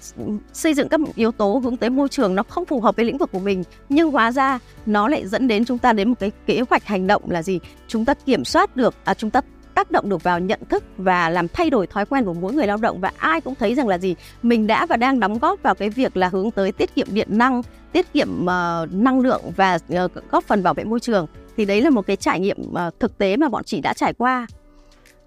xây 0.53 0.75
dựng 0.75 0.89
các 0.89 1.01
yếu 1.15 1.33
tố 1.33 1.61
hướng 1.65 1.77
tới 1.77 1.91
môi 1.91 2.09
trường 2.09 2.35
nó 2.35 2.43
không 2.43 2.65
phù 2.65 2.81
hợp 2.81 2.97
với 2.97 3.05
lĩnh 3.05 3.19
vực 3.19 3.33
của 3.33 3.39
mình 3.39 3.63
nhưng 3.89 4.11
hóa 4.11 4.33
ra 4.33 4.59
nó 4.87 5.09
lại 5.09 5.27
dẫn 5.27 5.49
đến 5.49 5.65
chúng 5.65 5.79
ta 5.79 5.93
đến 5.93 6.09
một 6.09 6.15
cái 6.21 6.33
kế 6.47 6.61
hoạch 6.71 6.85
hành 6.85 7.07
động 7.07 7.23
là 7.31 7.43
gì? 7.43 7.61
Chúng 7.89 8.05
ta 8.05 8.15
kiểm 8.15 8.45
soát 8.45 8.77
được 8.77 8.95
à, 9.05 9.15
chúng 9.15 9.31
ta 9.31 9.41
tác 9.75 9.91
động 9.91 10.09
được 10.09 10.23
vào 10.23 10.41
nhận 10.41 10.61
thức 10.69 10.85
và 10.97 11.31
làm 11.31 11.49
thay 11.49 11.71
đổi 11.71 11.87
thói 11.87 12.07
quen 12.07 12.25
của 12.25 12.35
mỗi 12.35 12.53
người 12.53 12.67
lao 12.67 12.77
động 12.77 13.01
và 13.01 13.13
ai 13.17 13.41
cũng 13.41 13.55
thấy 13.55 13.75
rằng 13.75 13.89
là 13.89 13.99
gì? 13.99 14.15
Mình 14.43 14.67
đã 14.67 14.87
và 14.87 14.97
đang 14.97 15.21
đóng 15.21 15.39
góp 15.39 15.63
vào 15.63 15.75
cái 15.75 15.91
việc 15.91 16.17
là 16.17 16.29
hướng 16.29 16.51
tới 16.51 16.73
tiết 16.73 16.95
kiệm 16.95 17.07
điện 17.11 17.29
năng 17.31 17.63
tiết 17.93 18.13
kiệm 18.13 18.29
uh, 18.43 18.93
năng 18.93 19.21
lượng 19.21 19.43
và 19.57 19.79
uh, 20.05 20.11
góp 20.31 20.45
phần 20.45 20.63
bảo 20.63 20.75
vệ 20.75 20.85
môi 20.85 21.01
trường. 21.01 21.27
Thì 21.57 21.65
đấy 21.65 21.81
là 21.81 21.91
một 21.91 22.07
cái 22.07 22.17
trải 22.17 22.41
nghiệm 22.41 22.59
uh, 22.61 23.01
thực 23.01 23.19
tế 23.19 23.37
mà 23.37 23.49
bọn 23.49 23.65
chị 23.65 23.81
đã 23.81 23.93
trải 23.93 24.13
qua. 24.13 24.47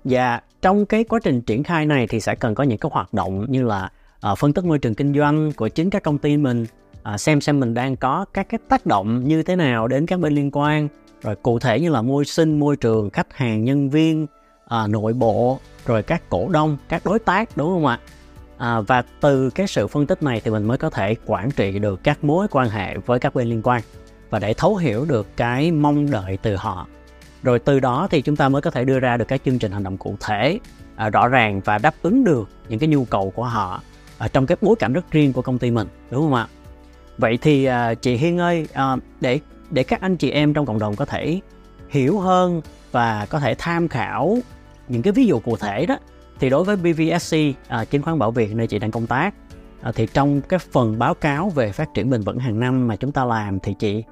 Dạ, 0.05 0.39
trong 0.61 0.85
cái 0.85 1.03
quá 1.03 1.19
trình 1.23 1.41
triển 1.41 1.63
khai 1.63 1.85
này 1.85 2.07
thì 2.07 2.19
sẽ 2.19 2.35
cần 2.35 2.55
có 2.55 2.63
những 2.63 2.77
cái 2.77 2.89
hoạt 2.93 3.13
động 3.13 3.45
như 3.51 3.63
là 3.63 3.89
à, 4.21 4.35
phân 4.35 4.53
tích 4.53 4.65
môi 4.65 4.79
trường 4.79 4.95
kinh 4.95 5.13
doanh 5.13 5.51
của 5.51 5.67
chính 5.67 5.89
các 5.89 6.03
công 6.03 6.17
ty 6.17 6.37
mình, 6.37 6.65
à, 7.03 7.17
xem 7.17 7.41
xem 7.41 7.59
mình 7.59 7.73
đang 7.73 7.95
có 7.95 8.25
các 8.33 8.49
cái 8.49 8.59
tác 8.69 8.85
động 8.85 9.27
như 9.27 9.43
thế 9.43 9.55
nào 9.55 9.87
đến 9.87 10.05
các 10.05 10.19
bên 10.19 10.35
liên 10.35 10.49
quan, 10.53 10.87
rồi 11.21 11.35
cụ 11.35 11.59
thể 11.59 11.79
như 11.79 11.89
là 11.89 12.01
môi 12.01 12.25
sinh, 12.25 12.59
môi 12.59 12.75
trường, 12.75 13.09
khách 13.09 13.37
hàng, 13.37 13.65
nhân 13.65 13.89
viên, 13.89 14.27
à, 14.67 14.87
nội 14.87 15.13
bộ, 15.13 15.59
rồi 15.85 16.03
các 16.03 16.29
cổ 16.29 16.49
đông, 16.49 16.77
các 16.89 17.05
đối 17.05 17.19
tác 17.19 17.57
đúng 17.57 17.67
không 17.67 17.85
ạ? 17.85 17.99
À, 18.57 18.81
và 18.81 19.03
từ 19.21 19.49
cái 19.49 19.67
sự 19.67 19.87
phân 19.87 20.05
tích 20.05 20.23
này 20.23 20.41
thì 20.43 20.51
mình 20.51 20.63
mới 20.63 20.77
có 20.77 20.89
thể 20.89 21.15
quản 21.25 21.51
trị 21.51 21.79
được 21.79 22.03
các 22.03 22.23
mối 22.23 22.47
quan 22.51 22.69
hệ 22.69 22.97
với 22.97 23.19
các 23.19 23.35
bên 23.35 23.47
liên 23.47 23.61
quan 23.63 23.81
và 24.29 24.39
để 24.39 24.53
thấu 24.53 24.75
hiểu 24.75 25.05
được 25.05 25.37
cái 25.37 25.71
mong 25.71 26.11
đợi 26.11 26.37
từ 26.41 26.55
họ. 26.55 26.87
Rồi 27.43 27.59
từ 27.59 27.79
đó 27.79 28.07
thì 28.11 28.21
chúng 28.21 28.35
ta 28.35 28.49
mới 28.49 28.61
có 28.61 28.71
thể 28.71 28.85
đưa 28.85 28.99
ra 28.99 29.17
được 29.17 29.27
các 29.27 29.41
chương 29.45 29.59
trình 29.59 29.71
hành 29.71 29.83
động 29.83 29.97
cụ 29.97 30.15
thể 30.19 30.59
à, 30.95 31.09
rõ 31.09 31.27
ràng 31.27 31.61
và 31.65 31.77
đáp 31.77 31.93
ứng 32.01 32.23
được 32.23 32.49
những 32.69 32.79
cái 32.79 32.89
nhu 32.89 33.05
cầu 33.05 33.31
của 33.35 33.43
họ 33.43 33.81
ở 34.21 34.27
trong 34.27 34.45
cái 34.45 34.57
bối 34.61 34.75
cảnh 34.75 34.93
rất 34.93 35.11
riêng 35.11 35.33
của 35.33 35.41
công 35.41 35.57
ty 35.57 35.71
mình 35.71 35.87
đúng 36.11 36.21
không 36.21 36.33
ạ 36.33 36.47
vậy 37.17 37.37
thì 37.41 37.65
à, 37.65 37.93
chị 37.93 38.15
Hiên 38.15 38.37
ơi 38.37 38.67
à, 38.73 38.95
để 39.21 39.39
để 39.69 39.83
các 39.83 40.01
anh 40.01 40.17
chị 40.17 40.31
em 40.31 40.53
trong 40.53 40.65
cộng 40.65 40.79
đồng 40.79 40.95
có 40.95 41.05
thể 41.05 41.39
hiểu 41.89 42.19
hơn 42.19 42.61
và 42.91 43.25
có 43.29 43.39
thể 43.39 43.55
tham 43.57 43.87
khảo 43.87 44.37
những 44.87 45.01
cái 45.01 45.13
ví 45.13 45.25
dụ 45.25 45.39
cụ 45.39 45.57
thể 45.57 45.85
đó 45.85 45.97
thì 46.39 46.49
đối 46.49 46.63
với 46.63 46.75
BVSC 46.75 47.37
à, 47.67 47.85
chứng 47.85 48.01
khoán 48.01 48.19
bảo 48.19 48.31
Việt 48.31 48.55
nơi 48.55 48.67
chị 48.67 48.79
đang 48.79 48.91
công 48.91 49.07
tác 49.07 49.33
à, 49.81 49.91
thì 49.95 50.07
trong 50.13 50.41
cái 50.41 50.59
phần 50.59 50.99
báo 50.99 51.13
cáo 51.13 51.49
về 51.49 51.71
phát 51.71 51.93
triển 51.93 52.09
bền 52.09 52.21
vững 52.21 52.39
hàng 52.39 52.59
năm 52.59 52.87
mà 52.87 52.95
chúng 52.95 53.11
ta 53.11 53.25
làm 53.25 53.59
thì 53.59 53.73
chị 53.73 54.03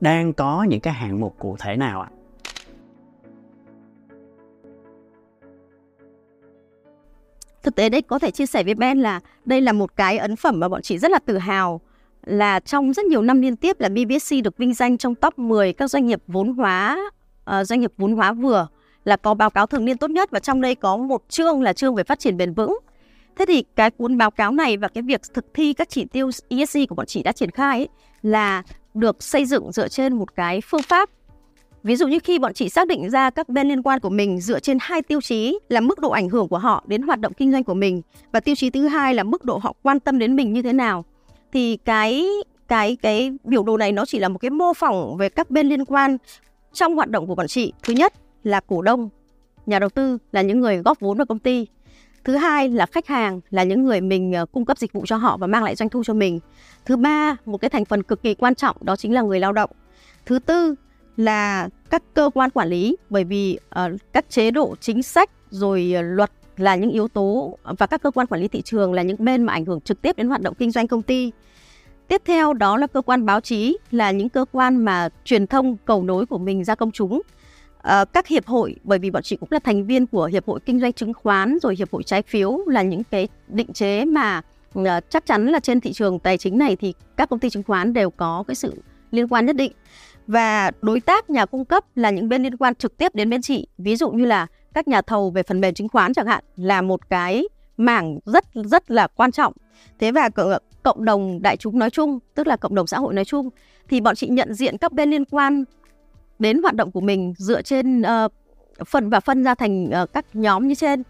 đang 0.00 0.32
có 0.32 0.66
những 0.68 0.80
cái 0.80 0.94
hạng 0.94 1.20
mục 1.20 1.34
cụ 1.38 1.56
thể 1.60 1.76
nào 1.76 2.00
ạ? 2.00 2.08
Thực 7.66 7.74
tế 7.74 7.88
đây 7.88 8.02
có 8.02 8.18
thể 8.18 8.30
chia 8.30 8.46
sẻ 8.46 8.62
với 8.62 8.74
Ben 8.74 9.00
là 9.00 9.20
đây 9.44 9.60
là 9.60 9.72
một 9.72 9.96
cái 9.96 10.18
ấn 10.18 10.36
phẩm 10.36 10.60
mà 10.60 10.68
bọn 10.68 10.82
chị 10.82 10.98
rất 10.98 11.10
là 11.10 11.18
tự 11.18 11.38
hào 11.38 11.80
là 12.26 12.60
trong 12.60 12.92
rất 12.92 13.06
nhiều 13.06 13.22
năm 13.22 13.40
liên 13.40 13.56
tiếp 13.56 13.80
là 13.80 13.88
BBSC 13.88 14.34
được 14.44 14.58
vinh 14.58 14.74
danh 14.74 14.98
trong 14.98 15.14
top 15.14 15.38
10 15.38 15.72
các 15.72 15.90
doanh 15.90 16.06
nghiệp 16.06 16.22
vốn 16.26 16.52
hóa 16.52 16.98
uh, 17.50 17.66
doanh 17.66 17.80
nghiệp 17.80 17.92
vốn 17.96 18.12
hóa 18.12 18.32
vừa 18.32 18.68
là 19.04 19.16
có 19.16 19.34
báo 19.34 19.50
cáo 19.50 19.66
thường 19.66 19.84
niên 19.84 19.98
tốt 19.98 20.10
nhất 20.10 20.30
và 20.30 20.40
trong 20.40 20.60
đây 20.60 20.74
có 20.74 20.96
một 20.96 21.22
chương 21.28 21.62
là 21.62 21.72
chương 21.72 21.94
về 21.94 22.04
phát 22.04 22.18
triển 22.18 22.36
bền 22.36 22.54
vững. 22.54 22.78
Thế 23.38 23.44
thì 23.48 23.64
cái 23.76 23.90
cuốn 23.90 24.18
báo 24.18 24.30
cáo 24.30 24.52
này 24.52 24.76
và 24.76 24.88
cái 24.88 25.02
việc 25.02 25.20
thực 25.34 25.46
thi 25.54 25.72
các 25.72 25.88
chỉ 25.88 26.04
tiêu 26.04 26.30
ESG 26.48 26.78
của 26.88 26.94
bọn 26.94 27.06
chị 27.06 27.22
đã 27.22 27.32
triển 27.32 27.50
khai 27.50 27.78
ấy, 27.78 27.88
là 28.22 28.62
được 28.94 29.22
xây 29.22 29.46
dựng 29.46 29.72
dựa 29.72 29.88
trên 29.88 30.16
một 30.16 30.36
cái 30.36 30.60
phương 30.60 30.82
pháp 30.82 31.10
Ví 31.86 31.96
dụ 31.96 32.08
như 32.08 32.18
khi 32.18 32.38
bọn 32.38 32.54
chị 32.54 32.68
xác 32.68 32.88
định 32.88 33.10
ra 33.10 33.30
các 33.30 33.48
bên 33.48 33.68
liên 33.68 33.82
quan 33.82 34.00
của 34.00 34.10
mình 34.10 34.40
dựa 34.40 34.60
trên 34.60 34.78
hai 34.80 35.02
tiêu 35.02 35.20
chí 35.20 35.58
là 35.68 35.80
mức 35.80 35.98
độ 35.98 36.10
ảnh 36.10 36.28
hưởng 36.28 36.48
của 36.48 36.58
họ 36.58 36.84
đến 36.86 37.02
hoạt 37.02 37.20
động 37.20 37.32
kinh 37.32 37.52
doanh 37.52 37.64
của 37.64 37.74
mình 37.74 38.02
và 38.32 38.40
tiêu 38.40 38.54
chí 38.54 38.70
thứ 38.70 38.88
hai 38.88 39.14
là 39.14 39.22
mức 39.22 39.44
độ 39.44 39.58
họ 39.58 39.74
quan 39.82 40.00
tâm 40.00 40.18
đến 40.18 40.36
mình 40.36 40.52
như 40.52 40.62
thế 40.62 40.72
nào. 40.72 41.04
Thì 41.52 41.76
cái 41.76 42.26
cái 42.68 42.96
cái 43.02 43.32
biểu 43.44 43.62
đồ 43.62 43.76
này 43.76 43.92
nó 43.92 44.06
chỉ 44.06 44.18
là 44.18 44.28
một 44.28 44.38
cái 44.38 44.50
mô 44.50 44.72
phỏng 44.72 45.16
về 45.16 45.28
các 45.28 45.50
bên 45.50 45.68
liên 45.68 45.84
quan 45.84 46.16
trong 46.72 46.96
hoạt 46.96 47.10
động 47.10 47.26
của 47.26 47.34
bọn 47.34 47.46
chị. 47.46 47.72
Thứ 47.82 47.92
nhất 47.92 48.12
là 48.44 48.60
cổ 48.60 48.82
đông, 48.82 49.08
nhà 49.66 49.78
đầu 49.78 49.88
tư 49.88 50.18
là 50.32 50.42
những 50.42 50.60
người 50.60 50.76
góp 50.76 51.00
vốn 51.00 51.18
vào 51.18 51.26
công 51.26 51.38
ty. 51.38 51.66
Thứ 52.24 52.36
hai 52.36 52.68
là 52.68 52.86
khách 52.86 53.06
hàng 53.06 53.40
là 53.50 53.62
những 53.62 53.84
người 53.84 54.00
mình 54.00 54.32
ờ, 54.32 54.46
cung 54.46 54.64
cấp 54.64 54.78
dịch 54.78 54.92
vụ 54.92 55.06
cho 55.06 55.16
họ 55.16 55.36
và 55.36 55.46
mang 55.46 55.64
lại 55.64 55.74
doanh 55.74 55.88
thu 55.88 56.04
cho 56.04 56.14
mình. 56.14 56.40
Thứ 56.84 56.96
ba, 56.96 57.36
một 57.44 57.58
cái 57.58 57.70
thành 57.70 57.84
phần 57.84 58.02
cực 58.02 58.22
kỳ 58.22 58.34
quan 58.34 58.54
trọng 58.54 58.76
đó 58.80 58.96
chính 58.96 59.14
là 59.14 59.22
người 59.22 59.40
lao 59.40 59.52
động. 59.52 59.70
Thứ 60.26 60.38
tư 60.38 60.74
là 61.16 61.68
các 61.90 62.02
cơ 62.14 62.30
quan 62.34 62.50
quản 62.50 62.68
lý 62.68 62.96
bởi 63.10 63.24
vì 63.24 63.58
uh, 63.80 64.00
các 64.12 64.30
chế 64.30 64.50
độ 64.50 64.74
chính 64.80 65.02
sách 65.02 65.30
rồi 65.50 65.94
uh, 65.98 66.04
luật 66.04 66.30
là 66.56 66.76
những 66.76 66.90
yếu 66.90 67.08
tố 67.08 67.58
và 67.78 67.86
các 67.86 68.02
cơ 68.02 68.10
quan 68.10 68.26
quản 68.26 68.40
lý 68.40 68.48
thị 68.48 68.62
trường 68.62 68.92
là 68.92 69.02
những 69.02 69.16
bên 69.18 69.42
mà 69.42 69.52
ảnh 69.52 69.64
hưởng 69.64 69.80
trực 69.80 70.02
tiếp 70.02 70.16
đến 70.16 70.28
hoạt 70.28 70.40
động 70.40 70.54
kinh 70.54 70.70
doanh 70.70 70.88
công 70.88 71.02
ty. 71.02 71.32
Tiếp 72.08 72.22
theo 72.24 72.52
đó 72.52 72.76
là 72.76 72.86
cơ 72.86 73.02
quan 73.02 73.26
báo 73.26 73.40
chí 73.40 73.78
là 73.90 74.10
những 74.10 74.28
cơ 74.28 74.44
quan 74.52 74.76
mà 74.76 75.08
truyền 75.24 75.46
thông 75.46 75.76
cầu 75.84 76.02
nối 76.02 76.26
của 76.26 76.38
mình 76.38 76.64
ra 76.64 76.74
công 76.74 76.92
chúng. 76.92 77.12
Uh, 77.12 78.12
các 78.12 78.26
hiệp 78.26 78.46
hội 78.46 78.76
bởi 78.84 78.98
vì 78.98 79.10
bọn 79.10 79.22
chị 79.22 79.36
cũng 79.36 79.48
là 79.52 79.58
thành 79.58 79.86
viên 79.86 80.06
của 80.06 80.24
hiệp 80.24 80.46
hội 80.46 80.60
kinh 80.60 80.80
doanh 80.80 80.92
chứng 80.92 81.14
khoán 81.14 81.58
rồi 81.62 81.76
hiệp 81.76 81.92
hội 81.92 82.02
trái 82.02 82.22
phiếu 82.22 82.58
là 82.66 82.82
những 82.82 83.04
cái 83.04 83.28
định 83.48 83.72
chế 83.72 84.04
mà 84.04 84.42
uh, 84.78 84.86
chắc 85.10 85.26
chắn 85.26 85.46
là 85.46 85.60
trên 85.60 85.80
thị 85.80 85.92
trường 85.92 86.18
tài 86.18 86.38
chính 86.38 86.58
này 86.58 86.76
thì 86.76 86.94
các 87.16 87.28
công 87.28 87.38
ty 87.38 87.50
chứng 87.50 87.62
khoán 87.62 87.92
đều 87.92 88.10
có 88.10 88.44
cái 88.48 88.54
sự 88.54 88.74
liên 89.10 89.28
quan 89.28 89.46
nhất 89.46 89.56
định 89.56 89.72
và 90.26 90.70
đối 90.82 91.00
tác 91.00 91.30
nhà 91.30 91.46
cung 91.46 91.64
cấp 91.64 91.84
là 91.94 92.10
những 92.10 92.28
bên 92.28 92.42
liên 92.42 92.56
quan 92.56 92.74
trực 92.74 92.96
tiếp 92.96 93.14
đến 93.14 93.30
bên 93.30 93.42
chị. 93.42 93.68
Ví 93.78 93.96
dụ 93.96 94.10
như 94.10 94.24
là 94.24 94.46
các 94.74 94.88
nhà 94.88 95.02
thầu 95.02 95.30
về 95.30 95.42
phần 95.42 95.60
mềm 95.60 95.74
chứng 95.74 95.88
khoán 95.88 96.14
chẳng 96.14 96.26
hạn 96.26 96.44
là 96.56 96.82
một 96.82 97.10
cái 97.10 97.48
mảng 97.76 98.18
rất 98.24 98.44
rất 98.54 98.90
là 98.90 99.06
quan 99.06 99.32
trọng. 99.32 99.52
Thế 99.98 100.12
và 100.12 100.28
cộng 100.82 101.04
đồng 101.04 101.42
đại 101.42 101.56
chúng 101.56 101.78
nói 101.78 101.90
chung 101.90 102.18
tức 102.34 102.46
là 102.46 102.56
cộng 102.56 102.74
đồng 102.74 102.86
xã 102.86 102.98
hội 102.98 103.14
nói 103.14 103.24
chung 103.24 103.50
thì 103.88 104.00
bọn 104.00 104.14
chị 104.14 104.28
nhận 104.28 104.54
diện 104.54 104.78
các 104.78 104.92
bên 104.92 105.10
liên 105.10 105.24
quan 105.24 105.64
đến 106.38 106.62
hoạt 106.62 106.74
động 106.74 106.90
của 106.90 107.00
mình 107.00 107.34
dựa 107.38 107.62
trên 107.62 108.02
ờ, 108.02 108.24
uh, 108.24 108.88
phần 108.88 109.10
và 109.10 109.20
phân 109.20 109.44
ra 109.44 109.54
thành 109.54 109.90
uh, 110.02 110.12
các 110.12 110.26
nhóm 110.32 110.68
như 110.68 110.74
trên. 110.74 111.02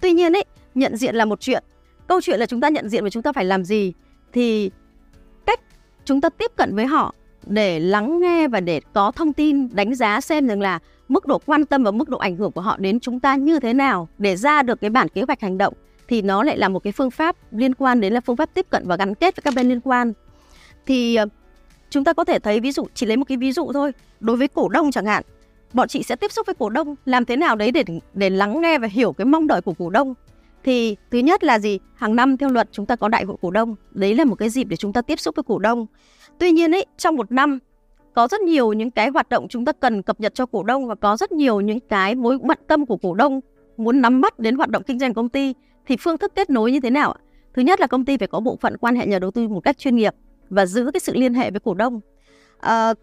Tuy 0.00 0.12
nhiên 0.12 0.32
ấy 0.32 0.44
nhận 0.74 0.96
diện 0.96 1.14
là 1.14 1.24
một 1.24 1.40
chuyện. 1.40 1.64
Câu 2.06 2.20
chuyện 2.20 2.40
là 2.40 2.46
chúng 2.46 2.60
ta 2.60 2.68
nhận 2.68 2.88
diện 2.88 3.04
và 3.04 3.10
chúng 3.10 3.22
ta 3.22 3.32
phải 3.32 3.44
làm 3.44 3.64
gì 3.64 3.92
thì 4.32 4.70
cách 5.46 5.60
chúng 6.04 6.20
ta 6.20 6.28
tiếp 6.28 6.52
cận 6.56 6.76
với 6.76 6.86
họ 6.86 7.14
để 7.46 7.80
lắng 7.80 8.20
nghe 8.20 8.48
và 8.48 8.60
để 8.60 8.80
có 8.92 9.10
thông 9.10 9.32
tin, 9.32 9.68
đánh 9.72 9.94
giá 9.94 10.20
xem 10.20 10.46
rằng 10.46 10.60
là 10.60 10.78
mức 11.08 11.26
độ 11.26 11.40
quan 11.46 11.64
tâm 11.64 11.84
và 11.84 11.90
mức 11.90 12.08
độ 12.08 12.18
ảnh 12.18 12.36
hưởng 12.36 12.52
của 12.52 12.60
họ 12.60 12.76
đến 12.78 13.00
chúng 13.00 13.20
ta 13.20 13.36
như 13.36 13.60
thế 13.60 13.72
nào 13.72 14.08
để 14.18 14.36
ra 14.36 14.62
được 14.62 14.80
cái 14.80 14.90
bản 14.90 15.08
kế 15.08 15.22
hoạch 15.22 15.40
hành 15.40 15.58
động, 15.58 15.74
thì 16.08 16.22
nó 16.22 16.42
lại 16.42 16.58
là 16.58 16.68
một 16.68 16.82
cái 16.82 16.92
phương 16.92 17.10
pháp 17.10 17.36
liên 17.52 17.74
quan 17.74 18.00
đến 18.00 18.12
là 18.12 18.20
phương 18.20 18.36
pháp 18.36 18.54
tiếp 18.54 18.66
cận 18.70 18.88
và 18.88 18.96
gắn 18.96 19.14
kết 19.14 19.36
với 19.36 19.42
các 19.42 19.54
bên 19.54 19.68
liên 19.68 19.80
quan. 19.80 20.12
Thì 20.86 21.16
ờ, 21.16 21.26
chúng 21.90 22.04
ta 22.04 22.12
có 22.12 22.24
thể 22.24 22.38
thấy 22.38 22.60
ví 22.60 22.72
dụ, 22.72 22.86
chỉ 22.94 23.06
lấy 23.06 23.16
một 23.16 23.24
cái 23.28 23.38
ví 23.38 23.52
dụ 23.52 23.72
thôi. 23.72 23.92
Đối 24.20 24.36
với 24.36 24.48
cổ 24.48 24.68
đông 24.68 24.90
chẳng 24.90 25.06
hạn, 25.06 25.22
bọn 25.72 25.88
chị 25.88 26.02
sẽ 26.02 26.16
tiếp 26.16 26.32
xúc 26.32 26.46
với 26.46 26.54
cổ 26.58 26.68
đông, 26.68 26.94
làm 27.04 27.24
thế 27.24 27.36
nào 27.36 27.56
đấy 27.56 27.72
để 27.72 27.84
để 28.14 28.30
lắng 28.30 28.60
nghe 28.60 28.78
và 28.78 28.88
hiểu 28.88 29.12
cái 29.12 29.24
mong 29.24 29.46
đợi 29.46 29.60
của 29.60 29.74
cổ 29.78 29.90
đông? 29.90 30.14
Thì 30.64 30.96
thứ 31.10 31.18
nhất 31.18 31.44
là 31.44 31.58
gì? 31.58 31.78
Hàng 31.94 32.16
năm 32.16 32.36
theo 32.36 32.48
luật 32.48 32.68
chúng 32.72 32.86
ta 32.86 32.96
có 32.96 33.08
đại 33.08 33.24
hội 33.24 33.36
cổ 33.42 33.50
đông. 33.50 33.76
Đấy 33.90 34.14
là 34.14 34.24
một 34.24 34.34
cái 34.34 34.48
dịp 34.48 34.64
để 34.64 34.76
chúng 34.76 34.92
ta 34.92 35.02
tiếp 35.02 35.20
xúc 35.20 35.36
với 35.36 35.42
cổ 35.42 35.58
đông. 35.58 35.86
Tuy 36.38 36.52
nhiên 36.52 36.74
ấy, 36.74 36.86
trong 36.96 37.16
một 37.16 37.32
năm 37.32 37.58
có 38.14 38.28
rất 38.28 38.40
nhiều 38.40 38.72
những 38.72 38.90
cái 38.90 39.08
hoạt 39.08 39.28
động 39.28 39.46
chúng 39.48 39.64
ta 39.64 39.72
cần 39.72 40.02
cập 40.02 40.20
nhật 40.20 40.34
cho 40.34 40.46
cổ 40.46 40.62
đông 40.62 40.86
và 40.86 40.94
có 40.94 41.16
rất 41.16 41.32
nhiều 41.32 41.60
những 41.60 41.80
cái 41.80 42.14
mối 42.14 42.38
bận 42.42 42.58
tâm 42.66 42.86
của 42.86 42.96
cổ 42.96 43.14
đông 43.14 43.40
muốn 43.76 44.00
nắm 44.00 44.20
bắt 44.20 44.38
đến 44.38 44.56
hoạt 44.56 44.68
động 44.68 44.82
kinh 44.82 44.98
doanh 44.98 45.14
công 45.14 45.28
ty 45.28 45.54
thì 45.86 45.96
phương 46.00 46.18
thức 46.18 46.32
kết 46.34 46.50
nối 46.50 46.72
như 46.72 46.80
thế 46.80 46.90
nào 46.90 47.12
ạ? 47.12 47.20
Thứ 47.54 47.62
nhất 47.62 47.80
là 47.80 47.86
công 47.86 48.04
ty 48.04 48.16
phải 48.16 48.28
có 48.28 48.40
bộ 48.40 48.56
phận 48.60 48.76
quan 48.76 48.96
hệ 48.96 49.06
nhà 49.06 49.18
đầu 49.18 49.30
tư 49.30 49.48
một 49.48 49.60
cách 49.60 49.78
chuyên 49.78 49.96
nghiệp 49.96 50.14
và 50.50 50.66
giữ 50.66 50.90
cái 50.92 51.00
sự 51.00 51.14
liên 51.14 51.34
hệ 51.34 51.50
với 51.50 51.60
cổ 51.60 51.74
đông. 51.74 52.00
À, 52.60 52.94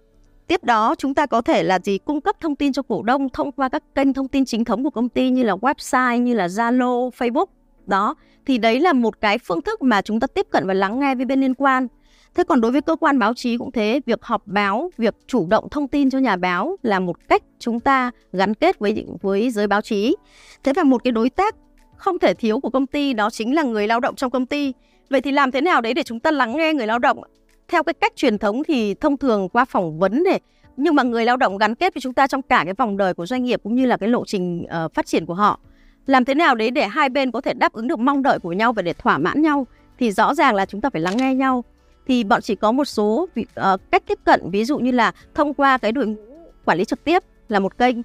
tiếp 0.48 0.64
đó 0.64 0.96
chúng 0.98 1.14
ta 1.14 1.26
có 1.26 1.42
thể 1.42 1.64
là 1.64 1.80
gì 1.80 1.98
cung 1.98 2.22
cấp 2.22 2.36
thông 2.40 2.56
tin 2.56 2.74
cho 2.74 2.82
cổ 2.82 3.04
đông 3.04 3.30
thông 3.30 3.52
qua 3.52 3.70
các 3.70 3.84
kênh 3.96 4.14
thông 4.14 4.28
tin 4.28 4.46
chính 4.46 4.66
thống 4.66 4.84
của 4.84 4.90
công 4.90 5.10
ty 5.10 5.30
như 5.30 5.44
là 5.44 5.56
website 5.56 6.18
như 6.18 6.34
là 6.34 6.48
Zalo, 6.48 7.10
Facebook 7.10 7.46
đó 7.86 8.16
thì 8.46 8.58
đấy 8.58 8.80
là 8.80 8.94
một 8.94 9.22
cái 9.22 9.38
phương 9.38 9.62
thức 9.62 9.82
mà 9.82 10.02
chúng 10.02 10.20
ta 10.20 10.28
tiếp 10.28 10.48
cận 10.52 10.68
và 10.68 10.74
lắng 10.74 11.00
nghe 11.00 11.16
với 11.16 11.26
bên 11.26 11.42
liên 11.42 11.54
quan 11.54 11.88
Thế 12.36 12.44
còn 12.44 12.62
đối 12.62 12.72
với 12.72 12.82
cơ 12.82 12.96
quan 12.96 13.20
báo 13.20 13.34
chí 13.34 13.58
cũng 13.58 13.72
thế, 13.72 14.02
việc 14.06 14.24
họp 14.24 14.48
báo, 14.48 14.92
việc 14.98 15.16
chủ 15.28 15.48
động 15.50 15.70
thông 15.70 15.88
tin 15.88 16.10
cho 16.10 16.20
nhà 16.20 16.36
báo 16.36 16.78
là 16.82 17.00
một 17.00 17.30
cách 17.30 17.44
chúng 17.60 17.80
ta 17.80 18.12
gắn 18.34 18.54
kết 18.54 18.80
với 18.80 19.06
với 19.22 19.50
giới 19.50 19.68
báo 19.68 19.82
chí. 19.82 20.16
Thế 20.64 20.74
và 20.74 20.84
một 20.84 21.04
cái 21.04 21.12
đối 21.12 21.30
tác 21.30 21.56
không 21.96 22.20
thể 22.20 22.34
thiếu 22.34 22.60
của 22.60 22.70
công 22.70 22.88
ty 22.88 23.14
đó 23.14 23.30
chính 23.30 23.56
là 23.56 23.64
người 23.64 23.88
lao 23.88 24.00
động 24.00 24.16
trong 24.16 24.32
công 24.32 24.46
ty. 24.46 24.74
Vậy 25.10 25.22
thì 25.22 25.32
làm 25.32 25.52
thế 25.52 25.62
nào 25.62 25.82
đấy 25.82 25.94
để 25.94 26.04
chúng 26.04 26.20
ta 26.20 26.32
lắng 26.32 26.58
nghe 26.58 26.74
người 26.74 26.88
lao 26.88 27.00
động? 27.00 27.20
Theo 27.68 27.84
cái 27.84 27.94
cách 27.94 28.14
truyền 28.16 28.38
thống 28.38 28.64
thì 28.64 28.94
thông 28.94 29.18
thường 29.18 29.50
qua 29.50 29.66
phỏng 29.66 30.00
vấn 30.00 30.24
này, 30.24 30.40
nhưng 30.78 30.96
mà 30.96 31.04
người 31.04 31.26
lao 31.26 31.38
động 31.38 31.58
gắn 31.58 31.76
kết 31.76 31.94
với 31.94 32.02
chúng 32.02 32.14
ta 32.14 32.28
trong 32.28 32.42
cả 32.42 32.62
cái 32.66 32.74
vòng 32.74 32.98
đời 32.98 33.14
của 33.14 33.26
doanh 33.26 33.44
nghiệp 33.44 33.60
cũng 33.64 33.76
như 33.76 33.86
là 33.86 33.98
cái 33.98 34.10
lộ 34.10 34.26
trình 34.26 34.66
uh, 34.86 34.94
phát 34.94 35.06
triển 35.06 35.26
của 35.26 35.34
họ. 35.34 35.60
Làm 36.06 36.26
thế 36.26 36.34
nào 36.34 36.56
đấy 36.56 36.72
để 36.72 36.88
hai 36.88 37.10
bên 37.10 37.32
có 37.32 37.42
thể 37.42 37.54
đáp 37.54 37.74
ứng 37.74 37.88
được 37.88 38.00
mong 38.00 38.24
đợi 38.24 38.40
của 38.40 38.54
nhau 38.54 38.74
và 38.74 38.82
để 38.82 38.94
thỏa 38.94 39.18
mãn 39.18 39.42
nhau 39.42 39.68
thì 40.00 40.12
rõ 40.12 40.34
ràng 40.34 40.56
là 40.56 40.66
chúng 40.66 40.82
ta 40.82 40.90
phải 40.90 41.02
lắng 41.02 41.18
nghe 41.18 41.36
nhau 41.36 41.64
thì 42.08 42.24
bọn 42.24 42.42
chỉ 42.42 42.56
có 42.56 42.72
một 42.72 42.86
số 42.86 43.28
uh, 43.40 43.46
cách 43.92 44.04
tiếp 44.08 44.20
cận 44.24 44.50
ví 44.50 44.66
dụ 44.66 44.78
như 44.78 44.92
là 44.92 45.12
thông 45.34 45.54
qua 45.54 45.78
cái 45.78 45.92
đội 45.92 46.08
ngũ 46.08 46.22
quản 46.66 46.78
lý 46.78 46.86
trực 46.86 47.04
tiếp 47.04 47.24
là 47.50 47.60
một 47.60 47.78
kênh 47.78 47.98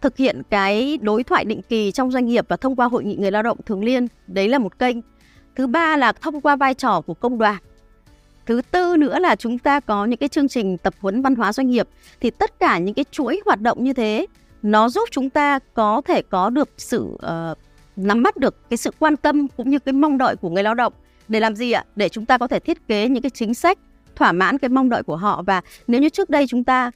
thực 0.00 0.16
hiện 0.16 0.42
cái 0.50 0.98
đối 1.02 1.24
thoại 1.24 1.44
định 1.44 1.62
kỳ 1.68 1.92
trong 1.92 2.10
doanh 2.10 2.26
nghiệp 2.26 2.44
và 2.48 2.56
thông 2.56 2.76
qua 2.76 2.86
hội 2.86 3.04
nghị 3.04 3.16
người 3.16 3.30
lao 3.30 3.42
động 3.42 3.58
thường 3.66 3.84
liên 3.84 4.06
đấy 4.26 4.48
là 4.48 4.58
một 4.58 4.78
kênh. 4.78 4.96
Thứ 5.56 5.66
ba 5.66 5.96
là 5.96 6.12
thông 6.12 6.40
qua 6.40 6.56
vai 6.56 6.74
trò 6.74 7.00
của 7.00 7.14
công 7.14 7.38
đoàn. 7.38 7.56
Thứ 8.46 8.62
tư 8.70 8.96
nữa 8.96 9.18
là 9.18 9.36
chúng 9.36 9.58
ta 9.58 9.80
có 9.80 10.04
những 10.04 10.18
cái 10.18 10.28
chương 10.28 10.48
trình 10.48 10.78
tập 10.78 10.94
huấn 11.00 11.22
văn 11.22 11.34
hóa 11.34 11.52
doanh 11.52 11.70
nghiệp. 11.70 11.88
Thì 12.20 12.30
tất 12.30 12.60
cả 12.60 12.78
những 12.78 12.94
cái 12.94 13.04
chuỗi 13.10 13.40
hoạt 13.46 13.60
động 13.60 13.84
như 13.84 13.92
thế 13.92 14.26
nó 14.62 14.88
giúp 14.88 15.08
chúng 15.10 15.30
ta 15.30 15.58
có 15.74 16.02
thể 16.04 16.22
có 16.22 16.50
được 16.50 16.68
sự 16.76 17.02
uh, 17.02 17.58
nắm 17.96 18.22
bắt 18.22 18.36
được 18.36 18.70
cái 18.70 18.76
sự 18.76 18.90
quan 18.98 19.16
tâm 19.16 19.48
cũng 19.56 19.70
như 19.70 19.78
cái 19.78 19.92
mong 19.92 20.18
đợi 20.18 20.36
của 20.36 20.50
người 20.50 20.62
lao 20.62 20.74
động 20.74 20.92
để 21.28 21.40
làm 21.40 21.56
gì 21.56 21.72
ạ? 21.72 21.84
Để 21.96 22.08
chúng 22.08 22.26
ta 22.26 22.38
có 22.38 22.48
thể 22.48 22.58
thiết 22.58 22.88
kế 22.88 23.08
những 23.08 23.22
cái 23.22 23.30
chính 23.30 23.54
sách 23.54 23.78
thỏa 24.16 24.32
mãn 24.32 24.58
cái 24.58 24.68
mong 24.68 24.88
đợi 24.88 25.02
của 25.02 25.16
họ. 25.16 25.42
Và 25.42 25.60
nếu 25.86 26.00
như 26.00 26.08
trước 26.08 26.30
đây 26.30 26.46
chúng 26.46 26.64
ta 26.64 26.90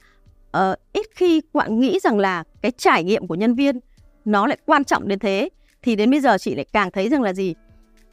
uh, 0.57 0.61
ít 0.93 1.05
khi 1.15 1.41
bạn 1.53 1.79
nghĩ 1.79 1.99
rằng 1.99 2.19
là 2.19 2.43
cái 2.61 2.71
trải 2.71 3.03
nghiệm 3.03 3.27
của 3.27 3.35
nhân 3.35 3.55
viên 3.55 3.79
nó 4.25 4.47
lại 4.47 4.57
quan 4.65 4.83
trọng 4.83 5.07
đến 5.07 5.19
thế 5.19 5.49
thì 5.81 5.95
đến 5.95 6.11
bây 6.11 6.19
giờ 6.19 6.37
chị 6.37 6.55
lại 6.55 6.65
càng 6.73 6.91
thấy 6.91 7.09
rằng 7.09 7.21
là 7.21 7.33
gì? 7.33 7.53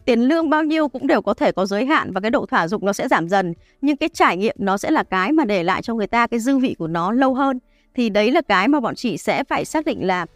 Tiền 0.05 0.21
lương 0.21 0.51
bao 0.51 0.65
nhiêu 0.65 0.89
cũng 0.89 1.07
đều 1.07 1.23
có 1.23 1.35
thể 1.35 1.53
có 1.53 1.67
giới 1.67 1.87
hạn 1.87 2.13
và 2.13 2.21
cái 2.21 2.31
độ 2.31 2.47
thỏa 2.47 2.69
dụng 2.69 2.87
nó 2.87 2.93
sẽ 2.93 3.09
giảm 3.09 3.29
dần. 3.29 3.55
Nhưng 3.81 3.97
cái 3.97 4.09
trải 4.09 4.37
nghiệm 4.37 4.57
nó 4.59 4.79
sẽ 4.79 4.91
là 4.91 5.03
cái 5.03 5.33
mà 5.33 5.45
để 5.45 5.63
lại 5.63 5.83
cho 5.83 5.95
người 5.95 6.07
ta 6.07 6.27
cái 6.27 6.41
dư 6.41 6.59
vị 6.59 6.77
của 6.79 6.87
nó 6.87 7.13
lâu 7.13 7.35
hơn. 7.35 7.59
Thì 7.95 8.09
đấy 8.09 8.33
là 8.33 8.41
cái 8.41 8.69
mà 8.69 8.81
bọn 8.81 8.95
chị 8.95 9.19
sẽ 9.19 9.45
phải 9.45 9.65
xác 9.65 9.85
định 9.85 10.07
là 10.07 10.27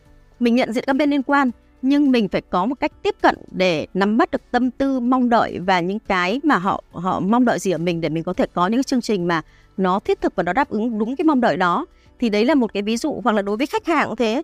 mình 0.40 0.54
nhận 0.54 0.72
diện 0.72 0.84
các 0.86 0.96
bên 0.96 1.10
liên 1.10 1.22
quan 1.22 1.50
nhưng 1.84 2.10
mình 2.10 2.28
phải 2.28 2.40
có 2.40 2.66
một 2.66 2.74
cách 2.80 2.92
tiếp 3.02 3.14
cận 3.22 3.34
để 3.50 3.86
nắm 3.94 4.16
bắt 4.16 4.30
được 4.30 4.42
tâm 4.50 4.70
tư, 4.70 5.00
mong 5.00 5.28
đợi 5.28 5.58
và 5.58 5.80
những 5.80 5.98
cái 5.98 6.40
mà 6.44 6.56
họ 6.56 6.84
họ 6.92 7.20
mong 7.20 7.44
đợi 7.44 7.58
gì 7.58 7.70
ở 7.70 7.78
mình 7.78 8.00
để 8.00 8.08
mình 8.08 8.24
có 8.24 8.32
thể 8.32 8.46
có 8.54 8.66
những 8.66 8.82
chương 8.82 9.00
trình 9.00 9.28
mà 9.28 9.42
nó 9.76 9.98
thiết 9.98 10.20
thực 10.20 10.34
và 10.36 10.42
nó 10.42 10.52
đáp 10.52 10.68
ứng 10.68 10.98
đúng 10.98 11.16
cái 11.16 11.24
mong 11.24 11.40
đợi 11.40 11.56
đó. 11.56 11.86
Thì 12.18 12.28
đấy 12.28 12.44
là 12.44 12.54
một 12.54 12.72
cái 12.72 12.82
ví 12.82 12.96
dụ, 12.96 13.20
hoặc 13.24 13.32
là 13.32 13.42
đối 13.42 13.56
với 13.56 13.66
khách 13.66 13.86
hàng 13.86 14.08
cũng 14.08 14.16
thế. 14.16 14.42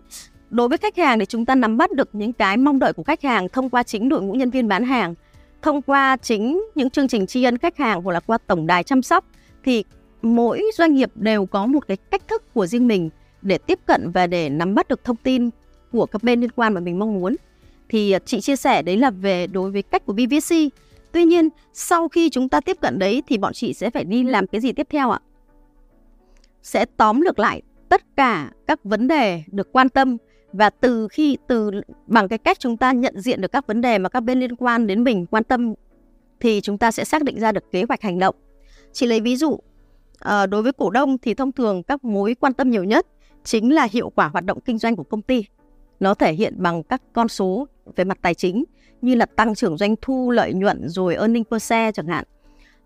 Đối 0.49 0.67
với 0.69 0.77
khách 0.77 0.97
hàng 0.97 1.19
thì 1.19 1.25
chúng 1.25 1.45
ta 1.45 1.55
nắm 1.55 1.77
bắt 1.77 1.91
được 1.91 2.09
những 2.13 2.33
cái 2.33 2.57
mong 2.57 2.79
đợi 2.79 2.93
của 2.93 3.03
khách 3.03 3.21
hàng 3.21 3.49
thông 3.49 3.69
qua 3.69 3.83
chính 3.83 4.09
đội 4.09 4.21
ngũ 4.21 4.33
nhân 4.33 4.49
viên 4.49 4.67
bán 4.67 4.85
hàng, 4.85 5.15
thông 5.61 5.81
qua 5.81 6.17
chính 6.17 6.63
những 6.75 6.89
chương 6.89 7.07
trình 7.07 7.27
tri 7.27 7.43
ân 7.43 7.57
khách 7.57 7.77
hàng 7.77 8.01
hoặc 8.01 8.11
là 8.11 8.19
qua 8.19 8.37
tổng 8.47 8.67
đài 8.67 8.83
chăm 8.83 9.01
sóc, 9.01 9.25
thì 9.65 9.83
mỗi 10.21 10.63
doanh 10.77 10.95
nghiệp 10.95 11.11
đều 11.15 11.45
có 11.45 11.65
một 11.65 11.87
cái 11.87 11.97
cách 11.97 12.27
thức 12.27 12.53
của 12.53 12.65
riêng 12.65 12.87
mình 12.87 13.09
để 13.41 13.57
tiếp 13.57 13.79
cận 13.85 14.11
và 14.11 14.27
để 14.27 14.49
nắm 14.49 14.75
bắt 14.75 14.87
được 14.87 15.03
thông 15.03 15.15
tin 15.15 15.49
của 15.91 16.05
các 16.05 16.23
bên 16.23 16.41
liên 16.41 16.51
quan 16.51 16.73
mà 16.73 16.81
mình 16.81 16.99
mong 16.99 17.13
muốn 17.13 17.35
thì 17.89 18.11
à, 18.11 18.19
chị 18.25 18.41
chia 18.41 18.55
sẻ 18.55 18.81
đấy 18.81 18.97
là 18.97 19.09
về 19.09 19.47
đối 19.47 19.71
với 19.71 19.81
cách 19.81 20.05
của 20.05 20.13
BVC 20.13 20.55
tuy 21.11 21.23
nhiên 21.23 21.49
sau 21.73 22.07
khi 22.09 22.29
chúng 22.29 22.49
ta 22.49 22.61
tiếp 22.61 22.77
cận 22.81 22.99
đấy 22.99 23.23
thì 23.27 23.37
bọn 23.37 23.53
chị 23.53 23.73
sẽ 23.73 23.89
phải 23.89 24.03
đi 24.03 24.23
làm 24.23 24.47
cái 24.47 24.61
gì 24.61 24.71
tiếp 24.71 24.87
theo 24.89 25.11
ạ 25.11 25.19
sẽ 26.63 26.85
tóm 26.97 27.21
lược 27.21 27.39
lại 27.39 27.61
tất 27.89 28.15
cả 28.15 28.51
các 28.67 28.83
vấn 28.83 29.07
đề 29.07 29.43
được 29.47 29.71
quan 29.71 29.89
tâm 29.89 30.17
và 30.53 30.69
từ 30.69 31.07
khi 31.07 31.37
từ 31.47 31.71
bằng 32.07 32.27
cái 32.27 32.37
cách 32.37 32.59
chúng 32.59 32.77
ta 32.77 32.91
nhận 32.91 33.21
diện 33.21 33.41
được 33.41 33.51
các 33.51 33.67
vấn 33.67 33.81
đề 33.81 33.97
mà 33.97 34.09
các 34.09 34.19
bên 34.19 34.39
liên 34.39 34.55
quan 34.55 34.87
đến 34.87 35.03
mình 35.03 35.25
quan 35.25 35.43
tâm 35.43 35.73
thì 36.39 36.61
chúng 36.61 36.77
ta 36.77 36.91
sẽ 36.91 37.03
xác 37.03 37.23
định 37.23 37.39
ra 37.39 37.51
được 37.51 37.71
kế 37.71 37.83
hoạch 37.87 38.01
hành 38.01 38.19
động. 38.19 38.35
Chị 38.93 39.05
lấy 39.05 39.21
ví 39.21 39.35
dụ, 39.35 39.59
à, 40.19 40.45
đối 40.45 40.61
với 40.61 40.73
cổ 40.73 40.89
đông 40.89 41.17
thì 41.17 41.33
thông 41.33 41.51
thường 41.51 41.83
các 41.83 42.03
mối 42.03 42.35
quan 42.39 42.53
tâm 42.53 42.69
nhiều 42.69 42.83
nhất 42.83 43.07
chính 43.43 43.73
là 43.73 43.87
hiệu 43.91 44.09
quả 44.09 44.27
hoạt 44.27 44.45
động 44.45 44.59
kinh 44.61 44.77
doanh 44.77 44.95
của 44.95 45.03
công 45.03 45.21
ty. 45.21 45.45
Nó 46.01 46.13
thể 46.13 46.33
hiện 46.33 46.53
bằng 46.57 46.83
các 46.83 47.01
con 47.13 47.27
số 47.27 47.67
về 47.95 48.03
mặt 48.03 48.17
tài 48.21 48.33
chính 48.33 48.63
như 49.01 49.15
là 49.15 49.25
tăng 49.25 49.55
trưởng 49.55 49.77
doanh 49.77 49.95
thu, 50.01 50.31
lợi 50.31 50.53
nhuận 50.53 50.89
rồi 50.89 51.15
earning 51.15 51.43
per 51.43 51.63
share 51.63 51.91
chẳng 51.91 52.07
hạn. 52.07 52.25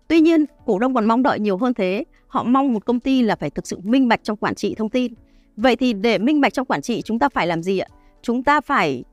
Tuy 0.08 0.20
nhiên, 0.20 0.44
cổ 0.66 0.78
đông 0.78 0.94
còn 0.94 1.06
mong 1.06 1.22
đợi 1.22 1.40
nhiều 1.40 1.56
hơn 1.56 1.74
thế. 1.74 2.04
Họ 2.26 2.42
mong 2.42 2.72
một 2.72 2.84
công 2.84 3.00
ty 3.00 3.22
là 3.22 3.36
phải 3.36 3.50
thực 3.50 3.66
sự 3.66 3.78
minh 3.82 4.08
bạch 4.08 4.20
trong 4.22 4.36
quản 4.36 4.54
trị 4.54 4.74
thông 4.74 4.88
tin. 4.88 5.14
Vậy 5.56 5.76
thì 5.76 5.92
để 5.92 6.18
minh 6.18 6.40
bạch 6.40 6.52
trong 6.52 6.66
quản 6.66 6.82
trị 6.82 7.02
chúng 7.02 7.18
ta 7.18 7.28
phải 7.28 7.46
làm 7.46 7.62
gì 7.62 7.78
ạ? 7.78 7.88
Chúng 8.22 8.42
ta 8.42 8.60
phải 8.60 9.04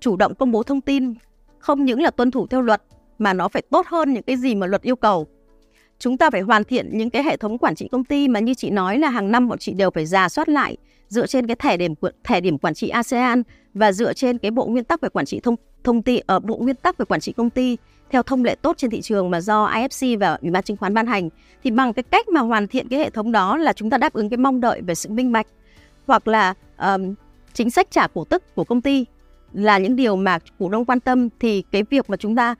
chủ 0.00 0.16
động 0.16 0.34
công 0.34 0.52
bố 0.52 0.62
thông 0.62 0.80
tin, 0.80 1.14
không 1.58 1.84
những 1.84 2.02
là 2.02 2.10
tuân 2.10 2.30
thủ 2.30 2.46
theo 2.46 2.60
luật 2.60 2.82
mà 3.18 3.32
nó 3.32 3.48
phải 3.48 3.62
tốt 3.70 3.86
hơn 3.86 4.12
những 4.12 4.22
cái 4.22 4.36
gì 4.36 4.54
mà 4.54 4.66
luật 4.66 4.82
yêu 4.82 4.96
cầu. 4.96 5.26
Chúng 5.98 6.18
ta 6.18 6.30
phải 6.30 6.40
hoàn 6.40 6.64
thiện 6.64 6.98
những 6.98 7.10
cái 7.10 7.22
hệ 7.22 7.36
thống 7.36 7.58
quản 7.58 7.74
trị 7.74 7.88
công 7.92 8.04
ty 8.04 8.28
mà 8.28 8.40
như 8.40 8.54
chị 8.54 8.70
nói 8.70 8.98
là 8.98 9.10
hàng 9.10 9.30
năm 9.30 9.48
bọn 9.48 9.58
chị 9.58 9.72
đều 9.72 9.90
phải 9.90 10.06
giả 10.06 10.28
soát 10.28 10.48
lại 10.48 10.76
dựa 11.12 11.26
trên 11.26 11.46
cái 11.46 11.56
thẻ 11.56 11.76
điểm 11.76 11.94
thẻ 12.24 12.40
điểm 12.40 12.58
quản 12.58 12.74
trị 12.74 12.88
ASEAN 12.88 13.42
và 13.74 13.92
dựa 13.92 14.12
trên 14.12 14.38
cái 14.38 14.50
bộ 14.50 14.66
nguyên 14.66 14.84
tắc 14.84 15.00
về 15.00 15.08
quản 15.08 15.26
trị 15.26 15.40
thông 15.40 15.56
thông 15.84 16.02
tin 16.02 16.22
ở 16.26 16.34
ờ, 16.34 16.38
bộ 16.38 16.56
nguyên 16.56 16.76
tắc 16.76 16.98
về 16.98 17.04
quản 17.04 17.20
trị 17.20 17.32
công 17.32 17.50
ty 17.50 17.76
theo 18.10 18.22
thông 18.22 18.44
lệ 18.44 18.54
tốt 18.62 18.76
trên 18.78 18.90
thị 18.90 19.00
trường 19.00 19.30
mà 19.30 19.40
do 19.40 19.66
IFC 19.66 20.18
và 20.18 20.38
Ủy 20.42 20.50
ban 20.50 20.62
chứng 20.62 20.76
khoán 20.76 20.94
ban 20.94 21.06
hành 21.06 21.28
thì 21.64 21.70
bằng 21.70 21.92
cái 21.92 22.02
cách 22.02 22.28
mà 22.28 22.40
hoàn 22.40 22.66
thiện 22.66 22.88
cái 22.88 22.98
hệ 22.98 23.10
thống 23.10 23.32
đó 23.32 23.56
là 23.56 23.72
chúng 23.72 23.90
ta 23.90 23.98
đáp 23.98 24.12
ứng 24.12 24.28
cái 24.28 24.36
mong 24.36 24.60
đợi 24.60 24.80
về 24.82 24.94
sự 24.94 25.08
minh 25.08 25.32
bạch 25.32 25.46
hoặc 26.06 26.28
là 26.28 26.54
um, 26.78 27.14
chính 27.52 27.70
sách 27.70 27.90
trả 27.90 28.06
cổ 28.06 28.24
tức 28.24 28.54
của 28.54 28.64
công 28.64 28.80
ty 28.80 29.04
là 29.52 29.78
những 29.78 29.96
điều 29.96 30.16
mà 30.16 30.38
cổ 30.58 30.68
đông 30.68 30.84
quan 30.84 31.00
tâm 31.00 31.28
thì 31.40 31.62
cái 31.62 31.82
việc 31.90 32.10
mà 32.10 32.16
chúng 32.16 32.36
ta 32.36 32.54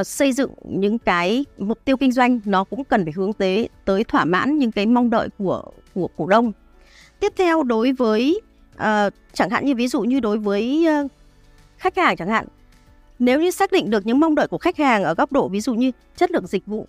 uh, 0.00 0.06
xây 0.06 0.32
dựng 0.32 0.50
những 0.64 0.98
cái 0.98 1.44
mục 1.58 1.78
tiêu 1.84 1.96
kinh 1.96 2.12
doanh 2.12 2.40
nó 2.44 2.64
cũng 2.64 2.84
cần 2.84 3.04
phải 3.04 3.12
hướng 3.16 3.32
tới 3.32 3.68
tới 3.84 4.04
thỏa 4.04 4.24
mãn 4.24 4.58
những 4.58 4.72
cái 4.72 4.86
mong 4.86 5.10
đợi 5.10 5.28
của 5.38 5.62
của 5.94 6.08
cổ 6.16 6.26
đông. 6.26 6.52
Tiếp 7.20 7.32
theo 7.36 7.62
đối 7.62 7.92
với 7.92 8.40
uh, 8.74 9.12
chẳng 9.32 9.50
hạn 9.50 9.64
như 9.64 9.74
ví 9.74 9.88
dụ 9.88 10.00
như 10.00 10.20
đối 10.20 10.38
với 10.38 10.86
uh, 11.04 11.10
khách 11.78 11.96
hàng 11.96 12.16
chẳng 12.16 12.28
hạn 12.28 12.46
nếu 13.18 13.40
như 13.40 13.50
xác 13.50 13.72
định 13.72 13.90
được 13.90 14.06
những 14.06 14.20
mong 14.20 14.34
đợi 14.34 14.48
của 14.48 14.58
khách 14.58 14.76
hàng 14.76 15.04
ở 15.04 15.14
góc 15.14 15.32
độ 15.32 15.48
ví 15.48 15.60
dụ 15.60 15.74
như 15.74 15.92
chất 16.16 16.30
lượng 16.30 16.46
dịch 16.46 16.66
vụ, 16.66 16.88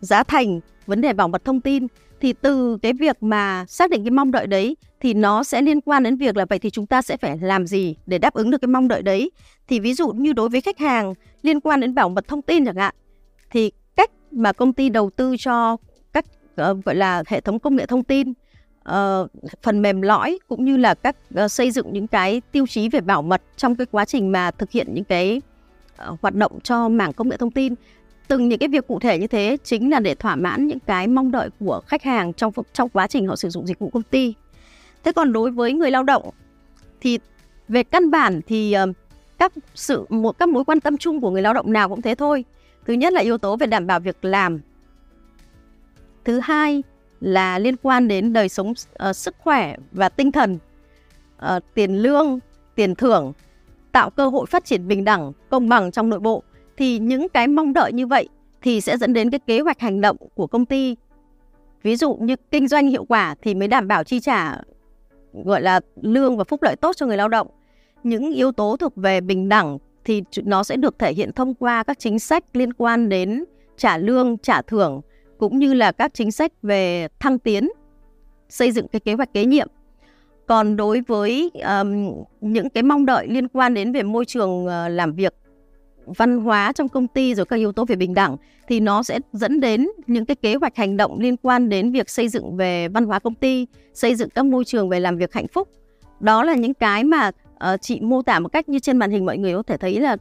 giá 0.00 0.22
thành, 0.22 0.60
vấn 0.86 1.00
đề 1.00 1.12
bảo 1.12 1.28
mật 1.28 1.44
thông 1.44 1.60
tin 1.60 1.86
thì 2.20 2.32
từ 2.32 2.78
cái 2.82 2.92
việc 2.92 3.22
mà 3.22 3.64
xác 3.68 3.90
định 3.90 4.04
cái 4.04 4.10
mong 4.10 4.30
đợi 4.30 4.46
đấy 4.46 4.76
thì 5.00 5.14
nó 5.14 5.44
sẽ 5.44 5.62
liên 5.62 5.80
quan 5.80 6.02
đến 6.02 6.16
việc 6.16 6.36
là 6.36 6.44
vậy 6.44 6.58
thì 6.58 6.70
chúng 6.70 6.86
ta 6.86 7.02
sẽ 7.02 7.16
phải 7.16 7.38
làm 7.40 7.66
gì 7.66 7.96
để 8.06 8.18
đáp 8.18 8.34
ứng 8.34 8.50
được 8.50 8.58
cái 8.60 8.68
mong 8.68 8.88
đợi 8.88 9.02
đấy. 9.02 9.30
Thì 9.68 9.80
ví 9.80 9.94
dụ 9.94 10.08
như 10.08 10.32
đối 10.32 10.48
với 10.48 10.60
khách 10.60 10.78
hàng 10.78 11.14
liên 11.42 11.60
quan 11.60 11.80
đến 11.80 11.94
bảo 11.94 12.08
mật 12.08 12.28
thông 12.28 12.42
tin 12.42 12.64
chẳng 12.64 12.76
hạn 12.76 12.94
thì 13.50 13.72
cách 13.96 14.10
mà 14.30 14.52
công 14.52 14.72
ty 14.72 14.88
đầu 14.88 15.10
tư 15.16 15.36
cho 15.38 15.76
các 16.12 16.24
uh, 16.70 16.84
gọi 16.84 16.94
là 16.94 17.22
hệ 17.26 17.40
thống 17.40 17.58
công 17.58 17.76
nghệ 17.76 17.86
thông 17.86 18.04
tin 18.04 18.32
uh, 18.90 19.30
phần 19.62 19.82
mềm 19.82 20.02
lõi 20.02 20.38
cũng 20.48 20.64
như 20.64 20.76
là 20.76 20.94
các 20.94 21.16
uh, 21.44 21.50
xây 21.50 21.70
dựng 21.70 21.92
những 21.92 22.06
cái 22.06 22.42
tiêu 22.52 22.66
chí 22.66 22.88
về 22.88 23.00
bảo 23.00 23.22
mật 23.22 23.42
trong 23.56 23.76
cái 23.76 23.86
quá 23.90 24.04
trình 24.04 24.32
mà 24.32 24.50
thực 24.50 24.70
hiện 24.70 24.94
những 24.94 25.04
cái 25.04 25.40
uh, 26.10 26.20
hoạt 26.22 26.34
động 26.34 26.60
cho 26.60 26.88
mảng 26.88 27.12
công 27.12 27.28
nghệ 27.28 27.36
thông 27.36 27.50
tin 27.50 27.74
từng 28.28 28.48
những 28.48 28.58
cái 28.58 28.68
việc 28.68 28.86
cụ 28.86 29.00
thể 29.00 29.18
như 29.18 29.26
thế 29.26 29.56
chính 29.64 29.90
là 29.90 30.00
để 30.00 30.14
thỏa 30.14 30.36
mãn 30.36 30.66
những 30.66 30.78
cái 30.78 31.06
mong 31.06 31.30
đợi 31.30 31.50
của 31.60 31.80
khách 31.86 32.02
hàng 32.02 32.32
trong 32.32 32.52
trong 32.72 32.88
quá 32.88 33.06
trình 33.06 33.26
họ 33.26 33.36
sử 33.36 33.48
dụng 33.48 33.66
dịch 33.66 33.78
vụ 33.78 33.90
công 33.90 34.02
ty. 34.02 34.34
Thế 35.04 35.12
còn 35.12 35.32
đối 35.32 35.50
với 35.50 35.72
người 35.72 35.90
lao 35.90 36.02
động 36.02 36.30
thì 37.00 37.18
về 37.68 37.82
căn 37.82 38.10
bản 38.10 38.40
thì 38.46 38.76
uh, 38.90 38.96
các 39.38 39.52
sự 39.74 40.06
một 40.08 40.38
các 40.38 40.48
mối 40.48 40.64
quan 40.64 40.80
tâm 40.80 40.96
chung 40.96 41.20
của 41.20 41.30
người 41.30 41.42
lao 41.42 41.54
động 41.54 41.72
nào 41.72 41.88
cũng 41.88 42.02
thế 42.02 42.14
thôi. 42.14 42.44
Thứ 42.86 42.92
nhất 42.92 43.12
là 43.12 43.20
yếu 43.20 43.38
tố 43.38 43.56
về 43.56 43.66
đảm 43.66 43.86
bảo 43.86 44.00
việc 44.00 44.24
làm. 44.24 44.60
Thứ 46.24 46.40
hai 46.42 46.82
là 47.20 47.58
liên 47.58 47.76
quan 47.76 48.08
đến 48.08 48.32
đời 48.32 48.48
sống 48.48 48.70
uh, 49.08 49.16
sức 49.16 49.34
khỏe 49.38 49.76
và 49.92 50.08
tinh 50.08 50.32
thần, 50.32 50.58
uh, 51.56 51.62
tiền 51.74 51.96
lương, 51.96 52.38
tiền 52.74 52.94
thưởng, 52.94 53.32
tạo 53.92 54.10
cơ 54.10 54.28
hội 54.28 54.46
phát 54.46 54.64
triển 54.64 54.88
bình 54.88 55.04
đẳng, 55.04 55.32
công 55.50 55.68
bằng 55.68 55.90
trong 55.90 56.08
nội 56.08 56.20
bộ 56.20 56.42
thì 56.76 56.98
những 56.98 57.28
cái 57.28 57.48
mong 57.48 57.72
đợi 57.72 57.92
như 57.92 58.06
vậy 58.06 58.28
thì 58.62 58.80
sẽ 58.80 58.98
dẫn 58.98 59.12
đến 59.12 59.30
cái 59.30 59.40
kế 59.46 59.60
hoạch 59.60 59.80
hành 59.80 60.00
động 60.00 60.16
của 60.34 60.46
công 60.46 60.66
ty. 60.66 60.96
Ví 61.82 61.96
dụ 61.96 62.14
như 62.14 62.36
kinh 62.50 62.68
doanh 62.68 62.86
hiệu 62.86 63.04
quả 63.04 63.34
thì 63.42 63.54
mới 63.54 63.68
đảm 63.68 63.88
bảo 63.88 64.04
chi 64.04 64.20
trả 64.20 64.58
gọi 65.44 65.62
là 65.62 65.80
lương 66.02 66.36
và 66.36 66.44
phúc 66.44 66.62
lợi 66.62 66.76
tốt 66.76 66.96
cho 66.96 67.06
người 67.06 67.16
lao 67.16 67.28
động. 67.28 67.48
Những 68.02 68.34
yếu 68.34 68.52
tố 68.52 68.76
thuộc 68.76 68.96
về 68.96 69.20
bình 69.20 69.48
đẳng 69.48 69.78
thì 70.04 70.22
nó 70.44 70.62
sẽ 70.62 70.76
được 70.76 70.98
thể 70.98 71.12
hiện 71.12 71.32
thông 71.32 71.54
qua 71.54 71.82
các 71.82 71.98
chính 71.98 72.18
sách 72.18 72.44
liên 72.52 72.72
quan 72.72 73.08
đến 73.08 73.44
trả 73.76 73.96
lương, 73.96 74.38
trả 74.38 74.62
thưởng 74.62 75.00
cũng 75.38 75.58
như 75.58 75.74
là 75.74 75.92
các 75.92 76.14
chính 76.14 76.30
sách 76.30 76.52
về 76.62 77.08
thăng 77.20 77.38
tiến, 77.38 77.68
xây 78.48 78.72
dựng 78.72 78.88
cái 78.88 79.00
kế 79.00 79.14
hoạch 79.14 79.32
kế 79.32 79.44
nhiệm. 79.44 79.68
Còn 80.46 80.76
đối 80.76 81.00
với 81.00 81.50
um, 81.80 82.12
những 82.40 82.70
cái 82.70 82.82
mong 82.82 83.06
đợi 83.06 83.26
liên 83.28 83.48
quan 83.48 83.74
đến 83.74 83.92
về 83.92 84.02
môi 84.02 84.24
trường 84.24 84.66
uh, 84.66 84.70
làm 84.90 85.12
việc 85.12 85.34
văn 86.06 86.38
hóa 86.38 86.72
trong 86.72 86.88
công 86.88 87.08
ty 87.08 87.34
rồi 87.34 87.46
các 87.46 87.56
yếu 87.56 87.72
tố 87.72 87.84
về 87.84 87.96
bình 87.96 88.14
đẳng 88.14 88.36
thì 88.68 88.80
nó 88.80 89.02
sẽ 89.02 89.18
dẫn 89.32 89.60
đến 89.60 89.88
những 90.06 90.26
cái 90.26 90.36
kế 90.36 90.54
hoạch 90.54 90.76
hành 90.76 90.96
động 90.96 91.20
liên 91.20 91.36
quan 91.36 91.68
đến 91.68 91.92
việc 91.92 92.10
xây 92.10 92.28
dựng 92.28 92.56
về 92.56 92.88
văn 92.88 93.04
hóa 93.04 93.18
công 93.18 93.34
ty, 93.34 93.66
xây 93.94 94.14
dựng 94.14 94.30
các 94.30 94.44
môi 94.44 94.64
trường 94.64 94.88
về 94.88 95.00
làm 95.00 95.16
việc 95.16 95.32
hạnh 95.32 95.48
phúc. 95.48 95.68
Đó 96.20 96.44
là 96.44 96.54
những 96.54 96.74
cái 96.74 97.04
mà 97.04 97.30
uh, 97.54 97.80
chị 97.80 98.00
mô 98.00 98.22
tả 98.22 98.38
một 98.38 98.48
cách 98.48 98.68
như 98.68 98.78
trên 98.78 98.96
màn 98.96 99.10
hình 99.10 99.26
mọi 99.26 99.38
người 99.38 99.54
có 99.54 99.62
thể 99.62 99.76
thấy 99.76 100.00
là 100.00 100.16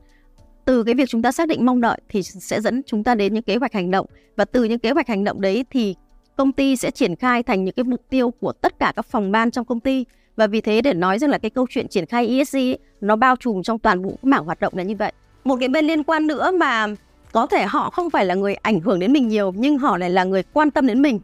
từ 0.66 0.84
cái 0.84 0.96
việc 0.96 1.10
chúng 1.10 1.22
ta 1.22 1.32
xác 1.32 1.48
định 1.48 1.66
mong 1.66 1.82
đợi 1.82 2.00
thì 2.10 2.24
sẽ 2.24 2.62
dẫn 2.62 2.82
chúng 2.86 3.04
ta 3.04 3.16
đến 3.16 3.34
những 3.34 3.44
kế 3.44 3.56
hoạch 3.56 3.74
hành 3.74 3.92
động. 3.92 4.06
Và 4.36 4.46
từ 4.46 4.64
những 4.64 4.80
kế 4.80 4.92
hoạch 4.92 5.08
hành 5.08 5.24
động 5.24 5.42
đấy 5.42 5.66
thì 5.70 5.96
công 6.36 6.52
ty 6.52 6.76
sẽ 6.76 6.92
triển 6.92 7.16
khai 7.16 7.44
thành 7.44 7.64
những 7.64 7.74
cái 7.74 7.84
mục 7.84 8.02
tiêu 8.10 8.32
của 8.32 8.52
tất 8.52 8.80
cả 8.80 8.94
các 8.96 9.06
phòng 9.06 9.32
ban 9.32 9.52
trong 9.52 9.66
công 9.66 9.80
ty. 9.80 10.06
Và 10.36 10.48
vì 10.48 10.62
thế 10.62 10.82
để 10.82 10.94
nói 10.94 11.20
rằng 11.20 11.30
là 11.30 11.38
cái 11.38 11.50
câu 11.50 11.68
chuyện 11.70 11.88
triển 11.88 12.06
khai 12.06 12.28
ESG 12.28 12.58
ấy, 12.58 12.80
nó 13.02 13.16
bao 13.16 13.36
trùm 13.36 13.62
trong 13.64 13.80
toàn 13.80 14.02
bộ 14.02 14.12
mảng 14.24 14.46
hoạt 14.46 14.60
động 14.60 14.74
là 14.78 14.84
như 14.84 14.96
vậy. 14.96 15.12
Một 15.44 15.58
cái 15.60 15.70
bên 15.70 15.86
liên 15.86 16.04
quan 16.04 16.28
nữa 16.28 16.52
mà 16.52 16.88
có 17.32 17.48
thể 17.48 17.64
họ 17.64 17.90
không 17.90 18.10
phải 18.10 18.26
là 18.26 18.36
người 18.36 18.56
ảnh 18.56 18.80
hưởng 18.80 19.00
đến 19.00 19.14
mình 19.14 19.28
nhiều 19.28 19.54
nhưng 19.58 19.78
họ 19.78 19.98
lại 19.98 20.10
là 20.10 20.24
người 20.24 20.44
quan 20.54 20.72
tâm 20.72 20.88
đến 20.88 21.02
mình. 21.02 21.20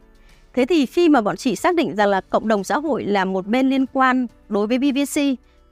Thế 0.54 0.66
thì 0.66 0.86
khi 0.86 1.08
mà 1.08 1.20
bọn 1.20 1.36
chị 1.36 1.56
xác 1.56 1.74
định 1.74 1.96
rằng 1.96 2.08
là 2.08 2.20
cộng 2.20 2.48
đồng 2.48 2.64
xã 2.64 2.78
hội 2.78 3.04
là 3.04 3.24
một 3.24 3.46
bên 3.46 3.70
liên 3.70 3.86
quan 3.86 4.26
đối 4.48 4.66
với 4.66 4.78
BVC 4.78 5.20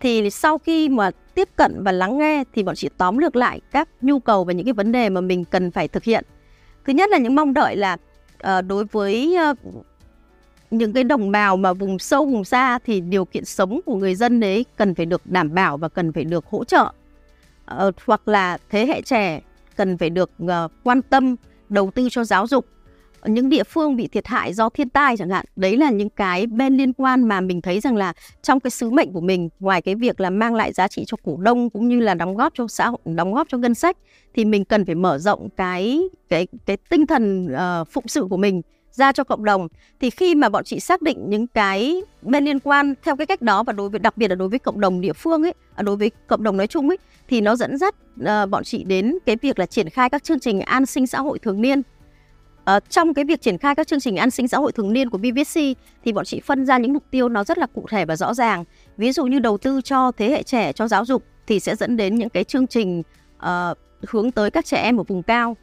thì 0.00 0.30
sau 0.30 0.58
khi 0.58 0.88
mà 0.88 1.10
tiếp 1.34 1.48
cận 1.56 1.82
và 1.82 1.92
lắng 1.92 2.18
nghe 2.18 2.44
thì 2.54 2.62
bọn 2.62 2.74
chị 2.74 2.88
tóm 2.98 3.18
lược 3.18 3.36
lại 3.36 3.60
các 3.72 3.88
nhu 4.00 4.18
cầu 4.18 4.44
và 4.44 4.52
những 4.52 4.66
cái 4.66 4.72
vấn 4.72 4.92
đề 4.92 5.08
mà 5.08 5.20
mình 5.20 5.44
cần 5.44 5.70
phải 5.70 5.88
thực 5.88 6.04
hiện. 6.04 6.24
Thứ 6.86 6.92
nhất 6.92 7.10
là 7.10 7.18
những 7.18 7.34
mong 7.34 7.54
đợi 7.54 7.76
là 7.76 7.96
uh, 8.58 8.64
đối 8.66 8.84
với 8.84 9.36
uh, 9.50 9.58
những 10.70 10.92
cái 10.92 11.04
đồng 11.04 11.30
bào 11.30 11.56
mà 11.56 11.72
vùng 11.72 11.98
sâu 11.98 12.26
vùng 12.26 12.44
xa 12.44 12.78
thì 12.78 13.00
điều 13.00 13.24
kiện 13.24 13.44
sống 13.44 13.80
của 13.86 13.96
người 13.96 14.14
dân 14.14 14.40
đấy 14.40 14.64
cần 14.76 14.94
phải 14.94 15.06
được 15.06 15.22
đảm 15.24 15.54
bảo 15.54 15.76
và 15.76 15.88
cần 15.88 16.12
phải 16.12 16.24
được 16.24 16.46
hỗ 16.46 16.64
trợ. 16.64 16.92
Uh, 17.86 17.94
hoặc 18.06 18.28
là 18.28 18.58
thế 18.70 18.86
hệ 18.86 19.02
trẻ 19.02 19.40
cần 19.76 19.98
phải 19.98 20.10
được 20.10 20.30
uh, 20.44 20.50
quan 20.82 21.02
tâm 21.02 21.36
đầu 21.68 21.90
tư 21.90 22.08
cho 22.10 22.24
giáo 22.24 22.46
dục 22.46 22.66
những 23.24 23.48
địa 23.48 23.64
phương 23.64 23.96
bị 23.96 24.08
thiệt 24.08 24.26
hại 24.26 24.54
do 24.54 24.68
thiên 24.68 24.88
tai 24.88 25.16
chẳng 25.16 25.30
hạn. 25.30 25.44
Đấy 25.56 25.76
là 25.76 25.90
những 25.90 26.10
cái 26.10 26.46
bên 26.46 26.76
liên 26.76 26.92
quan 26.92 27.28
mà 27.28 27.40
mình 27.40 27.62
thấy 27.62 27.80
rằng 27.80 27.96
là 27.96 28.12
trong 28.42 28.60
cái 28.60 28.70
sứ 28.70 28.90
mệnh 28.90 29.12
của 29.12 29.20
mình 29.20 29.48
ngoài 29.60 29.82
cái 29.82 29.94
việc 29.94 30.20
là 30.20 30.30
mang 30.30 30.54
lại 30.54 30.72
giá 30.72 30.88
trị 30.88 31.04
cho 31.06 31.16
cổ 31.24 31.36
đông 31.40 31.70
cũng 31.70 31.88
như 31.88 32.00
là 32.00 32.14
đóng 32.14 32.36
góp 32.36 32.52
cho 32.56 32.66
xã 32.68 32.88
hội 32.88 32.98
đóng 33.04 33.34
góp 33.34 33.48
cho 33.50 33.58
ngân 33.58 33.74
sách 33.74 33.96
thì 34.34 34.44
mình 34.44 34.64
cần 34.64 34.84
phải 34.84 34.94
mở 34.94 35.18
rộng 35.18 35.48
cái 35.56 36.02
cái 36.28 36.46
cái 36.66 36.76
tinh 36.76 37.06
thần 37.06 37.48
uh, 37.54 37.88
phụng 37.90 38.08
sự 38.08 38.26
của 38.30 38.36
mình 38.36 38.62
ra 38.90 39.12
cho 39.12 39.24
cộng 39.24 39.44
đồng. 39.44 39.68
Thì 40.00 40.10
khi 40.10 40.34
mà 40.34 40.48
bọn 40.48 40.64
chị 40.64 40.80
xác 40.80 41.02
định 41.02 41.30
những 41.30 41.46
cái 41.46 42.02
bên 42.22 42.44
liên 42.44 42.60
quan 42.60 42.94
theo 43.02 43.16
cái 43.16 43.26
cách 43.26 43.42
đó 43.42 43.62
và 43.62 43.72
đối 43.72 43.88
với 43.88 43.98
đặc 43.98 44.16
biệt 44.16 44.28
là 44.28 44.34
đối 44.34 44.48
với 44.48 44.58
cộng 44.58 44.80
đồng 44.80 45.00
địa 45.00 45.12
phương 45.12 45.42
ấy 45.42 45.54
à, 45.74 45.82
đối 45.82 45.96
với 45.96 46.10
cộng 46.26 46.42
đồng 46.42 46.56
nói 46.56 46.66
chung 46.66 46.88
ấy 46.88 46.98
thì 47.28 47.40
nó 47.40 47.56
dẫn 47.56 47.78
dắt 47.78 47.94
uh, 48.20 48.50
bọn 48.50 48.64
chị 48.64 48.84
đến 48.84 49.18
cái 49.26 49.36
việc 49.42 49.58
là 49.58 49.66
triển 49.66 49.88
khai 49.88 50.10
các 50.10 50.24
chương 50.24 50.40
trình 50.40 50.60
an 50.60 50.86
sinh 50.86 51.06
xã 51.06 51.20
hội 51.20 51.38
thường 51.38 51.60
niên. 51.60 51.82
À, 52.70 52.80
trong 52.80 53.14
cái 53.14 53.24
việc 53.24 53.40
triển 53.40 53.58
khai 53.58 53.74
các 53.74 53.86
chương 53.86 54.00
trình 54.00 54.16
an 54.16 54.30
sinh 54.30 54.48
xã 54.48 54.58
hội 54.58 54.72
thường 54.72 54.92
niên 54.92 55.10
của 55.10 55.18
BVC 55.18 55.60
thì 56.04 56.12
bọn 56.12 56.24
chị 56.24 56.40
phân 56.40 56.66
ra 56.66 56.78
những 56.78 56.92
mục 56.92 57.02
tiêu 57.10 57.28
nó 57.28 57.44
rất 57.44 57.58
là 57.58 57.66
cụ 57.66 57.86
thể 57.90 58.04
và 58.04 58.16
rõ 58.16 58.34
ràng. 58.34 58.64
Ví 58.96 59.12
dụ 59.12 59.26
như 59.26 59.38
đầu 59.38 59.58
tư 59.58 59.80
cho 59.84 60.12
thế 60.12 60.30
hệ 60.30 60.42
trẻ 60.42 60.72
cho 60.72 60.88
giáo 60.88 61.04
dục 61.04 61.24
thì 61.46 61.60
sẽ 61.60 61.76
dẫn 61.76 61.96
đến 61.96 62.14
những 62.14 62.28
cái 62.28 62.44
chương 62.44 62.66
trình 62.66 63.02
uh, 63.36 63.78
hướng 64.08 64.30
tới 64.30 64.50
các 64.50 64.64
trẻ 64.64 64.82
em 64.82 65.00
ở 65.00 65.02
vùng 65.02 65.22
cao. 65.22 65.56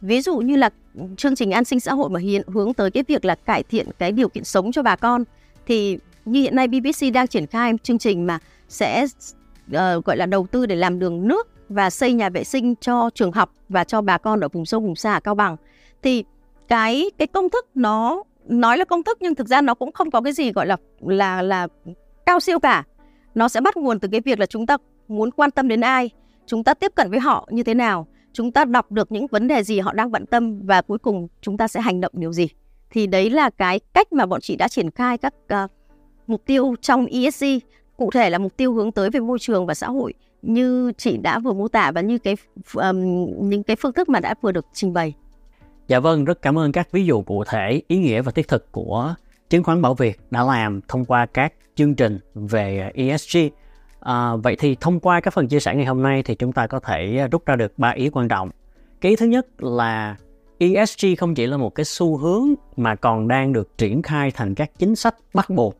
Ví 0.00 0.20
dụ 0.20 0.38
như 0.38 0.56
là 0.56 0.70
chương 1.16 1.36
trình 1.36 1.50
an 1.50 1.64
sinh 1.64 1.80
xã 1.80 1.94
hội 1.94 2.10
mà 2.10 2.20
hiện 2.20 2.42
hướng 2.46 2.74
tới 2.74 2.90
cái 2.90 3.04
việc 3.08 3.24
là 3.24 3.34
cải 3.34 3.62
thiện 3.62 3.86
cái 3.98 4.12
điều 4.12 4.28
kiện 4.28 4.44
sống 4.44 4.72
cho 4.72 4.82
bà 4.82 4.96
con 4.96 5.24
thì 5.66 5.98
như 6.24 6.40
hiện 6.40 6.56
nay 6.56 6.68
BBC 6.68 7.12
đang 7.14 7.26
triển 7.26 7.46
khai 7.46 7.72
chương 7.82 7.98
trình 7.98 8.26
mà 8.26 8.38
sẽ 8.68 9.06
uh, 9.70 10.04
gọi 10.04 10.16
là 10.16 10.26
đầu 10.26 10.46
tư 10.50 10.66
để 10.66 10.76
làm 10.76 10.98
đường 10.98 11.28
nước 11.28 11.48
và 11.68 11.90
xây 11.90 12.12
nhà 12.12 12.28
vệ 12.28 12.44
sinh 12.44 12.74
cho 12.80 13.10
trường 13.14 13.32
học 13.32 13.52
và 13.68 13.84
cho 13.84 14.00
bà 14.00 14.18
con 14.18 14.40
ở 14.40 14.48
vùng 14.48 14.66
sâu 14.66 14.80
vùng 14.80 14.96
xa 14.96 15.14
ở 15.14 15.20
Cao 15.20 15.34
Bằng 15.34 15.56
thì 16.02 16.24
cái 16.68 17.10
cái 17.18 17.26
công 17.26 17.50
thức 17.50 17.66
nó 17.74 18.22
nói 18.44 18.78
là 18.78 18.84
công 18.84 19.02
thức 19.02 19.18
nhưng 19.20 19.34
thực 19.34 19.48
ra 19.48 19.60
nó 19.60 19.74
cũng 19.74 19.92
không 19.92 20.10
có 20.10 20.20
cái 20.20 20.32
gì 20.32 20.52
gọi 20.52 20.66
là 20.66 20.76
là 21.00 21.42
là 21.42 21.68
cao 22.26 22.40
siêu 22.40 22.58
cả. 22.58 22.84
Nó 23.34 23.48
sẽ 23.48 23.60
bắt 23.60 23.76
nguồn 23.76 24.00
từ 24.00 24.08
cái 24.12 24.20
việc 24.20 24.38
là 24.38 24.46
chúng 24.46 24.66
ta 24.66 24.76
muốn 25.08 25.30
quan 25.30 25.50
tâm 25.50 25.68
đến 25.68 25.80
ai 25.80 26.10
chúng 26.46 26.64
ta 26.64 26.74
tiếp 26.74 26.92
cận 26.94 27.10
với 27.10 27.20
họ 27.20 27.48
như 27.50 27.62
thế 27.62 27.74
nào 27.74 28.06
chúng 28.34 28.52
ta 28.52 28.64
đọc 28.64 28.92
được 28.92 29.12
những 29.12 29.26
vấn 29.26 29.48
đề 29.48 29.62
gì 29.62 29.80
họ 29.80 29.92
đang 29.92 30.10
bận 30.10 30.26
tâm 30.26 30.66
và 30.66 30.82
cuối 30.82 30.98
cùng 30.98 31.28
chúng 31.40 31.56
ta 31.56 31.68
sẽ 31.68 31.80
hành 31.80 32.00
động 32.00 32.12
điều 32.14 32.32
gì. 32.32 32.48
Thì 32.90 33.06
đấy 33.06 33.30
là 33.30 33.50
cái 33.50 33.80
cách 33.92 34.12
mà 34.12 34.26
bọn 34.26 34.40
chị 34.40 34.56
đã 34.56 34.68
triển 34.68 34.90
khai 34.90 35.18
các 35.18 35.34
uh, 35.64 35.70
mục 36.26 36.42
tiêu 36.46 36.74
trong 36.80 37.06
ESG 37.06 37.44
cụ 37.96 38.10
thể 38.10 38.30
là 38.30 38.38
mục 38.38 38.56
tiêu 38.56 38.72
hướng 38.72 38.92
tới 38.92 39.10
về 39.10 39.20
môi 39.20 39.38
trường 39.38 39.66
và 39.66 39.74
xã 39.74 39.88
hội 39.88 40.14
như 40.42 40.92
chị 40.92 41.16
đã 41.16 41.38
vừa 41.38 41.52
mô 41.52 41.68
tả 41.68 41.92
và 41.94 42.00
như 42.00 42.18
cái 42.18 42.36
um, 42.74 43.26
những 43.48 43.62
cái 43.62 43.76
phương 43.76 43.92
thức 43.92 44.08
mà 44.08 44.20
đã 44.20 44.34
vừa 44.42 44.52
được 44.52 44.66
trình 44.72 44.92
bày. 44.92 45.14
Dạ 45.88 46.00
vâng, 46.00 46.24
rất 46.24 46.42
cảm 46.42 46.58
ơn 46.58 46.72
các 46.72 46.92
ví 46.92 47.04
dụ 47.04 47.22
cụ 47.22 47.44
thể, 47.44 47.82
ý 47.88 47.98
nghĩa 47.98 48.22
và 48.22 48.32
thiết 48.32 48.48
thực 48.48 48.72
của 48.72 49.14
chứng 49.50 49.64
khoán 49.64 49.82
Bảo 49.82 49.94
Việt 49.94 50.20
đã 50.30 50.44
làm 50.44 50.80
thông 50.88 51.04
qua 51.04 51.26
các 51.26 51.52
chương 51.74 51.94
trình 51.94 52.18
về 52.34 52.90
ESG. 52.94 53.38
À, 54.00 54.36
vậy 54.36 54.56
thì 54.58 54.76
thông 54.80 55.00
qua 55.00 55.20
các 55.20 55.34
phần 55.34 55.48
chia 55.48 55.60
sẻ 55.60 55.74
ngày 55.74 55.84
hôm 55.84 56.02
nay 56.02 56.22
thì 56.22 56.34
chúng 56.34 56.52
ta 56.52 56.66
có 56.66 56.80
thể 56.80 57.28
rút 57.32 57.46
ra 57.46 57.56
được 57.56 57.78
ba 57.78 57.90
ý 57.90 58.10
quan 58.12 58.28
trọng. 58.28 58.50
Cái 59.00 59.10
ý 59.10 59.16
thứ 59.16 59.26
nhất 59.26 59.46
là 59.58 60.16
ESG 60.58 61.06
không 61.18 61.34
chỉ 61.34 61.46
là 61.46 61.56
một 61.56 61.74
cái 61.74 61.84
xu 61.84 62.16
hướng 62.16 62.54
mà 62.76 62.94
còn 62.94 63.28
đang 63.28 63.52
được 63.52 63.78
triển 63.78 64.02
khai 64.02 64.30
thành 64.30 64.54
các 64.54 64.70
chính 64.78 64.96
sách 64.96 65.14
bắt 65.34 65.50
buộc 65.50 65.76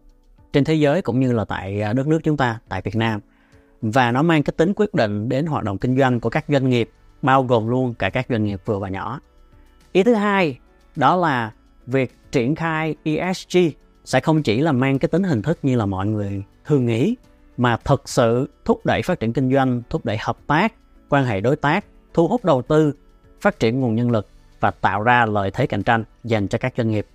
trên 0.53 0.65
thế 0.65 0.75
giới 0.75 1.03
cũng 1.03 1.21
như 1.21 1.33
là 1.33 1.45
tại 1.45 1.83
đất 1.97 2.07
nước 2.07 2.19
chúng 2.25 2.37
ta, 2.37 2.59
tại 2.69 2.83
Việt 2.83 2.97
Nam. 2.97 3.21
Và 3.83 4.13
nó 4.13 4.23
mang 4.23 4.43
cái 4.43 4.55
tính 4.57 4.73
quyết 4.77 4.95
định 4.95 5.29
đến 5.29 5.47
hoạt 5.47 5.65
động 5.65 5.79
kinh 5.79 5.99
doanh 5.99 6.21
của 6.21 6.31
các 6.31 6.45
doanh 6.49 6.71
nghiệp, 6.71 6.91
bao 7.23 7.43
gồm 7.43 7.69
luôn 7.69 7.95
cả 7.95 8.11
các 8.11 8.27
doanh 8.29 8.45
nghiệp 8.45 8.61
vừa 8.65 8.79
và 8.79 8.89
nhỏ. 8.89 9.21
Ý 9.95 10.03
thứ 10.03 10.15
hai 10.15 10.59
đó 10.97 11.17
là 11.17 11.53
việc 11.87 12.17
triển 12.33 12.55
khai 12.55 12.95
ESG 13.05 13.59
sẽ 14.05 14.21
không 14.21 14.43
chỉ 14.43 14.61
là 14.61 14.73
mang 14.73 14.99
cái 14.99 15.09
tính 15.09 15.23
hình 15.23 15.43
thức 15.43 15.59
như 15.63 15.77
là 15.77 15.87
mọi 15.87 16.07
người 16.07 16.43
thường 16.65 16.87
nghĩ 16.87 17.17
mà 17.57 17.77
thực 17.85 18.09
sự 18.09 18.51
thúc 18.65 18.87
đẩy 18.87 19.03
phát 19.03 19.21
triển 19.21 19.33
kinh 19.33 19.53
doanh, 19.53 19.83
thúc 19.91 20.05
đẩy 20.05 20.17
hợp 20.21 20.37
tác, 20.47 20.73
quan 21.09 21.25
hệ 21.25 21.41
đối 21.41 21.57
tác, 21.57 21.85
thu 22.15 22.29
hút 22.29 22.45
đầu 22.45 22.63
tư, 22.63 22.93
phát 23.41 23.59
triển 23.59 23.81
nguồn 23.81 23.95
nhân 23.95 24.11
lực 24.11 24.29
và 24.61 24.71
tạo 24.71 25.03
ra 25.03 25.27
lợi 25.27 25.51
thế 25.51 25.67
cạnh 25.67 25.83
tranh 25.83 26.05
dành 26.25 26.49
cho 26.49 26.59
các 26.59 26.75
doanh 26.77 26.91
nghiệp. 26.91 27.07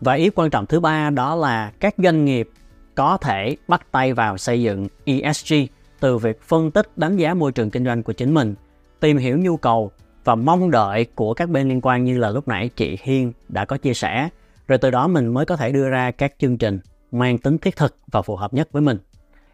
Và 0.00 0.14
ý 0.14 0.30
quan 0.30 0.50
trọng 0.50 0.66
thứ 0.66 0.80
ba 0.80 1.10
đó 1.10 1.34
là 1.34 1.72
các 1.80 1.94
doanh 1.98 2.24
nghiệp 2.24 2.50
có 2.94 3.16
thể 3.16 3.56
bắt 3.68 3.86
tay 3.92 4.12
vào 4.12 4.38
xây 4.38 4.62
dựng 4.62 4.88
ESG 5.04 5.54
từ 6.00 6.18
việc 6.18 6.42
phân 6.42 6.70
tích 6.70 6.98
đánh 6.98 7.16
giá 7.16 7.34
môi 7.34 7.52
trường 7.52 7.70
kinh 7.70 7.84
doanh 7.84 8.02
của 8.02 8.12
chính 8.12 8.34
mình, 8.34 8.54
tìm 9.00 9.16
hiểu 9.16 9.38
nhu 9.38 9.56
cầu 9.56 9.92
và 10.24 10.34
mong 10.34 10.70
đợi 10.70 11.06
của 11.14 11.34
các 11.34 11.48
bên 11.48 11.68
liên 11.68 11.80
quan 11.82 12.04
như 12.04 12.18
là 12.18 12.30
lúc 12.30 12.48
nãy 12.48 12.70
chị 12.76 12.98
Hiên 13.02 13.32
đã 13.48 13.64
có 13.64 13.76
chia 13.76 13.94
sẻ 13.94 14.28
rồi 14.68 14.78
từ 14.78 14.90
đó 14.90 15.08
mình 15.08 15.34
mới 15.34 15.46
có 15.46 15.56
thể 15.56 15.72
đưa 15.72 15.88
ra 15.88 16.10
các 16.10 16.34
chương 16.38 16.58
trình 16.58 16.78
mang 17.12 17.38
tính 17.38 17.58
thiết 17.58 17.76
thực 17.76 17.96
và 18.12 18.22
phù 18.22 18.36
hợp 18.36 18.54
nhất 18.54 18.72
với 18.72 18.82
mình. 18.82 18.98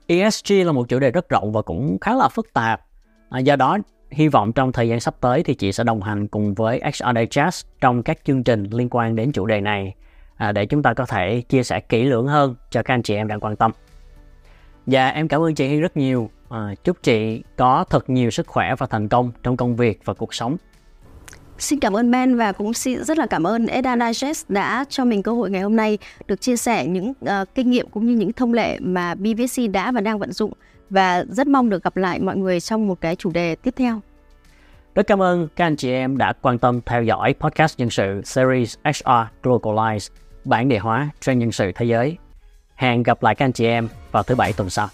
ESG 0.07 0.53
là 0.53 0.73
một 0.73 0.89
chủ 0.89 0.99
đề 0.99 1.11
rất 1.11 1.29
rộng 1.29 1.53
và 1.53 1.63
cũng 1.63 1.99
khá 2.01 2.15
là 2.15 2.29
phức 2.29 2.53
tạp. 2.53 2.85
À, 3.31 3.39
do 3.39 3.57
đó, 3.57 3.79
hy 4.11 4.29
vọng 4.29 4.53
trong 4.53 4.73
thời 4.73 4.89
gian 4.89 5.01
sắp 5.01 5.15
tới 5.21 5.43
thì 5.43 5.55
chị 5.55 5.73
sẽ 5.73 5.85
đồng 5.85 6.03
hành 6.03 6.29
cùng 6.29 6.55
với 6.55 6.81
HR 6.85 7.19
Digest 7.19 7.67
trong 7.81 8.03
các 8.03 8.19
chương 8.25 8.45
trình 8.45 8.65
liên 8.65 8.89
quan 8.91 9.17
đến 9.17 9.33
chủ 9.33 9.47
đề 9.47 9.61
này 9.61 9.95
à, 10.37 10.53
để 10.53 10.67
chúng 10.67 10.83
ta 10.83 10.95
có 10.95 11.07
thể 11.07 11.41
chia 11.49 11.63
sẻ 11.63 11.81
kỹ 11.81 12.05
lưỡng 12.05 12.27
hơn 12.27 12.55
cho 12.71 12.83
các 12.83 12.95
anh 12.95 13.03
chị 13.03 13.15
em 13.15 13.29
đang 13.29 13.41
quan 13.41 13.57
tâm. 13.57 13.71
Dạ, 14.87 15.09
em 15.09 15.29
cảm 15.29 15.41
ơn 15.41 15.55
chị 15.55 15.69
Hiên 15.69 15.81
rất 15.81 15.97
nhiều 15.97 16.31
À, 16.51 16.75
chúc 16.85 17.03
chị 17.03 17.43
có 17.57 17.85
thật 17.91 18.11
nhiều 18.11 18.31
sức 18.31 18.47
khỏe 18.47 18.75
và 18.79 18.87
thành 18.87 19.09
công 19.09 19.33
trong 19.43 19.57
công 19.57 19.77
việc 19.77 20.01
và 20.05 20.15
cuộc 20.15 20.35
sống. 20.35 20.57
Xin 21.59 21.81
cảm 21.81 21.97
ơn 21.97 22.11
Ben 22.11 22.37
và 22.37 22.53
cũng 22.53 22.75
xin 22.75 23.05
rất 23.05 23.19
là 23.19 23.27
cảm 23.27 23.47
ơn 23.47 23.67
Eda 23.67 23.97
Digest 23.97 24.51
đã 24.51 24.85
cho 24.89 25.05
mình 25.05 25.23
cơ 25.23 25.33
hội 25.33 25.51
ngày 25.51 25.63
hôm 25.63 25.77
nay 25.77 25.99
được 26.27 26.41
chia 26.41 26.57
sẻ 26.57 26.87
những 26.87 27.11
uh, 27.11 27.55
kinh 27.55 27.71
nghiệm 27.71 27.89
cũng 27.91 28.07
như 28.07 28.15
những 28.15 28.33
thông 28.33 28.55
lệ 28.55 28.79
mà 28.81 29.15
BVC 29.15 29.71
đã 29.73 29.93
và 29.93 30.01
đang 30.01 30.19
vận 30.19 30.33
dụng 30.33 30.53
và 30.91 31.25
rất 31.29 31.47
mong 31.47 31.71
được 31.71 31.85
gặp 31.85 31.97
lại 31.97 32.21
mọi 32.21 32.37
người 32.37 32.61
trong 32.61 32.89
một 32.89 33.01
cái 33.01 33.17
chủ 33.17 33.31
đề 33.31 33.55
tiếp 33.55 33.75
theo. 33.77 34.01
Rất 34.95 35.07
cảm 35.07 35.23
ơn 35.23 35.49
các 35.57 35.67
anh 35.67 35.77
chị 35.77 35.93
em 35.93 36.19
đã 36.19 36.33
quan 36.43 36.59
tâm 36.59 36.81
theo 36.87 37.03
dõi 37.03 37.35
podcast 37.41 37.79
nhân 37.79 37.91
sự 37.91 38.21
series 38.25 38.77
HR 38.85 39.11
Globalize 39.43 40.11
bản 40.45 40.69
đề 40.69 40.79
hóa 40.79 41.09
trên 41.21 41.39
nhân 41.39 41.53
sự 41.53 41.73
thế 41.75 41.87
giới. 41.87 42.17
Hẹn 42.75 43.03
gặp 43.03 43.23
lại 43.23 43.35
các 43.35 43.45
anh 43.45 43.53
chị 43.53 43.67
em 43.67 43.89
vào 44.13 44.23
thứ 44.23 44.35
bảy 44.35 44.53
tuần 44.53 44.71
sau. 44.71 44.89